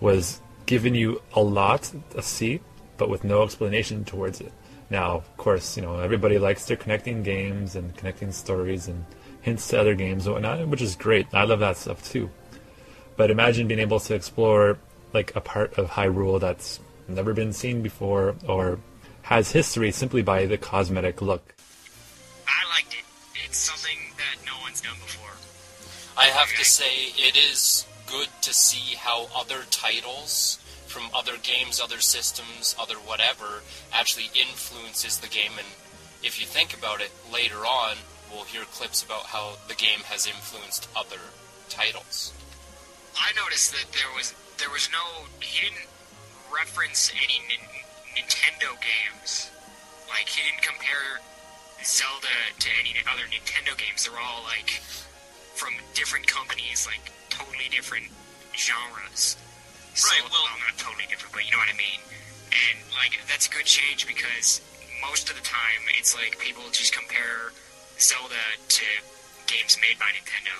was 0.00 0.40
giving 0.66 0.94
you 0.94 1.22
a 1.34 1.40
lot 1.40 1.92
to 2.10 2.22
see, 2.22 2.60
but 2.96 3.08
with 3.08 3.22
no 3.22 3.42
explanation 3.42 4.04
towards 4.04 4.40
it. 4.40 4.52
Now, 4.90 5.12
of 5.12 5.36
course, 5.36 5.76
you 5.76 5.82
know 5.82 6.00
everybody 6.00 6.38
likes 6.38 6.64
their 6.64 6.76
connecting 6.76 7.22
games 7.22 7.76
and 7.76 7.94
connecting 7.96 8.32
stories 8.32 8.88
and 8.88 9.04
hints 9.42 9.68
to 9.68 9.80
other 9.80 9.94
games 9.94 10.26
and 10.26 10.34
whatnot, 10.34 10.66
which 10.68 10.82
is 10.82 10.96
great. 10.96 11.26
I 11.32 11.44
love 11.44 11.60
that 11.60 11.76
stuff 11.76 12.02
too. 12.04 12.30
But 13.16 13.30
imagine 13.30 13.68
being 13.68 13.80
able 13.80 14.00
to 14.00 14.14
explore 14.14 14.78
like 15.12 15.34
a 15.34 15.40
part 15.40 15.78
of 15.78 15.90
Hyrule 15.90 16.40
that's 16.40 16.80
never 17.08 17.32
been 17.32 17.52
seen 17.52 17.82
before 17.82 18.34
or 18.46 18.78
has 19.22 19.52
history 19.52 19.90
simply 19.90 20.22
by 20.22 20.46
the 20.46 20.58
cosmetic 20.58 21.20
look. 21.20 21.54
I 22.46 22.68
liked 22.76 22.94
it. 22.94 23.04
It's 23.44 23.58
something 23.58 23.98
that 24.16 24.44
no 24.46 24.52
one's 24.62 24.80
done 24.80 24.96
before. 24.96 25.36
I 26.16 26.26
have 26.26 26.48
to 26.56 26.64
say, 26.64 27.12
it 27.16 27.36
is 27.36 27.86
good 28.06 28.28
to 28.42 28.52
see 28.54 28.96
how 28.96 29.28
other 29.36 29.64
titles 29.70 30.58
from 30.86 31.02
other 31.14 31.36
games, 31.42 31.80
other 31.80 32.00
systems, 32.00 32.74
other 32.80 32.94
whatever, 32.94 33.62
actually 33.92 34.30
influences 34.34 35.18
the 35.18 35.28
game. 35.28 35.52
And 35.58 35.66
if 36.22 36.40
you 36.40 36.46
think 36.46 36.76
about 36.76 37.00
it, 37.00 37.10
later 37.32 37.58
on, 37.66 37.96
we'll 38.30 38.44
hear 38.44 38.64
clips 38.64 39.02
about 39.02 39.26
how 39.26 39.54
the 39.68 39.74
game 39.74 40.00
has 40.06 40.26
influenced 40.26 40.88
other 40.96 41.20
titles. 41.68 42.32
I 43.16 43.32
noticed 43.34 43.72
that 43.72 43.90
there 43.92 44.10
was 44.16 44.34
there 44.58 44.70
was 44.70 44.88
no 44.92 45.26
he 45.40 45.66
didn't 45.66 45.88
reference 46.52 47.12
any 47.14 47.40
nin- 47.48 47.82
Nintendo 48.16 48.74
games. 48.80 49.50
Like 50.08 50.28
he 50.28 50.42
didn't 50.48 50.62
compare 50.62 51.20
Zelda 51.84 52.34
to 52.58 52.68
any 52.80 52.94
other 53.06 53.26
Nintendo 53.30 53.76
games. 53.76 54.04
They're 54.04 54.18
all 54.18 54.42
like 54.44 54.80
from 55.54 55.74
different 55.94 56.26
companies, 56.26 56.86
like 56.86 57.12
totally 57.30 57.68
different 57.70 58.06
genres. 58.54 59.36
Right. 59.98 60.22
well, 60.30 60.46
not 60.62 60.78
totally 60.78 61.06
different, 61.10 61.34
but 61.34 61.42
you 61.44 61.50
know 61.50 61.58
what 61.58 61.70
I 61.70 61.76
mean. 61.76 61.98
And 62.54 62.78
like 62.94 63.18
that's 63.26 63.46
a 63.46 63.50
good 63.50 63.66
change 63.66 64.06
because 64.06 64.62
most 65.02 65.30
of 65.30 65.36
the 65.36 65.42
time 65.42 65.82
it's 65.98 66.14
like 66.14 66.38
people 66.38 66.62
just 66.70 66.94
compare 66.94 67.50
Zelda 67.98 68.38
to 68.68 68.86
games 69.50 69.74
made 69.82 69.98
by 69.98 70.14
Nintendo. 70.14 70.54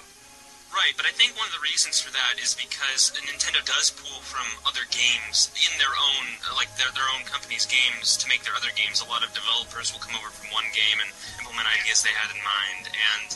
Right, 0.69 0.93
but 1.01 1.09
I 1.09 1.15
think 1.17 1.33
one 1.33 1.49
of 1.49 1.55
the 1.57 1.65
reasons 1.65 1.97
for 1.97 2.13
that 2.13 2.37
is 2.37 2.53
because 2.53 3.15
Nintendo 3.25 3.65
does 3.65 3.89
pull 3.89 4.21
from 4.21 4.45
other 4.69 4.85
games 4.93 5.49
in 5.57 5.73
their 5.81 5.91
own, 5.97 6.27
like 6.61 6.69
their 6.77 6.93
their 6.93 7.09
own 7.17 7.25
company's 7.25 7.65
games 7.65 8.21
to 8.21 8.29
make 8.29 8.45
their 8.45 8.53
other 8.53 8.69
games. 8.77 9.01
A 9.01 9.09
lot 9.09 9.25
of 9.25 9.33
developers 9.33 9.97
will 9.97 10.03
come 10.05 10.13
over 10.19 10.29
from 10.29 10.53
one 10.53 10.69
game 10.77 11.01
and 11.01 11.09
implement 11.41 11.73
ideas 11.73 12.05
they 12.05 12.13
had 12.13 12.29
in 12.29 12.41
mind. 12.45 12.85
And 12.93 13.29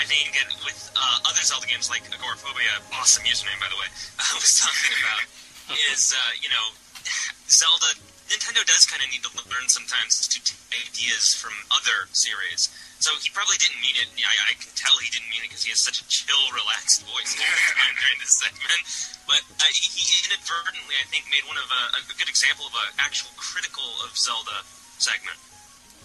I 0.00 0.08
think 0.08 0.32
that 0.32 0.48
with 0.64 0.80
uh, 0.96 1.28
other 1.28 1.44
Zelda 1.44 1.68
games 1.68 1.92
like 1.92 2.08
Agoraphobia, 2.08 2.80
awesome 2.96 3.28
username 3.28 3.60
by 3.60 3.68
the 3.68 3.76
way, 3.76 3.90
I 4.22 4.32
was 4.32 4.56
talking 4.56 4.96
about 4.96 5.22
is 5.92 6.16
uh, 6.16 6.32
you 6.40 6.48
know 6.48 6.66
Zelda. 7.52 8.00
Nintendo 8.32 8.64
does 8.64 8.88
kind 8.88 9.04
of 9.04 9.12
need 9.12 9.20
to 9.28 9.32
learn 9.44 9.68
sometimes 9.68 10.24
to 10.24 10.40
take 10.40 10.56
ideas 10.72 11.36
from 11.36 11.52
other 11.68 12.08
series. 12.16 12.72
So 13.02 13.10
he 13.18 13.34
probably 13.34 13.58
didn't 13.58 13.82
mean 13.82 13.98
it. 13.98 14.06
I, 14.14 14.54
I 14.54 14.54
can 14.62 14.70
tell 14.78 14.94
he 15.02 15.10
didn't 15.10 15.26
mean 15.26 15.42
it 15.42 15.50
because 15.50 15.66
he 15.66 15.74
has 15.74 15.82
such 15.82 15.98
a 15.98 16.06
chill, 16.06 16.38
relaxed 16.54 17.02
voice 17.02 17.34
all 17.34 17.50
the 17.50 17.74
time 17.74 17.94
during 17.98 18.18
this 18.22 18.38
segment. 18.38 18.78
But 19.26 19.42
uh, 19.58 19.66
he 19.74 20.06
inadvertently, 20.30 20.94
I 21.02 21.06
think, 21.10 21.26
made 21.26 21.42
one 21.50 21.58
of 21.58 21.66
a, 21.66 21.82
a 21.98 22.14
good 22.14 22.30
example 22.30 22.70
of 22.70 22.74
an 22.78 22.94
actual 23.02 23.34
critical 23.34 23.82
of 24.06 24.14
Zelda 24.14 24.62
segment. 25.02 25.34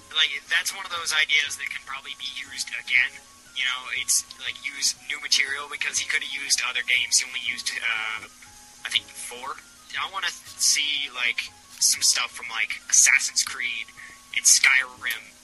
Like 0.09 0.33
that's 0.49 0.73
one 0.73 0.89
of 0.89 0.93
those 0.93 1.13
ideas 1.13 1.61
that 1.61 1.69
can 1.69 1.85
probably 1.85 2.17
be 2.17 2.33
used 2.33 2.73
again. 2.73 3.13
You 3.53 3.69
know, 3.69 3.81
it's 4.01 4.25
like 4.41 4.57
use 4.65 4.97
new 5.05 5.21
material 5.21 5.69
because 5.69 6.01
he 6.01 6.09
could 6.09 6.25
have 6.25 6.33
used 6.33 6.65
other 6.65 6.81
games. 6.81 7.21
He 7.21 7.29
only 7.29 7.45
used, 7.45 7.69
uh, 7.77 8.25
I 8.81 8.89
think, 8.89 9.05
four. 9.05 9.53
I 9.93 10.09
want 10.09 10.25
to 10.25 10.33
see 10.57 11.13
like 11.13 11.53
some 11.77 12.01
stuff 12.01 12.33
from 12.33 12.49
like 12.49 12.81
Assassin's 12.89 13.45
Creed 13.45 13.85
and 14.33 14.41
Skyrim 14.49 15.37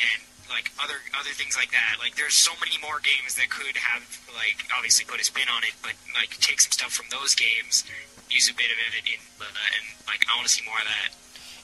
and 0.00 0.20
like 0.50 0.72
other 0.82 0.98
other 1.18 1.32
things 1.36 1.56
like 1.56 1.70
that. 1.70 2.00
Like 2.00 2.16
there's 2.16 2.34
so 2.34 2.52
many 2.60 2.76
more 2.80 3.00
games 3.00 3.36
that 3.36 3.48
could 3.48 3.76
have 3.76 4.04
like 4.34 4.64
obviously 4.74 5.04
put 5.04 5.20
a 5.20 5.24
spin 5.24 5.48
on 5.48 5.62
it, 5.64 5.74
but 5.82 5.94
like 6.16 6.36
take 6.40 6.60
some 6.60 6.72
stuff 6.72 6.92
from 6.92 7.06
those 7.10 7.34
games, 7.34 7.84
use 8.30 8.48
a 8.50 8.54
bit 8.54 8.68
of 8.72 8.78
it 8.96 9.04
in, 9.06 9.20
uh, 9.40 9.48
and 9.48 9.84
like 10.06 10.24
I 10.26 10.36
want 10.36 10.48
to 10.48 10.52
see 10.52 10.64
more 10.64 10.78
of 10.78 10.88
that. 10.88 11.10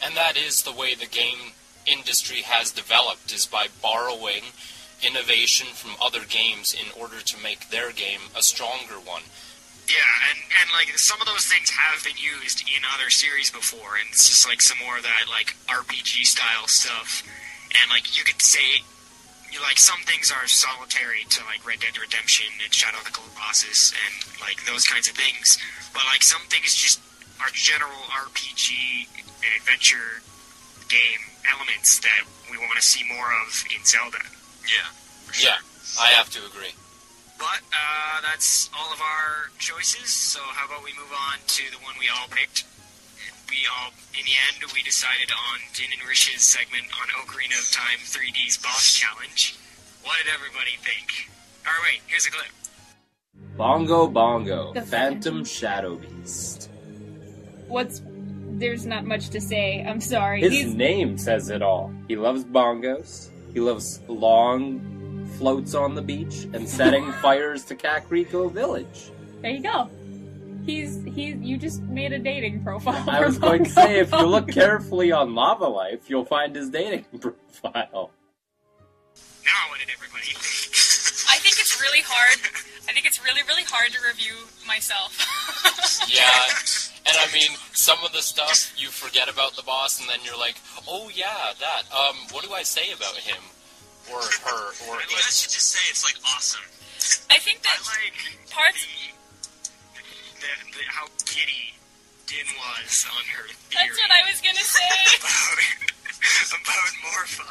And 0.05 0.17
that 0.17 0.37
is 0.37 0.63
the 0.63 0.73
way 0.73 0.95
the 0.95 1.09
game 1.09 1.57
industry 1.87 2.43
has 2.45 2.73
developed 2.73 3.33
is 3.33 3.47
by 3.47 3.69
borrowing 3.83 4.53
innovation 5.05 5.69
from 5.75 5.93
other 6.01 6.25
games 6.29 6.73
in 6.73 6.89
order 6.99 7.21
to 7.21 7.37
make 7.43 7.69
their 7.69 7.93
game 7.93 8.33
a 8.37 8.43
stronger 8.43 8.97
one. 9.01 9.23
Yeah, 9.85 10.13
and, 10.33 10.41
and 10.61 10.69
like 10.73 10.97
some 10.97 11.21
of 11.21 11.27
those 11.29 11.45
things 11.45 11.69
have 11.71 12.03
been 12.05 12.17
used 12.17 12.65
in 12.65 12.81
other 12.97 13.11
series 13.11 13.51
before, 13.51 14.01
and 14.01 14.09
it's 14.09 14.29
just 14.29 14.49
like 14.49 14.63
some 14.63 14.79
more 14.81 14.97
of 14.97 15.03
that 15.05 15.29
like 15.29 15.57
RPG 15.69 16.25
style 16.25 16.67
stuff. 16.67 17.23
And 17.83 17.91
like 17.91 18.17
you 18.17 18.25
could 18.25 18.41
say, 18.41 18.83
you 19.51 19.61
like 19.63 19.79
some 19.79 20.01
things 20.07 20.33
are 20.35 20.47
solitary 20.47 21.27
to 21.31 21.45
like 21.47 21.63
Red 21.67 21.81
Dead 21.81 21.95
Redemption 21.99 22.51
and 22.63 22.73
Shadow 22.75 22.99
of 22.99 23.05
the 23.05 23.15
Colossus 23.15 23.95
and 23.95 24.15
like 24.41 24.59
those 24.67 24.87
kinds 24.87 25.09
of 25.09 25.15
things, 25.15 25.59
but 25.93 26.03
like 26.11 26.23
some 26.23 26.43
things 26.51 26.75
just 26.75 27.01
are 27.41 27.51
general 27.53 28.03
RPG 28.15 29.07
and 29.19 29.51
adventure 29.59 30.23
game 30.89 31.23
elements 31.51 31.99
that 32.01 32.23
we 32.51 32.59
want 32.59 32.77
to 32.77 32.83
see 32.83 33.03
more 33.07 33.31
of 33.47 33.65
in 33.75 33.83
Zelda. 33.85 34.23
Yeah. 34.67 34.89
Yeah, 35.41 35.59
I 35.99 36.15
have 36.15 36.31
to 36.31 36.41
agree. 36.47 36.75
But 37.39 37.61
uh, 37.75 38.21
that's 38.23 38.71
all 38.77 38.93
of 38.93 39.01
our 39.01 39.51
choices. 39.59 40.11
So 40.11 40.39
how 40.41 40.67
about 40.67 40.85
we 40.85 40.93
move 40.95 41.11
on 41.11 41.39
to 41.43 41.63
the 41.71 41.79
one 41.83 41.95
we 41.99 42.07
all 42.07 42.29
picked? 42.31 42.65
We 43.51 43.57
all, 43.71 43.91
in 44.19 44.25
the 44.25 44.37
end, 44.51 44.73
we 44.73 44.83
decided 44.83 45.31
on 45.31 45.59
Din 45.75 45.87
and 45.99 46.09
Rish's 46.09 46.43
segment 46.43 46.85
on 47.01 47.07
Ocarina 47.23 47.59
of 47.61 47.71
Time 47.73 47.99
3D's 48.03 48.57
boss 48.59 48.95
challenge. 48.95 49.57
What 50.03 50.17
did 50.25 50.33
everybody 50.35 50.77
think? 50.79 51.31
All 51.67 51.73
right, 51.73 51.95
wait, 51.95 52.01
here's 52.07 52.27
a 52.27 52.31
clip. 52.31 52.51
Bongo 53.57 54.07
Bongo, 54.09 54.73
The 54.73 54.83
Phantom 54.83 55.45
Shadow 55.45 55.97
Beast. 55.97 56.71
What's 57.69 58.03
there's 58.57 58.87
not 58.87 59.05
much 59.05 59.31
to 59.31 59.41
say. 59.41 59.85
I'm 59.85 60.01
sorry. 60.01 60.41
His 60.41 60.53
He's- 60.53 60.75
name 60.75 61.19
says 61.19 61.51
it 61.51 61.61
all. 61.61 61.93
He 62.07 62.15
loves 62.17 62.45
bongos. 62.45 63.31
He 63.53 63.59
loves 63.61 64.01
long 64.09 65.27
floats 65.39 65.75
on 65.75 65.95
the 65.97 66.03
beach 66.03 66.45
and 66.53 66.69
setting 66.69 67.11
fires 67.23 67.65
to 67.65 67.75
Kakariko 67.75 68.53
Village. 68.53 69.11
there 69.43 69.51
you 69.51 69.63
go. 69.63 69.89
He's 70.67 71.03
he's 71.05 71.37
you 71.37 71.57
just 71.59 71.83
made 71.83 72.13
a 72.13 72.19
dating 72.19 72.65
profile. 72.65 73.05
I 73.09 73.25
was 73.25 73.39
going 73.39 73.65
to 73.65 73.71
say, 73.71 73.99
if 74.01 74.11
you 74.13 74.27
look 74.27 74.49
carefully 74.53 75.13
on 75.13 75.31
Lavalife, 75.31 76.09
you'll 76.09 76.25
find 76.25 76.57
his 76.57 76.71
dating 76.71 77.05
profile. 77.21 78.11
Now, 79.45 79.61
what 79.69 79.79
did 79.79 79.91
everybody 79.93 80.33
think? 80.33 80.73
I 81.31 81.37
think 81.37 81.57
it's 81.61 81.81
really 81.81 82.01
hard. 82.01 82.41
I 82.89 82.93
think 82.93 83.05
it's 83.05 83.23
really, 83.23 83.43
really 83.47 83.65
hard 83.65 83.93
to 83.93 83.99
review 84.07 84.35
myself. 84.67 85.17
Yeah, 86.09 86.49
and 87.07 87.17
I 87.17 87.33
mean, 87.33 87.49
some 87.73 87.99
of 88.05 88.13
the 88.13 88.21
stuff 88.21 88.73
you 88.77 88.89
forget 88.89 89.29
about 89.29 89.57
the 89.57 89.63
boss, 89.63 90.01
and 90.01 90.09
then 90.09 90.19
you're 90.25 90.39
like, 90.39 90.57
oh 90.87 91.11
yeah, 91.13 91.53
that. 91.59 91.83
Um, 91.93 92.17
what 92.31 92.45
do 92.45 92.53
I 92.53 92.63
say 92.63 92.93
about 92.93 93.17
him 93.17 93.41
or 94.13 94.21
her 94.21 94.63
or 94.89 95.01
You 95.01 95.17
guys 95.17 95.41
should 95.41 95.51
just 95.51 95.71
say 95.71 95.81
it's 95.89 96.05
like 96.05 96.17
awesome. 96.37 96.61
I 97.31 97.39
think 97.39 97.63
that 97.63 97.79
like 97.89 98.51
parts. 98.51 98.85
The, 98.85 99.14
the, 100.73 100.83
how 100.89 101.07
giddy 101.25 101.75
Din 102.27 102.49
was 102.57 103.05
on 103.09 103.25
her 103.37 103.47
theory 103.69 103.85
That's 103.85 103.97
what 104.01 104.13
I 104.13 104.23
was 104.29 104.39
gonna 104.41 104.65
say. 104.65 104.97
about, 105.21 105.61
about 106.57 106.93
Morpha. 107.05 107.49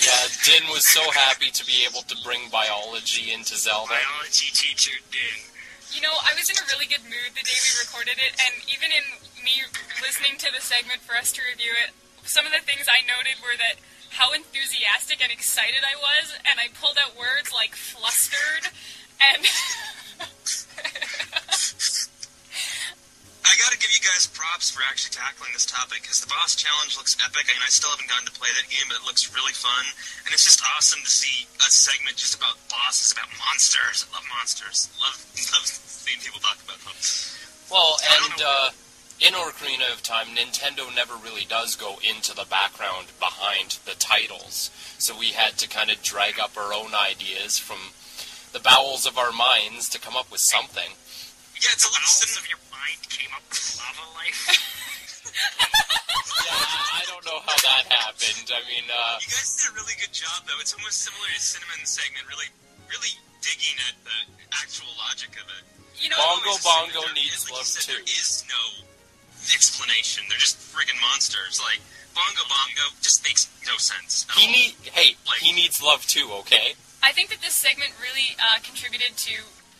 Yeah, 0.00 0.22
Din 0.46 0.64
was 0.70 0.86
so 0.86 1.02
happy 1.10 1.50
to 1.50 1.62
be 1.66 1.82
able 1.84 2.02
to 2.06 2.16
bring 2.22 2.46
biology 2.48 3.34
into 3.34 3.58
Zelda. 3.58 3.94
Biology 3.94 4.50
teacher 4.54 4.94
Din. 5.10 5.38
You 5.92 6.02
know, 6.02 6.14
I 6.26 6.34
was 6.34 6.50
in 6.50 6.58
a 6.58 6.64
really 6.74 6.90
good 6.90 7.04
mood 7.06 7.30
the 7.34 7.44
day 7.44 7.58
we 7.58 7.72
recorded 7.82 8.18
it, 8.18 8.32
and 8.38 8.54
even 8.66 8.90
in 8.90 9.06
me 9.42 9.62
listening 10.02 10.38
to 10.42 10.50
the 10.50 10.62
segment 10.62 11.02
for 11.06 11.14
us 11.14 11.30
to 11.38 11.40
review 11.46 11.70
it, 11.86 11.94
some 12.26 12.46
of 12.46 12.52
the 12.54 12.64
things 12.64 12.90
I 12.90 13.04
noted 13.06 13.38
were 13.42 13.54
that 13.60 13.78
how 14.14 14.34
enthusiastic 14.34 15.22
and 15.22 15.30
excited 15.30 15.82
I 15.86 15.94
was, 15.98 16.34
and 16.46 16.58
I 16.58 16.70
pulled 16.74 16.98
out 16.98 17.18
words 17.18 17.50
like 17.54 17.74
flustered 17.74 18.70
and. 19.18 19.42
I 23.54 23.56
gotta 23.62 23.78
give 23.78 23.94
you 23.94 24.02
guys 24.02 24.26
props 24.26 24.74
for 24.74 24.82
actually 24.82 25.14
tackling 25.14 25.54
this 25.54 25.62
topic 25.62 26.02
because 26.02 26.18
the 26.18 26.26
boss 26.26 26.58
challenge 26.58 26.98
looks 26.98 27.14
epic. 27.22 27.46
I 27.46 27.54
mean, 27.54 27.62
I 27.62 27.70
still 27.70 27.94
haven't 27.94 28.10
gotten 28.10 28.26
to 28.26 28.34
play 28.34 28.50
that 28.50 28.66
game, 28.66 28.90
but 28.90 28.98
it 28.98 29.06
looks 29.06 29.30
really 29.30 29.54
fun, 29.54 29.86
and 30.26 30.34
it's 30.34 30.42
just 30.42 30.58
awesome 30.74 30.98
to 31.06 31.06
see 31.06 31.46
a 31.62 31.70
segment 31.70 32.18
just 32.18 32.34
about 32.34 32.58
bosses, 32.66 33.14
about 33.14 33.30
monsters. 33.38 34.10
I 34.10 34.18
love 34.18 34.26
monsters. 34.26 34.90
Love 34.98 35.22
love 35.54 35.70
seeing 35.70 36.18
people 36.18 36.42
talk 36.42 36.58
about 36.66 36.82
them. 36.82 36.98
Well, 37.70 37.94
and 38.02 38.42
uh, 38.42 38.68
in 39.22 39.38
Ocarina 39.38 39.86
of 39.94 40.02
Time, 40.02 40.34
Nintendo 40.34 40.90
never 40.90 41.14
really 41.14 41.46
does 41.46 41.78
go 41.78 42.02
into 42.02 42.34
the 42.34 42.50
background 42.50 43.14
behind 43.22 43.78
the 43.86 43.94
titles, 44.02 44.74
so 44.98 45.14
we 45.14 45.30
had 45.30 45.62
to 45.62 45.70
kind 45.70 45.94
of 45.94 46.02
drag 46.02 46.42
up 46.42 46.58
our 46.58 46.74
own 46.74 46.90
ideas 46.90 47.62
from 47.62 47.94
the 48.50 48.58
bowels 48.58 49.06
of 49.06 49.14
our 49.14 49.30
minds 49.30 49.86
to 49.94 50.02
come 50.02 50.18
up 50.18 50.34
with 50.34 50.42
something. 50.42 50.98
Yeah, 51.64 51.72
it's 51.72 51.88
a 51.88 51.92
little 51.96 52.04
Bowels 52.12 52.36
of 52.36 52.44
your 52.44 52.60
mind 52.68 53.00
came 53.08 53.32
up 53.32 53.40
with 53.48 53.64
lava 53.80 54.04
life. 54.20 54.40
Yeah, 56.44 56.52
I 56.52 57.02
don't 57.08 57.24
know 57.24 57.40
how 57.40 57.56
that 57.56 57.88
happened. 57.88 58.52
I 58.52 58.60
mean, 58.68 58.84
uh, 58.92 59.16
You 59.24 59.32
guys 59.32 59.56
did 59.56 59.72
a 59.72 59.74
really 59.74 59.96
good 59.96 60.12
job, 60.12 60.44
though. 60.44 60.60
It's 60.60 60.76
almost 60.76 61.00
similar 61.00 61.24
to 61.32 61.40
Cinnamon's 61.40 61.88
segment, 61.88 62.28
really, 62.28 62.52
really 62.86 63.16
digging 63.40 63.80
at 63.88 63.96
the 64.04 64.18
actual 64.60 64.92
logic 65.00 65.32
of 65.40 65.48
it. 65.48 65.64
You 65.96 66.12
know, 66.12 66.20
Bongo 66.20 66.52
Bongo 66.60 67.02
needs 67.16 67.48
is, 67.48 67.48
like 67.48 67.56
love 67.56 67.66
you 67.66 67.80
said, 67.80 67.84
too. 67.88 67.96
There 67.96 68.04
is 68.04 68.44
no 68.46 68.62
explanation. 69.56 70.28
They're 70.28 70.42
just 70.42 70.60
friggin' 70.60 71.00
monsters. 71.00 71.56
Like 71.64 71.80
Bongo 72.12 72.44
Bongo 72.44 72.92
just 73.00 73.24
makes 73.24 73.48
no 73.64 73.80
sense. 73.80 74.28
at 74.28 74.36
he 74.36 74.44
all. 74.46 74.52
need 74.52 74.72
hey, 74.92 75.08
he 75.40 75.50
needs 75.56 75.80
love 75.80 76.04
too. 76.04 76.28
Okay. 76.44 76.76
I 77.02 77.12
think 77.12 77.32
that 77.32 77.40
this 77.40 77.56
segment 77.56 77.92
really 78.00 78.36
uh, 78.36 78.60
contributed 78.60 79.16
to 79.28 79.34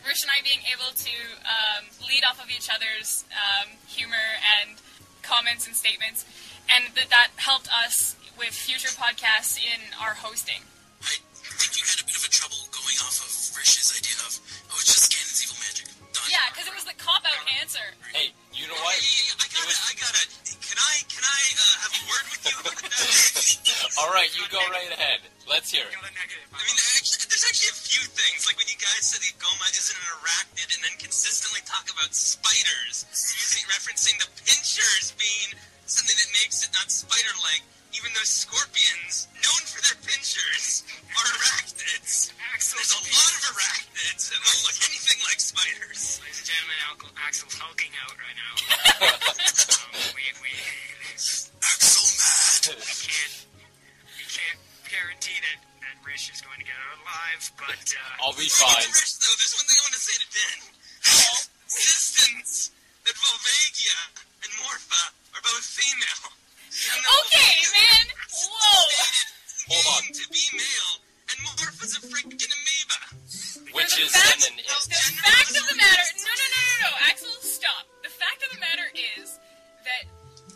Rish 0.05 0.21
and 0.21 0.29
I 0.29 0.45
being 0.45 0.61
able 0.69 0.93
to 0.93 1.17
um, 1.49 1.83
lead 2.05 2.21
off 2.29 2.37
of 2.37 2.49
each 2.53 2.69
other's 2.69 3.25
um, 3.33 3.73
humor 3.89 4.37
and 4.61 4.77
comments 5.25 5.65
and 5.65 5.73
statements, 5.73 6.25
and 6.69 6.93
that 6.93 7.09
that 7.09 7.33
helped 7.41 7.67
us 7.73 8.13
with 8.37 8.53
future 8.53 8.93
podcasts 8.93 9.57
in 9.57 9.81
our 9.97 10.13
hosting. 10.13 10.61
I 11.01 11.17
think 11.57 11.73
you 11.81 11.83
had 11.89 11.97
a 11.97 12.05
bit 12.05 12.13
of 12.13 12.25
a 12.25 12.31
trouble 12.31 12.61
going 12.69 12.97
off 13.01 13.17
of 13.17 13.31
Rish's 13.57 13.89
idea 13.97 14.17
of, 14.29 14.37
oh, 14.69 14.77
it's 14.77 14.93
just 14.93 15.09
Ganon's 15.09 15.41
evil 15.41 15.57
magic. 15.57 15.89
Done. 16.13 16.29
Yeah, 16.29 16.45
because 16.53 16.69
it 16.69 16.75
was 16.77 16.85
the 16.85 16.97
cop 17.01 17.25
out 17.25 17.41
answer. 17.57 17.85
Hey, 18.13 18.29
you 18.53 18.69
know 18.69 18.77
what? 18.85 18.93
I 18.93 19.45
gotta, 19.49 19.73
I 19.73 19.93
gotta. 19.97 20.23
Can 20.45 20.77
I, 20.77 20.95
can 21.09 21.23
I 21.25 21.41
uh, 21.55 21.75
have 21.81 21.93
a 21.97 22.03
word 22.05 22.25
with 22.29 22.43
you? 22.45 22.57
All 24.01 24.11
right, 24.13 24.29
you 24.37 24.43
go 24.53 24.61
right 24.69 24.91
ahead. 24.93 25.25
Let's 25.49 25.71
hear 25.71 25.85
it. 25.87 25.95
And 31.35 31.43
then 31.43 31.51
consistently 31.51 31.67
talk 31.67 31.85
about 31.91 32.15
spiders, 32.15 33.03
using 33.11 33.67
referencing 33.67 34.15
the 34.23 34.29
pinchers 34.47 35.11
being 35.19 35.51
something 35.83 36.15
that 36.15 36.31
makes 36.31 36.63
it 36.63 36.71
not 36.71 36.87
spider-like, 36.87 37.59
even 37.91 38.07
though 38.15 38.23
scorpions, 38.23 39.27
known 39.43 39.63
for 39.67 39.83
their 39.83 39.99
pinchers, 40.07 40.87
are 41.11 41.27
arachnids. 41.35 42.31
There's 42.31 42.95
a 42.95 43.03
lot 43.03 43.31
of 43.35 43.41
arachnids 43.51 44.31
that 44.31 44.39
don't 44.47 44.61
look 44.63 44.79
anything 44.87 45.19
like 45.27 45.43
spiders. 45.43 46.23
Ladies 46.23 46.39
and 46.39 46.47
gentlemen, 46.47 46.79
Al- 46.87 47.19
Axel's 47.27 47.57
hulking 47.59 47.91
out 47.99 48.15
right 48.15 48.37
now. 48.39 48.55
um, 49.75 50.15
we, 50.15 50.23
we, 50.39 50.51
Axel 51.19 52.07
mad. 52.15 52.79
we 52.79 52.95
can't, 53.11 53.35
we 54.15 54.23
can't 54.23 54.59
guarantee 54.87 55.35
that, 55.43 55.59
that 55.83 55.95
Rish 56.07 56.31
is 56.31 56.39
going 56.39 56.63
to 56.63 56.67
get 56.67 56.79
out 56.79 56.95
alive, 57.03 57.43
but 57.59 57.83
uh, 57.91 58.23
I'll 58.23 58.39
be 58.39 58.47
fine. 58.47 58.87
get 58.87 58.87
to 58.87 59.03
Rish, 59.03 59.19
though, 59.19 59.35
there's 59.35 59.51
one 59.59 59.67
thing 59.67 59.75
I 59.75 59.83
want 59.83 59.95
to 59.99 60.03
say 60.07 60.15
to 60.15 60.27
Din. 60.31 60.74
All 61.75 61.81
insistence 61.83 62.71
that 63.03 63.15
Volvagia 63.19 63.99
and 64.47 64.51
Morpha 64.63 65.11
are 65.35 65.43
both 65.43 65.67
female. 65.67 66.31
Even 66.71 67.03
Okay, 67.03 67.55
man. 67.75 68.05
Whoa. 68.31 68.79
Hold 69.75 69.87
on. 69.91 70.03
to 70.07 70.23
be 70.31 70.39
male, 70.55 70.95
and 71.35 71.37
Morpha's 71.43 71.99
a 71.99 72.01
freaking 72.07 72.47
amoeba. 72.47 72.99
Which 73.75 73.99
is 73.99 74.15
fact, 74.15 74.47
then 74.47 74.55
an 74.55 74.63
it. 74.63 74.71
the 74.71 75.19
fact 75.19 75.51
of 75.51 75.67
the 75.67 75.75
matter. 75.75 76.07
No, 76.15 76.31
no, 76.31 76.47
no, 76.47 76.61
no, 76.63 76.75
no. 76.87 76.91
Axel, 77.11 77.35
stop. 77.43 77.83
The 78.07 78.13
fact 78.13 78.39
of 78.47 78.55
the 78.55 78.61
matter 78.63 78.87
is 79.19 79.35
that 79.83 80.07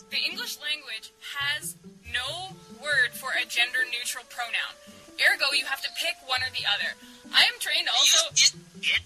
the 0.08 0.24
English 0.24 0.56
language 0.64 1.12
has 1.36 1.76
no 2.16 2.56
word 2.80 3.12
for 3.12 3.36
a 3.36 3.44
gender 3.44 3.84
neutral 3.92 4.24
pronoun. 4.32 4.72
Ergo, 5.20 5.52
you 5.52 5.68
have 5.68 5.84
to 5.84 5.92
pick 6.00 6.16
one 6.32 6.40
or 6.48 6.52
the 6.56 6.64
other. 6.64 6.96
I 7.36 7.44
am 7.44 7.60
trained 7.60 7.92
also. 7.92 8.32
It, 8.32 8.56
it, 8.88 9.04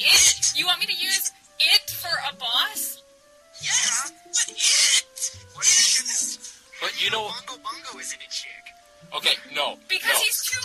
It. 0.00 0.56
You 0.56 0.64
want 0.64 0.80
me 0.80 0.86
to 0.88 0.96
use 0.96 1.28
it 1.74 1.90
for 1.90 2.14
a 2.30 2.34
boss? 2.36 3.02
yes, 3.62 4.12
but 4.26 4.48
it. 4.50 5.36
what 5.54 5.66
is 5.66 6.38
it? 6.38 6.48
But 6.80 6.92
you 7.02 7.10
know, 7.10 7.28
Bongo 7.30 7.62
Bongo 7.62 7.98
isn't 8.00 8.18
a 8.22 8.30
chick. 8.30 8.64
okay, 9.16 9.34
no, 9.54 9.76
Because 9.88 10.10
no, 10.12 10.18
he's 10.18 10.42
too 10.42 10.58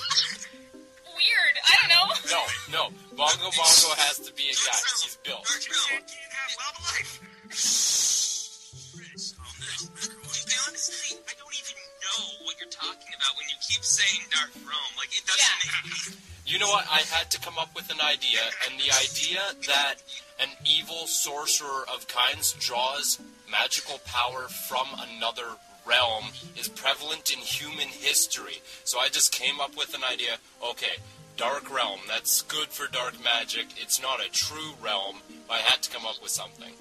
weird. 1.14 1.56
I 1.66 1.74
don't 1.82 1.90
know. 1.94 2.06
no, 2.32 2.42
no. 2.72 2.84
Bongo 3.16 3.50
Bongo 3.54 3.90
has 4.06 4.18
to 4.20 4.34
be 4.34 4.50
a 4.50 4.56
guy. 4.58 4.78
He's 5.04 5.18
built. 5.24 5.46
Can't, 5.46 6.06
can't 6.06 6.34
have 6.34 6.52
lava 6.58 6.82
life. 6.94 8.18
I 9.58 10.56
honestly, 10.68 11.18
I 11.28 11.34
don't 11.38 11.56
even 11.58 11.76
know 12.02 12.46
what 12.46 12.56
you're 12.60 12.70
talking 12.74 13.12
about 13.16 13.34
when 13.38 13.48
you 13.50 13.58
keep 13.62 13.84
saying 13.84 14.26
Dark 14.32 14.52
Realm. 14.66 14.92
Like 14.98 15.12
it 15.14 15.24
doesn't 15.26 15.58
make 15.86 16.18
You 16.46 16.60
know 16.60 16.70
what? 16.70 16.86
I 16.90 17.02
had 17.14 17.30
to 17.32 17.40
come 17.40 17.58
up 17.58 17.74
with 17.76 17.90
an 17.92 18.02
idea, 18.02 18.42
and 18.66 18.80
the 18.80 18.90
idea 19.02 19.42
that 19.68 20.02
an 20.40 20.50
evil 20.66 21.08
sorcerer 21.08 21.86
of 21.94 22.08
kinds 22.08 22.54
draws 22.54 23.20
magical 23.50 24.00
power 24.06 24.48
from 24.48 24.88
another 25.16 25.58
realm 25.86 26.26
is 26.58 26.68
prevalent 26.68 27.32
in 27.32 27.40
human 27.40 27.88
history. 27.88 28.62
So 28.84 29.00
I 29.00 29.08
just 29.10 29.32
came 29.32 29.60
up 29.60 29.76
with 29.78 29.94
an 29.96 30.04
idea. 30.04 30.38
Okay, 30.64 30.98
dark 31.38 31.74
realm. 31.74 32.02
That's 32.08 32.42
good 32.44 32.68
for 32.68 32.92
dark 32.92 33.24
magic. 33.24 33.68
It's 33.78 34.02
not 34.02 34.20
a 34.20 34.30
true 34.30 34.74
realm. 34.84 35.18
I 35.50 35.58
had 35.60 35.82
to 35.84 35.90
come 35.90 36.06
up 36.06 36.22
with 36.22 36.32
something. 36.32 36.74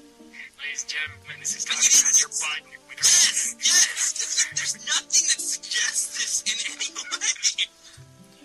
Ladies 0.58 0.82
and 0.82 0.90
gentlemen, 0.90 1.36
this 1.40 1.56
is 1.56 1.64
talking 1.64 2.08
on 2.08 2.14
your 2.18 2.28
butt. 2.28 2.62
Yes, 2.96 3.54
yes. 3.58 4.46
There's 4.54 4.74
nothing 4.86 5.26
that 5.28 5.40
suggests 5.40 6.16
this 6.16 6.42
in 6.48 6.58
any 6.72 6.90
way. 6.96 7.70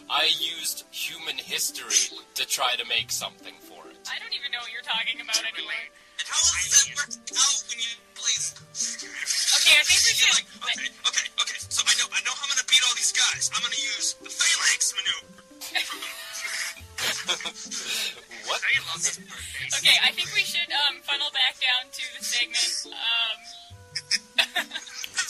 I 0.10 0.26
used 0.38 0.84
human 0.92 1.38
history 1.38 2.18
to 2.36 2.46
try 2.46 2.76
to 2.76 2.86
make 2.88 3.12
something 3.12 3.54
for 3.62 3.71
it. 3.71 3.71
I 4.10 4.18
don't 4.20 4.34
even 4.34 4.52
know 4.52 4.60
what 4.64 4.72
you're 4.74 4.86
talking 4.86 5.22
about 5.22 5.42
anyway. 5.46 5.82
And 6.18 6.26
how 6.26 6.40
does 6.42 6.72
that 6.72 6.88
work 6.98 7.12
out 7.38 7.58
when 7.70 7.78
you 7.82 7.94
play? 8.18 8.32
Okay, 8.32 9.76
I 9.78 9.84
think 9.86 10.02
we 10.06 10.14
should. 10.18 10.42
Okay, 10.66 10.90
okay, 10.90 11.28
okay. 11.42 11.58
So 11.70 11.82
I 11.86 11.94
know, 12.02 12.08
I 12.10 12.20
know 12.26 12.34
how 12.34 12.46
I'm 12.46 12.52
gonna 12.54 12.66
beat 12.70 12.82
all 12.86 12.96
these 12.98 13.14
guys. 13.14 13.50
I'm 13.54 13.62
gonna 13.62 13.78
use 13.78 14.18
the 14.22 14.30
phalanx 14.32 14.94
maneuver. 14.98 15.30
what? 18.50 18.62
Okay, 18.62 19.98
I 20.04 20.12
think 20.14 20.30
we 20.34 20.42
should 20.46 20.70
um, 20.90 21.02
funnel 21.06 21.30
back 21.34 21.58
down 21.62 21.90
to 21.90 22.04
the 22.18 22.24
segment. 22.26 22.94
Um, 22.94 23.38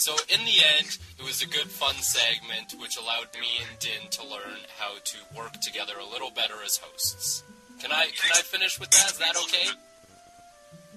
So 0.01 0.15
in 0.33 0.43
the 0.45 0.57
end, 0.79 0.97
it 1.19 1.23
was 1.23 1.43
a 1.43 1.47
good 1.47 1.69
fun 1.69 1.93
segment 1.93 2.73
which 2.81 2.97
allowed 2.97 3.29
me 3.39 3.61
and 3.61 3.77
Din 3.77 4.09
to 4.09 4.23
learn 4.23 4.57
how 4.79 4.95
to 4.97 5.17
work 5.37 5.53
together 5.61 5.93
a 6.01 6.11
little 6.11 6.31
better 6.31 6.55
as 6.65 6.77
hosts. 6.77 7.43
Can 7.81 7.91
I 7.91 8.05
can 8.13 8.31
I 8.31 8.41
finish 8.45 8.79
with 8.79 8.91
that? 8.91 9.09
Is 9.09 9.17
that 9.17 9.35
okay? 9.35 9.67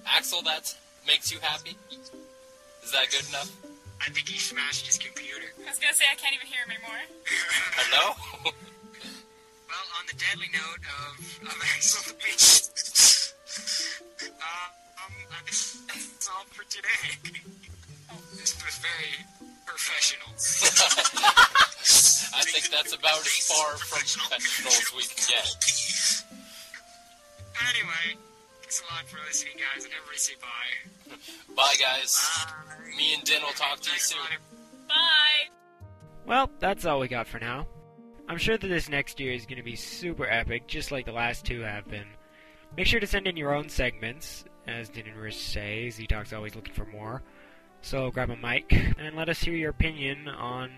Axel, 0.05 0.43
that 0.43 0.71
makes 1.07 1.31
you 1.31 1.39
happy? 1.41 1.75
Is 2.83 2.91
that 2.91 3.09
good 3.09 3.27
enough? 3.29 3.49
I 4.05 4.09
think 4.13 4.29
he 4.29 4.37
smashed 4.37 4.85
his 4.85 4.99
computer. 4.99 5.49
I 5.65 5.69
was 5.69 5.79
gonna 5.79 5.97
say 5.97 6.05
I 6.05 6.15
can't 6.15 6.35
even 6.35 6.45
hear 6.45 6.61
him 6.61 6.77
anymore. 6.77 7.01
Hello? 7.89 8.13
Well, 8.45 9.87
on 9.97 10.05
the 10.05 10.13
deadly 10.13 10.45
note 10.53 10.85
of, 11.09 11.49
of 11.49 11.57
Axel 11.73 12.13
the 12.13 12.21
Beast, 12.21 13.33
uh, 14.21 14.69
um, 15.01 15.13
I 15.33 15.41
think 15.49 15.89
that's 15.89 16.29
all 16.29 16.45
for 16.53 16.69
today. 16.69 17.17
This 18.37 18.53
was 18.61 18.77
very 18.77 19.25
professional. 19.65 20.29
I 22.37 22.43
think 22.45 22.69
that's 22.69 22.93
about 22.93 23.25
as 23.25 23.49
far 23.49 23.73
from 23.77 24.05
professional 24.05 24.69
as 24.69 24.93
we 24.93 25.01
can 25.09 25.17
get. 25.33 25.84
Anyway, 27.69 28.17
thanks 28.61 28.81
a 28.81 28.93
lot 28.93 29.05
for 29.05 29.17
listening, 29.25 29.53
guys, 29.55 29.85
and 29.85 29.93
everybody 29.93 30.17
say 30.17 30.33
bye. 30.41 31.15
Bye 31.55 31.75
guys. 31.79 32.45
Me 32.97 33.13
and 33.13 33.23
Din 33.23 33.41
will 33.41 33.49
talk 33.51 33.79
to 33.79 33.91
you 33.91 33.99
soon. 33.99 34.19
Bye. 34.87 35.49
Well, 36.25 36.49
that's 36.59 36.85
all 36.85 36.99
we 36.99 37.07
got 37.07 37.27
for 37.27 37.39
now. 37.39 37.67
I'm 38.27 38.37
sure 38.37 38.57
that 38.57 38.67
this 38.67 38.89
next 38.89 39.19
year 39.19 39.33
is 39.33 39.45
going 39.45 39.57
to 39.57 39.63
be 39.63 39.75
super 39.75 40.25
epic, 40.25 40.67
just 40.67 40.91
like 40.91 41.05
the 41.05 41.11
last 41.11 41.45
two 41.45 41.61
have 41.61 41.87
been. 41.87 42.07
Make 42.75 42.87
sure 42.87 42.99
to 42.99 43.07
send 43.07 43.27
in 43.27 43.37
your 43.37 43.53
own 43.53 43.69
segments, 43.69 44.43
as 44.67 44.89
Din 44.89 45.07
and 45.07 45.15
Rish 45.17 45.37
say. 45.37 45.89
Z 45.91 46.07
Talk's 46.07 46.33
always 46.33 46.55
looking 46.55 46.73
for 46.73 46.85
more. 46.85 47.21
So 47.81 48.09
grab 48.09 48.31
a 48.31 48.35
mic 48.35 48.73
and 48.97 49.15
let 49.15 49.29
us 49.29 49.39
hear 49.39 49.53
your 49.53 49.69
opinion 49.69 50.27
on, 50.27 50.71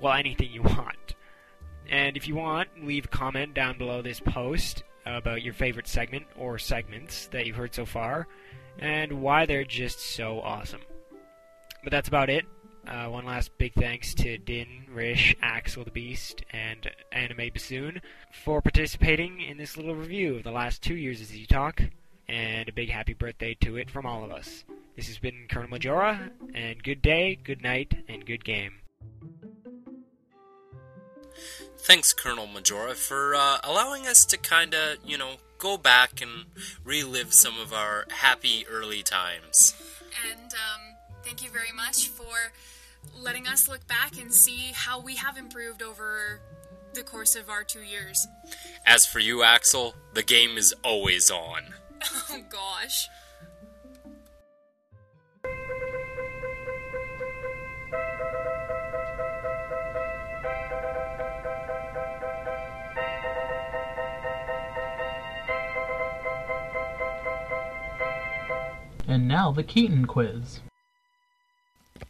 well, 0.00 0.14
anything 0.14 0.50
you 0.52 0.62
want. 0.64 1.16
And 1.90 2.16
if 2.16 2.28
you 2.28 2.36
want, 2.36 2.68
leave 2.84 3.06
a 3.06 3.08
comment 3.08 3.54
down 3.54 3.76
below 3.78 4.02
this 4.02 4.20
post 4.20 4.84
about 5.16 5.42
your 5.42 5.54
favorite 5.54 5.88
segment 5.88 6.26
or 6.36 6.58
segments 6.58 7.26
that 7.28 7.46
you've 7.46 7.56
heard 7.56 7.74
so 7.74 7.84
far, 7.84 8.26
and 8.78 9.20
why 9.22 9.46
they're 9.46 9.64
just 9.64 10.00
so 10.00 10.40
awesome. 10.40 10.80
But 11.82 11.90
that's 11.90 12.08
about 12.08 12.30
it. 12.30 12.44
Uh, 12.86 13.06
one 13.06 13.26
last 13.26 13.56
big 13.58 13.74
thanks 13.74 14.14
to 14.14 14.38
Din, 14.38 14.86
Rish, 14.90 15.36
Axel 15.42 15.84
the 15.84 15.90
Beast, 15.90 16.42
and 16.52 16.90
Anime 17.12 17.50
Bassoon 17.52 18.00
for 18.32 18.62
participating 18.62 19.40
in 19.40 19.58
this 19.58 19.76
little 19.76 19.94
review 19.94 20.36
of 20.36 20.42
the 20.42 20.50
last 20.50 20.82
two 20.82 20.94
years 20.94 21.20
of 21.20 21.26
Z 21.26 21.46
Talk, 21.46 21.82
and 22.28 22.68
a 22.68 22.72
big 22.72 22.88
happy 22.88 23.12
birthday 23.12 23.54
to 23.60 23.76
it 23.76 23.90
from 23.90 24.06
all 24.06 24.24
of 24.24 24.30
us. 24.30 24.64
This 24.96 25.06
has 25.08 25.18
been 25.18 25.46
Colonel 25.50 25.68
Majora, 25.68 26.30
and 26.54 26.82
good 26.82 27.02
day, 27.02 27.38
good 27.44 27.62
night, 27.62 28.04
and 28.08 28.24
good 28.24 28.44
game. 28.44 28.72
Thanks, 31.78 32.12
Colonel 32.12 32.46
Majora, 32.46 32.94
for 32.94 33.34
uh, 33.34 33.58
allowing 33.64 34.06
us 34.06 34.24
to 34.26 34.36
kind 34.36 34.74
of, 34.74 34.98
you 35.04 35.16
know, 35.16 35.36
go 35.58 35.76
back 35.76 36.20
and 36.20 36.46
relive 36.84 37.32
some 37.32 37.58
of 37.58 37.72
our 37.72 38.06
happy 38.10 38.66
early 38.68 39.02
times. 39.02 39.74
And 40.30 40.52
um, 40.52 40.96
thank 41.24 41.42
you 41.42 41.50
very 41.50 41.72
much 41.74 42.08
for 42.08 42.52
letting 43.16 43.46
us 43.46 43.68
look 43.68 43.86
back 43.86 44.20
and 44.20 44.32
see 44.34 44.72
how 44.74 45.00
we 45.00 45.16
have 45.16 45.36
improved 45.36 45.82
over 45.82 46.40
the 46.94 47.02
course 47.02 47.36
of 47.36 47.48
our 47.48 47.64
two 47.64 47.82
years. 47.82 48.26
As 48.84 49.06
for 49.06 49.18
you, 49.20 49.42
Axel, 49.42 49.94
the 50.14 50.22
game 50.22 50.58
is 50.58 50.74
always 50.84 51.30
on. 51.30 51.74
Oh 52.30 52.40
gosh. 52.48 53.08
And 69.08 69.26
now 69.26 69.52
the 69.52 69.62
Keaton 69.62 70.04
quiz. 70.04 70.60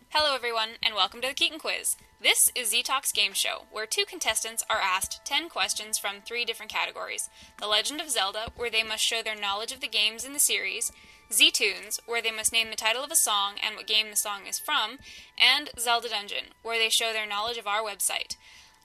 Hello, 0.09 0.35
everyone, 0.35 0.71
and 0.83 0.97
welcome 0.97 1.21
to 1.21 1.29
the 1.29 1.35
Keaton 1.35 1.61
Quiz. 1.61 1.95
This 2.21 2.51
is 2.57 2.71
Z-Talk's 2.71 3.13
game 3.13 3.35
show, 3.35 3.67
where 3.71 3.87
two 3.87 4.05
contestants 4.05 4.65
are 4.69 4.81
asked 4.81 5.21
10 5.25 5.49
questions 5.49 5.97
from 5.97 6.17
three 6.21 6.45
different 6.45 6.73
categories 6.73 7.31
The 7.61 7.69
Legend 7.69 8.01
of 8.01 8.11
Zelda, 8.11 8.49
where 8.57 8.69
they 8.69 8.83
must 8.83 9.05
show 9.05 9.23
their 9.23 9.41
knowledge 9.41 9.71
of 9.71 9.79
the 9.79 9.87
games 9.87 10.25
in 10.25 10.33
the 10.33 10.41
series, 10.41 10.91
Z 11.33 11.53
Tunes, 11.53 12.01
where 12.05 12.21
they 12.21 12.33
must 12.33 12.53
name 12.53 12.71
the 12.71 12.75
title 12.75 13.05
of 13.05 13.13
a 13.13 13.17
song 13.17 13.55
and 13.65 13.77
what 13.77 13.87
game 13.87 14.11
the 14.11 14.17
song 14.17 14.49
is 14.49 14.59
from, 14.59 14.99
and 15.39 15.71
Zelda 15.79 16.09
Dungeon, 16.09 16.47
where 16.65 16.81
they 16.81 16.89
show 16.89 17.13
their 17.13 17.29
knowledge 17.29 17.59
of 17.59 17.69
our 17.69 17.81
website. 17.81 18.35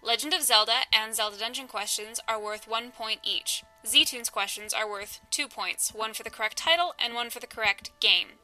Legend 0.04 0.36
of 0.36 0.44
Zelda 0.44 0.82
and 0.94 1.16
Zelda 1.16 1.40
Dungeon 1.40 1.68
questions 1.68 2.20
are 2.28 2.40
worth 2.40 2.68
one 2.68 2.92
point 2.92 3.22
each. 3.24 3.64
Z 3.86 4.06
Tunes 4.06 4.30
questions 4.30 4.74
are 4.74 4.90
worth 4.90 5.20
two 5.30 5.48
points, 5.48 5.94
one 5.94 6.14
for 6.14 6.24
the 6.24 6.30
correct 6.30 6.58
title 6.58 6.94
and 6.98 7.14
one 7.14 7.30
for 7.30 7.40
the 7.40 7.48
correct 7.48 7.92
game. 8.00 8.40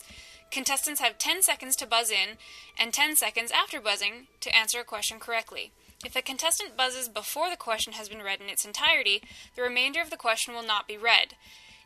Contestants 0.52 1.00
have 1.00 1.18
10 1.18 1.44
seconds 1.44 1.76
to 1.78 1.86
buzz 1.86 2.10
in 2.10 2.38
and 2.78 2.94
10 2.94 3.16
seconds 3.16 3.52
after 3.52 3.80
buzzing 3.80 4.28
to 4.42 4.56
answer 4.56 4.80
a 4.80 4.84
question 4.84 5.20
correctly. 5.20 5.72
If 6.04 6.16
a 6.16 6.22
contestant 6.22 6.76
buzzes 6.76 7.08
before 7.08 7.50
the 7.50 7.56
question 7.56 7.94
has 7.94 8.10
been 8.10 8.24
read 8.24 8.42
in 8.42 8.50
its 8.50 8.66
entirety, 8.66 9.22
the 9.56 9.62
remainder 9.62 10.02
of 10.02 10.10
the 10.10 10.18
question 10.18 10.54
will 10.54 10.64
not 10.64 10.88
be 10.88 10.98
read. 10.98 11.36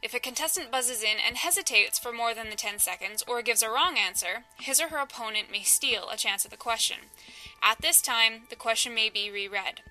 If 0.01 0.13
a 0.13 0.19
contestant 0.19 0.71
buzzes 0.71 1.01
in 1.01 1.17
and 1.25 1.37
hesitates 1.37 1.99
for 1.99 2.11
more 2.11 2.33
than 2.33 2.49
the 2.49 2.55
10 2.55 2.79
seconds 2.79 3.23
or 3.27 3.41
gives 3.41 3.61
a 3.61 3.69
wrong 3.69 3.97
answer, 3.97 4.45
his 4.59 4.81
or 4.81 4.89
her 4.89 4.97
opponent 4.97 5.51
may 5.51 5.61
steal 5.61 6.09
a 6.09 6.17
chance 6.17 6.43
at 6.43 6.51
the 6.51 6.57
question. 6.57 6.97
At 7.61 7.81
this 7.81 8.01
time, 8.01 8.43
the 8.49 8.55
question 8.55 8.93
may 8.93 9.09
be 9.09 9.31
reread. 9.31 9.81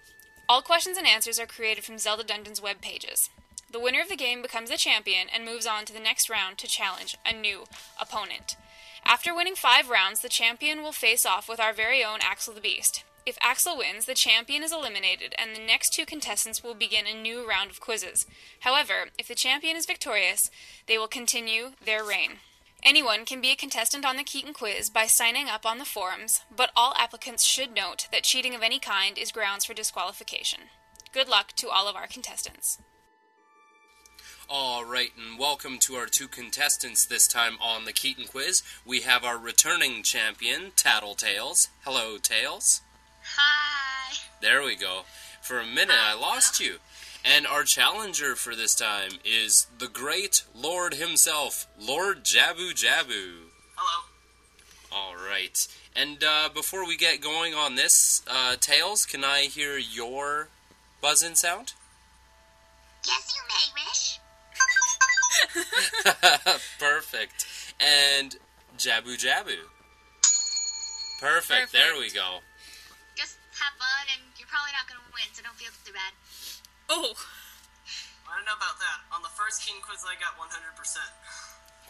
All 0.49 0.63
questions 0.63 0.99
and 0.99 1.07
answers 1.07 1.39
are 1.39 1.47
created 1.47 1.85
from 1.85 1.99
Zelda 1.99 2.25
Dungeon's 2.25 2.61
web 2.61 2.81
pages. 2.81 3.31
The 3.73 3.81
winner 3.81 4.03
of 4.03 4.11
the 4.11 4.17
game 4.17 4.43
becomes 4.43 4.69
the 4.69 4.77
champion 4.77 5.29
and 5.33 5.47
moves 5.47 5.67
on 5.67 5.87
to 5.87 5.95
the 5.95 6.01
next 6.01 6.29
round 6.29 6.59
to 6.59 6.69
challenge 6.69 7.17
a 7.25 7.33
new 7.33 7.65
opponent. 7.99 8.57
After 9.03 9.35
winning 9.35 9.55
five 9.55 9.89
rounds, 9.89 10.21
the 10.21 10.29
champion 10.29 10.83
will 10.83 10.93
face 10.93 11.25
off 11.25 11.49
with 11.49 11.59
our 11.59 11.73
very 11.73 12.05
own 12.05 12.19
Axel 12.23 12.53
the 12.53 12.61
Beast. 12.61 13.03
If 13.25 13.39
Axel 13.41 13.79
wins, 13.79 14.05
the 14.05 14.15
champion 14.15 14.63
is 14.63 14.73
eliminated, 14.73 15.35
and 15.39 15.57
the 15.57 15.65
next 15.65 15.95
two 15.95 16.05
contestants 16.05 16.63
will 16.63 16.75
begin 16.75 17.07
a 17.07 17.15
new 17.15 17.49
round 17.49 17.71
of 17.71 17.81
quizzes. 17.81 18.27
However, 18.61 19.09
if 19.19 19.27
the 19.27 19.35
champion 19.35 19.77
is 19.77 19.87
victorious, 19.87 20.51
they 20.87 20.99
will 20.99 21.09
continue 21.09 21.71
their 21.83 22.05
reign. 22.05 22.39
Anyone 22.83 23.25
can 23.25 23.41
be 23.41 23.53
a 23.53 23.57
contestant 23.57 24.05
on 24.05 24.17
the 24.17 24.25
Keaton 24.25 24.53
quiz 24.53 24.91
by 24.91 25.07
signing 25.07 25.49
up 25.49 25.65
on 25.65 25.79
the 25.79 25.85
forums, 25.85 26.41
but 26.55 26.73
all 26.77 26.95
applicants 26.99 27.45
should 27.45 27.73
note 27.73 28.09
that 28.13 28.25
cheating 28.25 28.55
of 28.55 28.63
any 28.63 28.79
kind 28.79 29.17
is 29.17 29.33
grounds 29.33 29.65
for 29.65 29.73
disqualification. 29.73 30.61
Good 31.15 31.29
luck 31.29 31.53
to 31.57 31.71
all 31.71 31.89
of 31.89 31.97
our 31.97 32.09
contestants. 32.09 32.79
All 34.49 34.85
right, 34.85 35.13
and 35.17 35.39
welcome 35.39 35.79
to 35.79 35.95
our 35.95 36.07
two 36.07 36.29
contestants 36.29 37.07
this 37.07 37.27
time 37.27 37.57
on 37.61 37.85
the 37.85 37.93
Keaton 37.93 38.27
Quiz. 38.27 38.63
We 38.85 39.01
have 39.01 39.25
our 39.25 39.39
returning 39.39 40.03
champion, 40.03 40.73
Tattletales. 40.77 41.69
Hello, 41.85 42.19
Tails. 42.19 42.83
Hi. 43.37 44.15
There 44.43 44.63
we 44.63 44.77
go. 44.77 45.03
For 45.41 45.59
a 45.59 45.67
minute, 45.67 45.97
I 45.99 46.15
lost 46.15 46.61
you. 46.61 46.77
And 47.25 47.47
our 47.47 47.63
challenger 47.63 48.35
for 48.35 48.55
this 48.55 48.75
time 48.75 49.13
is 49.25 49.69
the 49.79 49.89
great 49.89 50.43
Lord 50.55 50.95
himself, 50.95 51.67
Lord 51.81 52.25
Jabu 52.25 52.73
Jabu. 52.73 53.49
Hello. 53.77 54.05
All 54.93 55.15
right. 55.15 55.67
And 55.97 56.23
uh, 56.23 56.51
before 56.53 56.87
we 56.87 56.97
get 56.97 57.21
going 57.21 57.55
on 57.55 57.77
this, 57.77 58.23
uh, 58.29 58.57
Tails, 58.61 59.07
can 59.07 59.25
I 59.25 59.43
hear 59.43 59.79
your 59.79 60.49
buzz-in 61.01 61.37
sound? 61.37 61.73
Yes, 63.07 63.35
you 63.35 63.43
may, 63.49 63.83
Rish. 63.89 64.19
Perfect. 66.79 67.47
And 67.81 68.37
Jabu 68.79 69.17
Jabu. 69.17 69.59
Perfect. 71.21 71.73
There 71.73 71.95
we 71.99 72.11
go. 72.11 72.41
Just 73.15 73.39
have 73.61 73.75
fun, 73.79 74.07
and 74.17 74.23
you're 74.39 74.49
probably 74.49 74.73
not 74.75 74.89
gonna 74.89 75.07
win, 75.15 75.29
so 75.33 75.43
don't 75.43 75.55
feel 75.55 75.71
too 75.85 75.93
bad. 75.93 76.13
Oh. 76.91 77.15
I 78.27 78.37
don't 78.37 78.47
know 78.47 78.57
about 78.57 78.81
that. 78.81 78.99
On 79.15 79.23
the 79.23 79.29
first 79.29 79.63
King 79.63 79.77
quiz, 79.83 80.03
I 80.03 80.19
got 80.19 80.35
100%. 80.41 80.99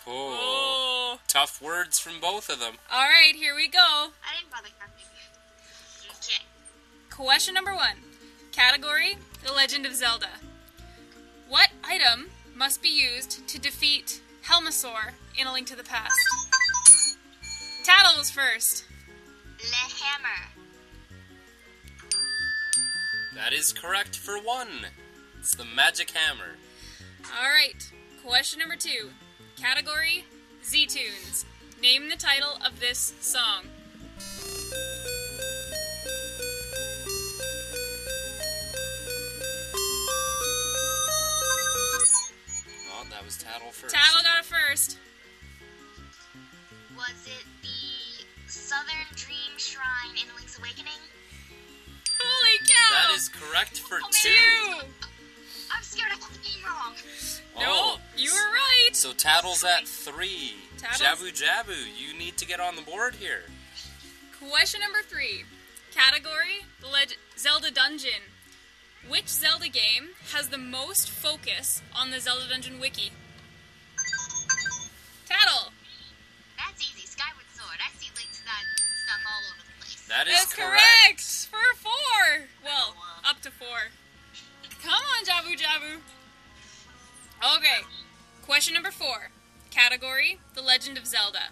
Cool. 0.05 0.35
Oh. 0.37 1.19
Tough 1.29 1.63
words 1.63 1.99
from 1.99 2.21
both 2.21 2.51
of 2.51 2.59
them. 2.59 2.75
All 2.93 3.07
right, 3.07 3.35
here 3.35 3.55
we 3.55 3.69
go. 3.69 3.79
I 3.79 4.37
didn't 4.39 4.51
bother 4.51 4.69
counting. 4.79 5.07
Okay. 6.19 6.43
Question 7.11 7.55
number 7.55 7.75
one. 7.75 7.97
Category 8.51 9.17
The 9.47 9.53
Legend 9.53 9.87
of 9.87 9.95
Zelda. 9.95 10.29
What 11.49 11.71
item 11.85 12.31
must 12.57 12.83
be 12.83 12.89
used 12.89 13.47
to 13.49 13.61
defeat 13.61 14.21
Helmasaur 14.45 15.13
in 15.39 15.47
A 15.47 15.53
Link 15.53 15.67
to 15.69 15.77
the 15.77 15.85
Past? 15.85 16.19
Tattle 17.85 18.19
was 18.19 18.31
first. 18.31 18.85
Le 19.59 20.05
hammer. 20.05 20.53
That 23.35 23.53
is 23.53 23.73
correct 23.73 24.17
for 24.17 24.39
one. 24.39 24.87
It's 25.39 25.55
the 25.55 25.65
magic 25.65 26.11
hammer. 26.11 26.57
All 27.39 27.49
right. 27.49 27.91
Question 28.25 28.61
number 28.61 28.77
two. 28.77 29.11
Category 29.57 30.25
Z 30.65 30.87
Tunes. 30.87 31.45
Name 31.81 32.09
the 32.09 32.17
title 32.17 32.59
of 32.65 32.79
this 32.79 33.15
song. 33.21 33.65
Tattle 43.53 43.71
first. 43.73 43.95
Tattle 43.95 44.23
got 44.23 44.39
it 44.39 44.45
first. 44.47 44.99
Was 46.97 47.27
it 47.27 47.45
the 47.63 48.25
Southern 48.51 49.07
Dream 49.15 49.53
Shrine 49.59 50.13
in 50.17 50.35
Link's 50.37 50.59
Awakening? 50.59 51.01
Holy 52.19 52.59
cow! 52.67 53.09
That 53.09 53.15
is 53.17 53.29
correct 53.29 53.79
for 53.81 54.01
Oh, 54.03 54.09
two. 54.11 54.29
man. 54.31 54.85
I'm 55.75 55.83
scared 55.83 56.13
I 56.13 56.19
got 56.19 56.31
the 56.33 56.39
game 56.39 56.65
wrong. 56.65 56.95
Oh, 57.59 58.01
you 58.17 58.31
were 58.33 58.53
right. 58.53 58.91
So 58.93 59.13
Tattle's 59.13 59.65
at 59.65 59.87
three. 59.87 60.55
Tattle's- 60.79 61.01
Jabu 61.21 61.33
Jabu, 61.33 61.77
you 61.99 62.15
need 62.15 62.37
to 62.39 62.47
get 62.47 62.61
on 62.61 62.77
the 62.77 62.83
board 62.83 63.17
here. 63.17 63.45
Question 64.49 64.81
number 64.81 65.03
three. 65.03 65.45
Category 65.95 66.65
The 66.81 66.87
Leg- 66.89 67.17
Zelda 67.37 67.71
Dungeon. 67.71 68.23
Which 69.09 69.29
Zelda 69.29 69.69
game 69.69 70.11
has 70.33 70.49
the 70.49 70.59
most 70.59 71.11
focus 71.11 71.83
on 71.95 72.11
the 72.11 72.21
Zelda 72.21 72.49
Dungeon 72.49 72.79
wiki? 72.79 73.13
Tattle. 75.43 75.72
That's 76.57 76.80
easy. 76.82 77.07
Skyward 77.07 77.47
Sword. 77.55 77.78
I 77.80 77.90
see 77.99 78.11
links 78.16 78.38
to 78.38 78.45
that 78.45 78.62
stuff 79.05 79.22
all 79.26 79.43
over 79.51 79.62
the 79.66 79.74
place. 79.82 80.07
That 80.09 80.28
is 80.28 80.34
That's 80.34 80.55
correct. 80.55 81.20
For 81.51 81.76
four. 81.82 82.47
Well, 82.64 82.95
up 83.28 83.40
to 83.43 83.51
four. 83.51 83.90
Come 84.82 84.93
on, 84.93 85.24
Jabu 85.24 85.59
Jabu. 85.59 85.99
Okay. 87.57 87.82
Question 88.43 88.74
number 88.74 88.90
four. 88.90 89.30
Category 89.70 90.38
The 90.55 90.62
Legend 90.62 90.97
of 90.97 91.07
Zelda. 91.07 91.51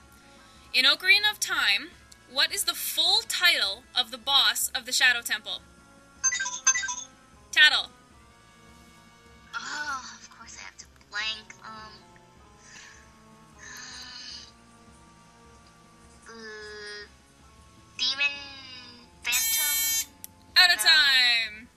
In 0.73 0.85
Ocarina 0.85 1.31
of 1.33 1.41
Time, 1.41 1.91
what 2.33 2.53
is 2.55 2.65
the 2.65 2.75
full 2.75 3.23
title 3.27 3.83
of 3.99 4.13
the 4.13 4.19
boss 4.19 4.71
of 4.73 4.87
the 4.87 4.93
Shadow 4.93 5.21
Temple? 5.21 5.63
Tattle. 7.51 7.89
Oh, 9.53 10.17
of 10.21 10.31
course 10.31 10.57
I 10.61 10.63
have 10.63 10.77
to 10.77 10.87
blank. 11.11 11.55
Um. 11.65 12.00
The 16.31 18.05
demon 18.05 18.35
phantom. 19.23 20.11
Out 20.57 20.73
of 20.73 20.79
time. 20.79 21.69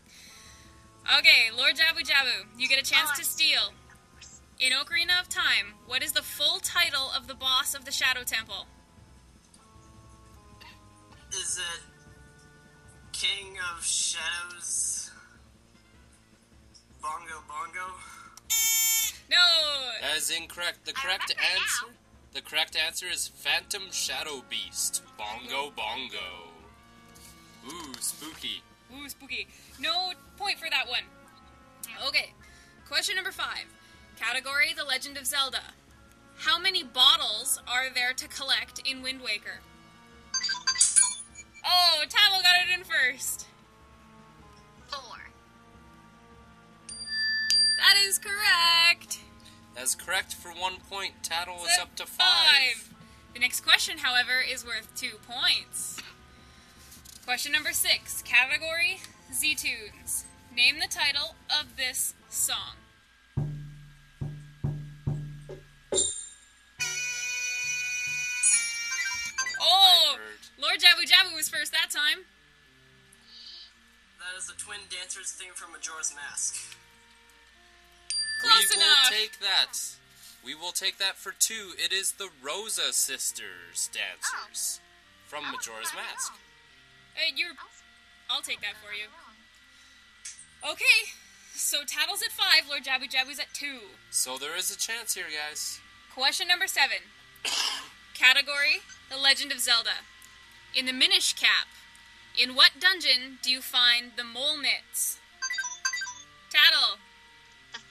Okay, 1.18 1.50
Lord 1.56 1.76
Jabu 1.76 2.02
Jabu, 2.02 2.46
you 2.58 2.68
get 2.68 2.80
a 2.80 2.84
chance 2.84 3.12
to 3.12 3.22
oh. 3.22 3.24
steal. 3.24 3.74
In 4.60 4.72
Ocarina 4.72 5.20
of 5.20 5.28
Time, 5.28 5.74
what 5.88 6.02
is 6.04 6.14
the 6.14 6.22
full 6.22 6.60
title 6.60 7.10
of 7.16 7.28
the 7.28 7.34
boss 7.34 7.74
of 7.76 7.86
the 7.86 7.92
Shadow 7.92 8.24
Temple? 8.24 8.68
Is 11.32 11.58
it 11.58 11.82
King 13.12 13.58
of 13.76 13.84
Shadows? 13.84 15.12
Bongo 17.02 17.44
Bongo? 17.48 17.94
No. 19.30 19.38
That 20.02 20.16
is 20.16 20.30
incorrect. 20.30 20.86
The 20.86 20.94
correct 20.94 21.34
answer. 21.38 21.98
The 22.34 22.42
correct 22.42 22.76
answer 22.76 23.06
is 23.06 23.28
Phantom 23.28 23.84
Shadow 23.92 24.44
Beast. 24.50 25.04
Bongo 25.18 25.72
Bongo. 25.76 26.50
Ooh, 27.68 27.94
spooky. 28.00 28.64
Ooh, 28.92 29.08
spooky. 29.08 29.48
No 29.80 30.14
point 30.38 30.58
for 30.58 30.68
that 30.70 30.90
one. 30.90 31.04
Okay. 32.08 32.34
Question 32.88 33.16
number 33.16 33.32
five. 33.32 33.66
Category 34.20 34.74
The 34.76 34.84
Legend 34.84 35.18
of 35.18 35.28
Zelda. 35.28 35.62
How 36.38 36.60
many 36.60 36.84
bottles 36.84 37.62
are 37.68 37.94
there 37.94 38.14
to 38.14 38.28
collect 38.28 38.82
in 38.88 39.04
Wind 39.04 39.22
Waker? 39.22 39.60
Oh, 41.66 42.04
Tattle 42.10 42.42
got 42.42 42.68
it 42.68 42.78
in 42.78 42.84
first. 42.84 43.46
Four. 44.88 45.20
That 47.78 47.96
is 48.06 48.18
correct. 48.18 49.20
That's 49.76 49.96
correct 49.96 50.34
for 50.34 50.50
one 50.50 50.76
point. 50.90 51.24
Tattle 51.24 51.58
is 51.64 51.78
up 51.82 51.96
to 51.96 52.06
five. 52.06 52.28
Five. 52.28 52.94
The 53.34 53.40
next 53.40 53.62
question, 53.62 53.98
however, 53.98 54.42
is 54.48 54.66
worth 54.66 54.88
two 54.96 55.18
points. 55.28 56.00
Question 57.26 57.52
number 57.52 57.72
six. 57.72 58.22
Category 58.22 59.00
Z 59.34 59.56
Tunes. 59.56 60.26
Name 60.56 60.76
the 60.80 60.88
title 60.88 61.36
of 61.50 61.76
this 61.78 62.14
song. 62.30 62.76
Oh, 69.60 70.18
Lord 70.62 70.80
Jabu 70.80 71.10
Jabu 71.10 71.36
was 71.36 71.50
first 71.50 71.72
that 71.72 71.90
time. 71.90 72.26
That 74.20 74.38
is 74.38 74.48
the 74.48 74.54
Twin 74.54 74.80
Dancers 74.90 75.32
theme 75.32 75.54
from 75.56 75.72
Majora's 75.72 76.14
Mask. 76.16 76.56
Close 78.44 78.70
we 78.70 78.76
enough. 78.76 78.98
will 79.10 79.18
take 79.18 79.40
that. 79.40 79.80
We 80.44 80.56
will 80.56 80.72
take 80.72 80.98
that 80.98 81.16
for 81.16 81.34
two. 81.38 81.72
It 81.78 81.94
is 81.94 82.14
the 82.14 82.30
Rosa 82.42 82.92
Sisters 82.92 83.90
dancers 83.94 84.82
from 85.26 85.46
Majora's 85.46 85.94
Mask. 85.96 86.34
Hey, 87.14 87.32
you're. 87.36 87.54
I'll 88.30 88.42
take 88.42 88.62
that 88.62 88.76
for 88.84 88.94
you. 88.94 89.08
Okay, 90.70 91.12
so 91.54 91.80
Tattle's 91.86 92.22
at 92.22 92.32
five, 92.32 92.68
Lord 92.70 92.84
Jabu 92.84 93.10
Jabu's 93.12 93.40
at 93.40 93.54
two. 93.54 93.80
So 94.12 94.38
there 94.38 94.58
is 94.58 94.72
a 94.72 94.78
chance 94.78 95.14
here, 95.14 95.26
guys. 95.26 95.80
Question 96.14 96.48
number 96.48 96.68
seven. 96.68 96.98
Category 98.14 98.82
The 99.10 99.18
Legend 99.18 99.52
of 99.52 99.60
Zelda. 99.60 100.04
In 100.76 100.86
the 100.86 100.94
Minish 100.94 101.34
Cap, 101.34 101.68
in 102.42 102.56
what 102.56 102.72
dungeon 102.80 103.40
do 103.42 103.52
you 103.52 103.62
find 103.62 104.12
the 104.18 104.24
mole 104.24 104.58
mitts? 104.58 105.20
Tattle. 106.50 106.98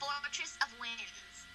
The 0.03 0.09
Fortress 0.09 0.57
of 0.61 0.67
Winds. 0.81 1.47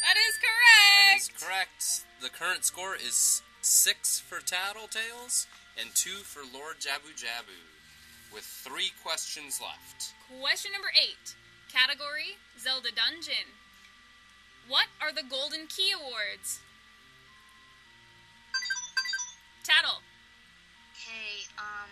That 0.00 0.16
is 0.16 0.34
correct. 0.40 1.20
is 1.20 1.42
correct. 1.42 2.04
The 2.22 2.30
current 2.30 2.64
score 2.64 2.96
is 2.96 3.42
six 3.60 4.18
for 4.20 4.38
Tattletales 4.38 5.46
and 5.78 5.90
two 5.94 6.24
for 6.24 6.40
Lord 6.40 6.76
Jabu 6.80 7.12
Jabu, 7.12 7.60
with 8.32 8.44
three 8.44 8.92
questions 9.02 9.60
left. 9.60 10.14
Question 10.40 10.72
number 10.72 10.88
eight. 10.96 11.34
Category 11.70 12.38
Zelda 12.58 12.88
Dungeon. 12.94 13.52
What 14.66 14.86
are 15.02 15.12
the 15.12 15.24
Golden 15.28 15.66
Key 15.66 15.92
Awards? 15.92 16.60
Tattle. 19.64 20.00
Okay, 20.96 21.44
um. 21.58 21.90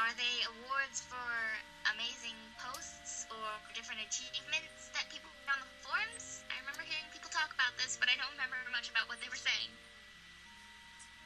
Are 0.00 0.16
they 0.16 0.48
awards 0.48 1.04
for 1.04 1.28
amazing 1.92 2.32
posts 2.56 3.28
or 3.28 3.44
different 3.76 4.00
achievements 4.00 4.88
that 4.96 5.04
people 5.12 5.28
put 5.44 5.52
on 5.52 5.60
the 5.60 5.68
forums? 5.84 6.40
I 6.48 6.56
remember 6.64 6.88
hearing 6.88 7.04
people 7.12 7.28
talk 7.28 7.52
about 7.52 7.76
this, 7.76 8.00
but 8.00 8.08
I 8.08 8.16
don't 8.16 8.32
remember 8.32 8.56
much 8.72 8.88
about 8.88 9.12
what 9.12 9.20
they 9.20 9.28
were 9.28 9.36
saying. 9.36 9.68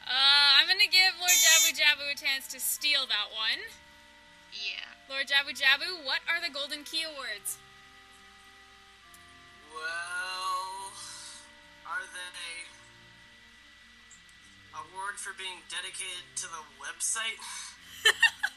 Uh, 0.02 0.58
I'm 0.58 0.66
gonna 0.66 0.90
give 0.90 1.14
Lord 1.22 1.30
Jabu 1.30 1.70
Jabu 1.70 2.02
a 2.10 2.18
chance 2.18 2.50
to 2.50 2.58
steal 2.58 3.06
that 3.06 3.30
one. 3.30 3.62
Yeah. 4.50 4.90
Lord 5.06 5.30
Jabu 5.30 5.54
Jabu, 5.54 6.02
what 6.02 6.26
are 6.26 6.42
the 6.42 6.50
Golden 6.50 6.82
Key 6.82 7.06
Awards? 7.06 7.62
Well, 9.70 10.90
are 11.86 12.02
they 12.10 12.66
Award 14.74 15.14
for 15.22 15.30
being 15.38 15.62
dedicated 15.70 16.26
to 16.42 16.50
the 16.50 16.66
website? 16.82 17.38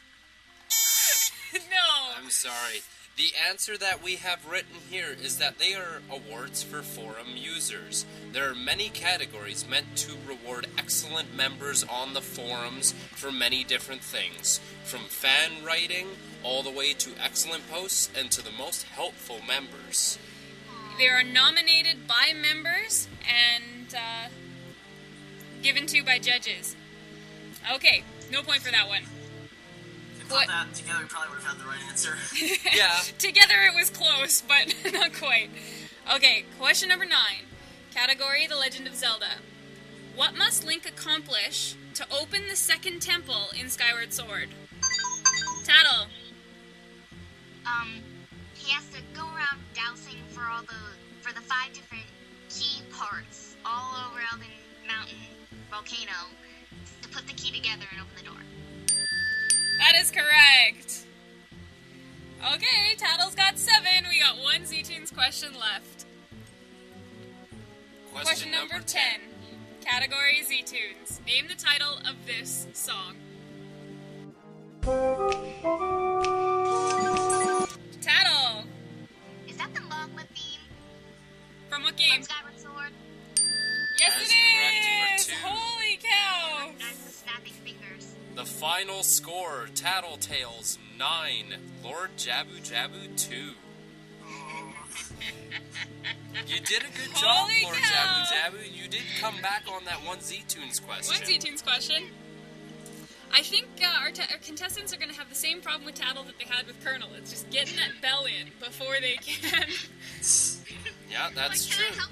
no. 1.70 2.14
I'm 2.20 2.30
sorry. 2.30 2.82
The 3.18 3.32
answer 3.48 3.76
that 3.78 4.00
we 4.00 4.14
have 4.16 4.48
written 4.48 4.76
here 4.88 5.16
is 5.20 5.38
that 5.38 5.58
they 5.58 5.74
are 5.74 6.02
awards 6.08 6.62
for 6.62 6.82
forum 6.82 7.26
users. 7.34 8.06
There 8.32 8.48
are 8.48 8.54
many 8.54 8.90
categories 8.90 9.66
meant 9.68 9.96
to 9.96 10.12
reward 10.24 10.68
excellent 10.78 11.34
members 11.34 11.82
on 11.82 12.14
the 12.14 12.20
forums 12.20 12.92
for 12.92 13.32
many 13.32 13.64
different 13.64 14.02
things, 14.02 14.60
from 14.84 15.00
fan 15.00 15.64
writing 15.66 16.06
all 16.44 16.62
the 16.62 16.70
way 16.70 16.92
to 16.92 17.10
excellent 17.20 17.68
posts 17.68 18.08
and 18.16 18.30
to 18.30 18.40
the 18.40 18.52
most 18.52 18.84
helpful 18.84 19.40
members. 19.48 20.16
They 20.96 21.08
are 21.08 21.24
nominated 21.24 22.06
by 22.06 22.32
members 22.40 23.08
and 23.22 23.92
uh, 23.94 24.28
given 25.60 25.86
to 25.86 26.04
by 26.04 26.20
judges. 26.20 26.76
Okay, 27.74 28.04
no 28.30 28.42
point 28.42 28.62
for 28.62 28.70
that 28.70 28.86
one. 28.86 29.02
If 30.28 30.32
we 30.32 30.38
put 30.40 30.48
that 30.48 30.74
together, 30.74 30.98
we 31.02 31.08
probably 31.08 31.30
would 31.30 31.42
have 31.42 31.56
had 31.56 31.60
the 31.60 31.68
right 31.68 31.80
answer. 31.88 32.16
Yeah. 32.76 33.00
Together 33.18 33.54
it 33.72 33.74
was 33.74 33.88
close, 33.88 34.42
but 34.42 34.74
not 34.92 35.14
quite. 35.14 35.48
Okay, 36.14 36.44
question 36.58 36.90
number 36.90 37.06
nine. 37.06 37.46
Category 37.94 38.46
The 38.46 38.56
Legend 38.56 38.86
of 38.86 38.94
Zelda. 38.94 39.40
What 40.14 40.36
must 40.36 40.66
Link 40.66 40.86
accomplish 40.86 41.76
to 41.94 42.04
open 42.12 42.42
the 42.48 42.56
second 42.56 43.00
temple 43.00 43.48
in 43.58 43.68
Skyward 43.70 44.12
Sword? 44.12 44.50
Tattle. 45.64 46.08
Um, 47.64 48.02
he 48.54 48.70
has 48.72 48.86
to 48.90 49.00
go 49.14 49.22
around 49.22 49.60
dousing 49.74 50.18
for 50.28 50.42
all 50.42 50.62
the 50.62 50.74
for 51.20 51.32
the 51.34 51.40
five 51.40 51.72
different 51.72 52.04
key 52.48 52.82
parts 52.92 53.56
all 53.64 54.12
around 54.16 54.40
the 54.40 54.86
mountain 54.88 55.16
volcano 55.70 56.28
to 57.02 57.08
put 57.08 57.26
the 57.26 57.34
key 57.34 57.50
together 57.50 57.84
and 57.92 58.00
open 58.00 58.12
the 58.16 58.24
door. 58.24 58.47
That 59.78 59.94
is 59.96 60.10
correct. 60.10 61.06
Okay, 62.54 62.94
Tattle's 62.96 63.34
got 63.34 63.58
seven. 63.58 64.08
We 64.10 64.20
got 64.20 64.38
one 64.38 64.66
Z-Tunes 64.66 65.10
question 65.10 65.50
left. 65.54 66.04
Question, 68.12 68.50
number 68.50 68.80
10. 68.84 69.02
Category 69.80 70.42
Z-Tunes. 70.44 71.20
Name 71.26 71.46
the 71.48 71.54
title 71.54 71.98
of 72.08 72.16
this 72.26 72.66
song. 72.72 73.14
Tattle. 78.00 78.64
Is 79.46 79.56
that 79.56 79.72
the 79.74 79.80
Magma 79.82 80.22
theme 80.34 80.60
From 81.68 81.82
what 81.84 81.96
game? 81.96 82.22
Final 88.58 89.04
score 89.04 89.68
Tattletales 89.74 90.78
9, 90.98 91.54
Lord 91.84 92.10
Jabu 92.16 92.58
Jabu 92.60 93.16
2. 93.16 93.34
You 96.46 96.60
did 96.60 96.82
a 96.82 96.86
good 96.86 97.14
job, 97.14 97.48
Holy 97.48 97.62
Lord 97.62 97.76
cow. 97.76 98.24
Jabu 98.24 98.56
Jabu. 98.58 98.82
You 98.82 98.88
did 98.88 99.02
come 99.20 99.40
back 99.42 99.64
on 99.72 99.84
that 99.84 100.04
one 100.04 100.20
Z 100.20 100.42
Tunes 100.48 100.80
question. 100.80 101.14
One 101.16 101.24
Z-Tunes 101.24 101.62
question. 101.62 102.04
I 103.32 103.42
think 103.42 103.66
uh, 103.82 104.02
our, 104.02 104.10
ta- 104.10 104.26
our 104.32 104.38
contestants 104.38 104.92
are 104.92 104.96
going 104.96 105.10
to 105.10 105.16
have 105.16 105.28
the 105.28 105.34
same 105.34 105.60
problem 105.60 105.84
with 105.84 105.96
Tattle 105.96 106.24
that 106.24 106.38
they 106.38 106.46
had 106.46 106.66
with 106.66 106.82
Colonel. 106.82 107.08
It's 107.16 107.30
just 107.30 107.50
getting 107.50 107.76
that 107.76 108.00
bell 108.00 108.24
in 108.24 108.48
before 108.58 108.96
they 109.00 109.16
can. 109.16 109.68
Yeah, 111.10 111.30
that's 111.34 111.66
Can 111.66 111.86
true. 111.86 112.02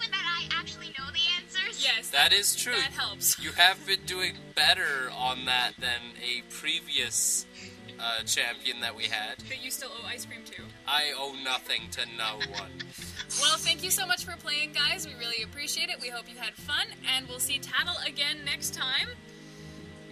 Yes. 1.78 2.10
That 2.10 2.32
is 2.32 2.54
true. 2.56 2.74
That 2.74 2.92
helps. 2.92 3.38
You 3.42 3.52
have 3.52 3.84
been 3.86 4.00
doing 4.06 4.34
better 4.54 5.10
on 5.16 5.44
that 5.46 5.72
than 5.80 6.00
a 6.22 6.42
previous 6.52 7.46
uh, 7.98 8.22
champion 8.24 8.80
that 8.80 8.94
we 8.94 9.04
had. 9.04 9.38
That 9.48 9.64
you 9.64 9.70
still 9.70 9.90
owe 9.90 10.06
ice 10.06 10.24
cream 10.26 10.42
to. 10.44 10.62
I 10.86 11.12
owe 11.16 11.34
nothing 11.42 11.82
to 11.92 12.02
no 12.16 12.36
one. 12.52 12.70
Well, 13.40 13.56
thank 13.58 13.82
you 13.82 13.90
so 13.90 14.06
much 14.06 14.24
for 14.24 14.36
playing, 14.36 14.72
guys. 14.72 15.06
We 15.06 15.14
really 15.18 15.42
appreciate 15.42 15.88
it. 15.88 16.00
We 16.00 16.08
hope 16.08 16.24
you 16.28 16.38
had 16.38 16.54
fun, 16.54 16.86
and 17.14 17.28
we'll 17.28 17.38
see 17.40 17.58
Tattle 17.58 17.96
again 18.06 18.38
next 18.44 18.74
time. 18.74 19.08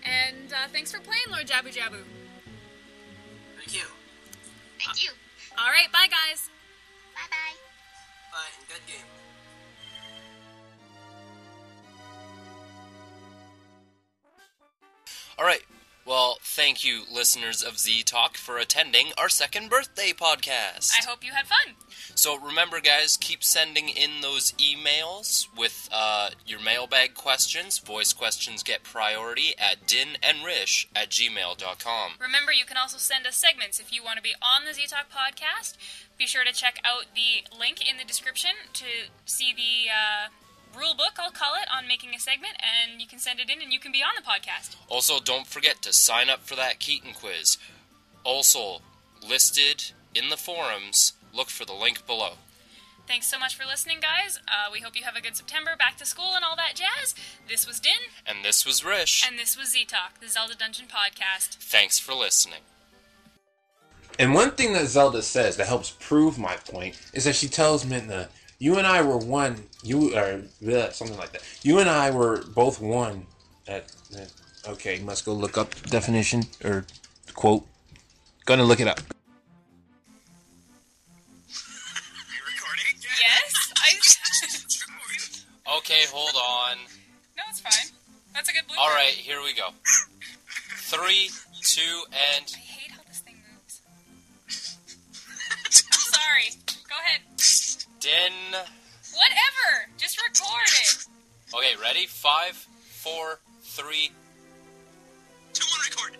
And 0.05 0.53
uh, 0.53 0.69
thanks 0.73 0.93
for 0.93 1.01
playing, 1.01 1.25
Lord 1.31 1.47
Jabu 1.47 1.75
Jabu. 1.75 2.03
Thank 3.57 3.75
you. 3.75 3.87
Thank 4.85 5.03
you. 5.05 5.11
All 5.59 5.71
right, 5.71 5.91
bye, 5.93 6.09
guys. 6.11 6.51
Bye 7.15 7.29
bye. 7.31 7.57
Bye, 8.33 8.51
and 8.59 8.69
good 8.69 8.87
game. 8.87 9.07
All 15.39 15.45
right. 15.45 15.62
Well, 16.07 16.37
thank 16.43 16.85
you, 16.85 17.05
listeners 17.11 17.62
of 17.62 17.78
Z 17.78 18.03
Talk, 18.03 18.37
for 18.37 18.59
attending 18.59 19.12
our 19.16 19.30
second 19.30 19.70
birthday 19.70 20.12
podcast. 20.12 20.91
I 21.01 21.03
hope 21.09 21.24
you 21.24 21.32
had 21.32 21.47
fun. 21.47 21.76
So 22.14 22.39
remember, 22.39 22.80
guys, 22.80 23.16
keep 23.18 23.43
sending 23.43 23.89
in 23.89 24.20
those 24.20 24.53
emails 24.53 25.47
with 25.57 25.89
uh, 25.91 26.30
your 26.47 26.61
mailbag 26.61 27.14
questions. 27.14 27.78
Voice 27.78 28.12
questions 28.12 28.62
get 28.62 28.82
priority 28.82 29.55
at 29.59 29.87
dinandrish 29.87 30.87
at 30.95 31.09
gmail.com. 31.09 32.12
Remember, 32.20 32.53
you 32.53 32.66
can 32.66 32.76
also 32.76 32.99
send 32.99 33.26
us 33.26 33.37
segments 33.37 33.80
if 33.80 33.91
you 33.91 34.05
want 34.05 34.18
to 34.18 34.22
be 34.22 34.35
on 34.43 34.66
the 34.66 34.74
Z 34.74 34.87
Talk 34.89 35.07
podcast. 35.11 35.78
Be 36.18 36.26
sure 36.26 36.45
to 36.45 36.53
check 36.53 36.80
out 36.85 37.07
the 37.14 37.49
link 37.59 37.80
in 37.80 37.97
the 37.97 38.05
description 38.05 38.51
to 38.74 38.85
see 39.24 39.55
the 39.55 39.91
uh, 39.91 40.28
rule 40.77 40.95
book, 40.95 41.12
I'll 41.18 41.31
call 41.31 41.55
it, 41.55 41.68
on 41.75 41.87
making 41.89 42.14
a 42.14 42.18
segment, 42.18 42.55
and 42.61 43.01
you 43.01 43.07
can 43.07 43.18
send 43.18 43.41
it 43.41 43.51
in 43.51 43.62
and 43.62 43.72
you 43.72 43.79
can 43.81 43.93
be 43.93 44.03
on 44.03 44.11
the 44.16 44.22
podcast. 44.22 44.77
Also, 44.89 45.20
don't 45.20 45.47
forget 45.47 45.81
to 45.83 45.93
sign 45.93 46.29
up 46.29 46.41
for 46.43 46.55
that 46.57 46.79
Keaton 46.79 47.12
quiz. 47.14 47.59
Also, 48.25 48.81
listed 49.27 49.93
in 50.14 50.29
the 50.31 50.37
forums, 50.37 51.12
look 51.33 51.51
for 51.51 51.64
the 51.64 51.72
link 51.75 52.07
below. 52.07 52.33
Thanks 53.07 53.27
so 53.27 53.39
much 53.39 53.55
for 53.55 53.66
listening, 53.66 53.99
guys. 54.01 54.39
Uh, 54.49 54.70
we 54.72 54.81
hope 54.81 54.97
you 54.97 55.05
have 55.05 55.14
a 55.16 55.20
good 55.20 55.37
September, 55.37 55.72
back 55.79 55.99
to 55.99 56.07
school, 56.07 56.33
and 56.35 56.43
all 56.45 56.57
that 56.57 56.72
jazz. 56.75 57.14
This 57.49 57.66
was 57.66 57.79
Din, 57.79 57.93
And 58.27 58.43
this 58.43 58.64
was 58.64 58.83
Rish. 58.83 59.22
and 59.29 59.39
this 59.39 59.59
was 59.59 59.72
Z 59.72 59.85
Talk, 59.85 60.20
the 60.20 60.29
Zelda 60.29 60.55
Dungeon 60.57 60.87
podcast. 60.87 61.57
Thanks 61.57 61.99
for 61.99 62.14
listening. 62.14 62.61
And 64.18 64.33
one 64.33 64.53
thing 64.53 64.72
that 64.75 64.87
Zelda 64.87 65.22
says 65.22 65.57
that 65.57 65.66
helps 65.66 65.91
prove 65.91 66.39
my 66.39 66.57
point 66.57 66.99
is 67.12 67.25
that 67.25 67.35
she 67.35 67.49
tells 67.49 67.85
Midna, 67.85 68.29
"You 68.65 68.79
and 68.79 68.87
I 68.87 69.03
were 69.03 69.19
one. 69.19 69.55
You 69.83 70.17
or 70.17 70.41
bleh, 70.62 70.91
something 70.95 71.19
like 71.19 71.33
that. 71.33 71.43
You 71.62 71.81
and 71.81 71.91
I 71.91 72.11
were 72.11 72.43
both 72.55 72.81
one." 72.81 73.27
At, 73.69 73.93
at 74.17 74.33
okay, 74.69 75.01
must 75.01 75.27
go 75.27 75.35
look 75.35 75.59
up 75.59 75.75
definition 75.83 76.45
or 76.65 76.87
quote. 77.35 77.67
Gonna 78.47 78.65
look 78.65 78.81
it 78.81 78.89
up. 78.89 79.01
Yes? 83.21 83.73
I. 83.77 83.91
Okay, 85.79 86.03
hold 86.12 86.37
on. 86.37 86.77
no, 87.37 87.43
it's 87.51 87.61
fine. 87.61 87.91
That's 88.35 88.49
a 88.49 88.53
good 88.53 88.62
blooper. 88.69 88.79
All 88.79 88.91
right, 88.91 89.12
here 89.12 89.43
we 89.43 89.55
go. 89.55 89.69
Three, 90.93 91.31
two, 91.62 92.05
and 92.12 92.45
I 92.55 92.59
hate 92.59 92.91
how 92.93 93.01
this 93.09 93.21
thing 93.21 93.37
moves. 93.51 93.81
I'm 95.67 95.73
sorry. 95.73 96.49
Go 96.89 96.97
ahead. 97.05 97.21
Din. 98.05 98.36
Whatever. 99.16 99.88
Just 99.96 100.20
record 100.20 100.68
it. 100.68 101.09
Okay, 101.57 101.72
ready? 101.80 102.05
Five, 102.05 102.52
four, 102.52 103.40
three. 103.62 104.12
Two 105.55 105.64
one 105.72 105.80
record. 105.88 106.12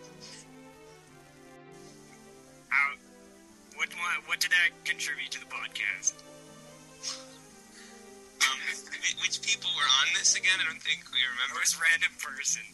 Uh, 2.73 2.97
what, 3.77 3.93
what 4.01 4.17
what 4.25 4.41
did 4.41 4.49
that 4.57 4.73
contribute 4.89 5.29
to 5.33 5.41
the 5.41 5.51
podcast? 5.53 6.17
Um, 8.41 8.61
which 9.21 9.45
people 9.45 9.69
were 9.77 9.91
on 10.01 10.09
this 10.17 10.41
again? 10.41 10.57
I 10.57 10.65
don't 10.65 10.81
think 10.81 11.05
we 11.13 11.21
remember. 11.21 11.61
It 11.61 11.69
remember. 11.69 11.69
was 11.69 11.77
random 11.77 12.17
person. 12.17 12.65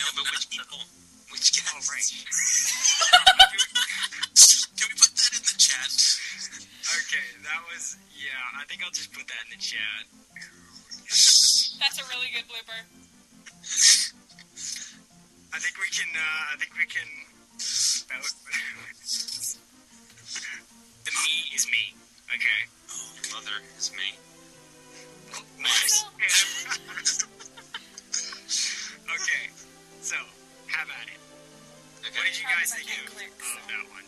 No, 0.00 0.08
but 0.16 0.24
which 0.32 0.48
people? 0.48 0.80
Which 1.36 1.52
guests? 1.52 1.68
Oh 1.68 1.84
right. 1.84 2.08
Can 4.80 4.88
we 4.88 4.96
put 4.96 5.12
that 5.20 5.36
in 5.36 5.44
the 5.44 5.56
chat? 5.60 5.92
Okay, 6.88 7.28
that 7.44 7.60
was 7.68 8.00
yeah. 8.16 8.32
I 8.56 8.64
think 8.64 8.80
I'll 8.82 8.88
just 8.90 9.12
put 9.12 9.28
that 9.28 9.44
in 9.44 9.50
the 9.52 9.60
chat. 9.60 10.08
That's 11.80 12.00
a 12.00 12.04
really 12.08 12.32
good 12.32 12.48
blooper. 12.48 12.80
I 15.52 15.58
think 15.60 15.76
we 15.76 15.88
can. 15.92 16.08
Uh, 16.16 16.52
I 16.52 16.56
think 16.56 16.72
we 16.76 16.86
can. 16.88 17.08
The 21.04 21.10
me 21.24 21.34
is 21.56 21.64
me. 21.66 21.94
Okay. 22.28 22.60
Mother 23.32 23.58
is 23.78 23.90
me. 23.92 24.12
Nice. 25.60 26.04
okay. 29.08 29.44
So, 30.02 30.16
have 30.68 30.88
at 30.88 31.08
it. 31.08 31.20
What 32.12 32.24
did 32.24 32.38
you 32.38 32.44
guys 32.44 32.72
think 32.74 32.88
of, 32.88 33.16
of 33.16 33.64
that 33.68 33.84
one? 33.92 34.07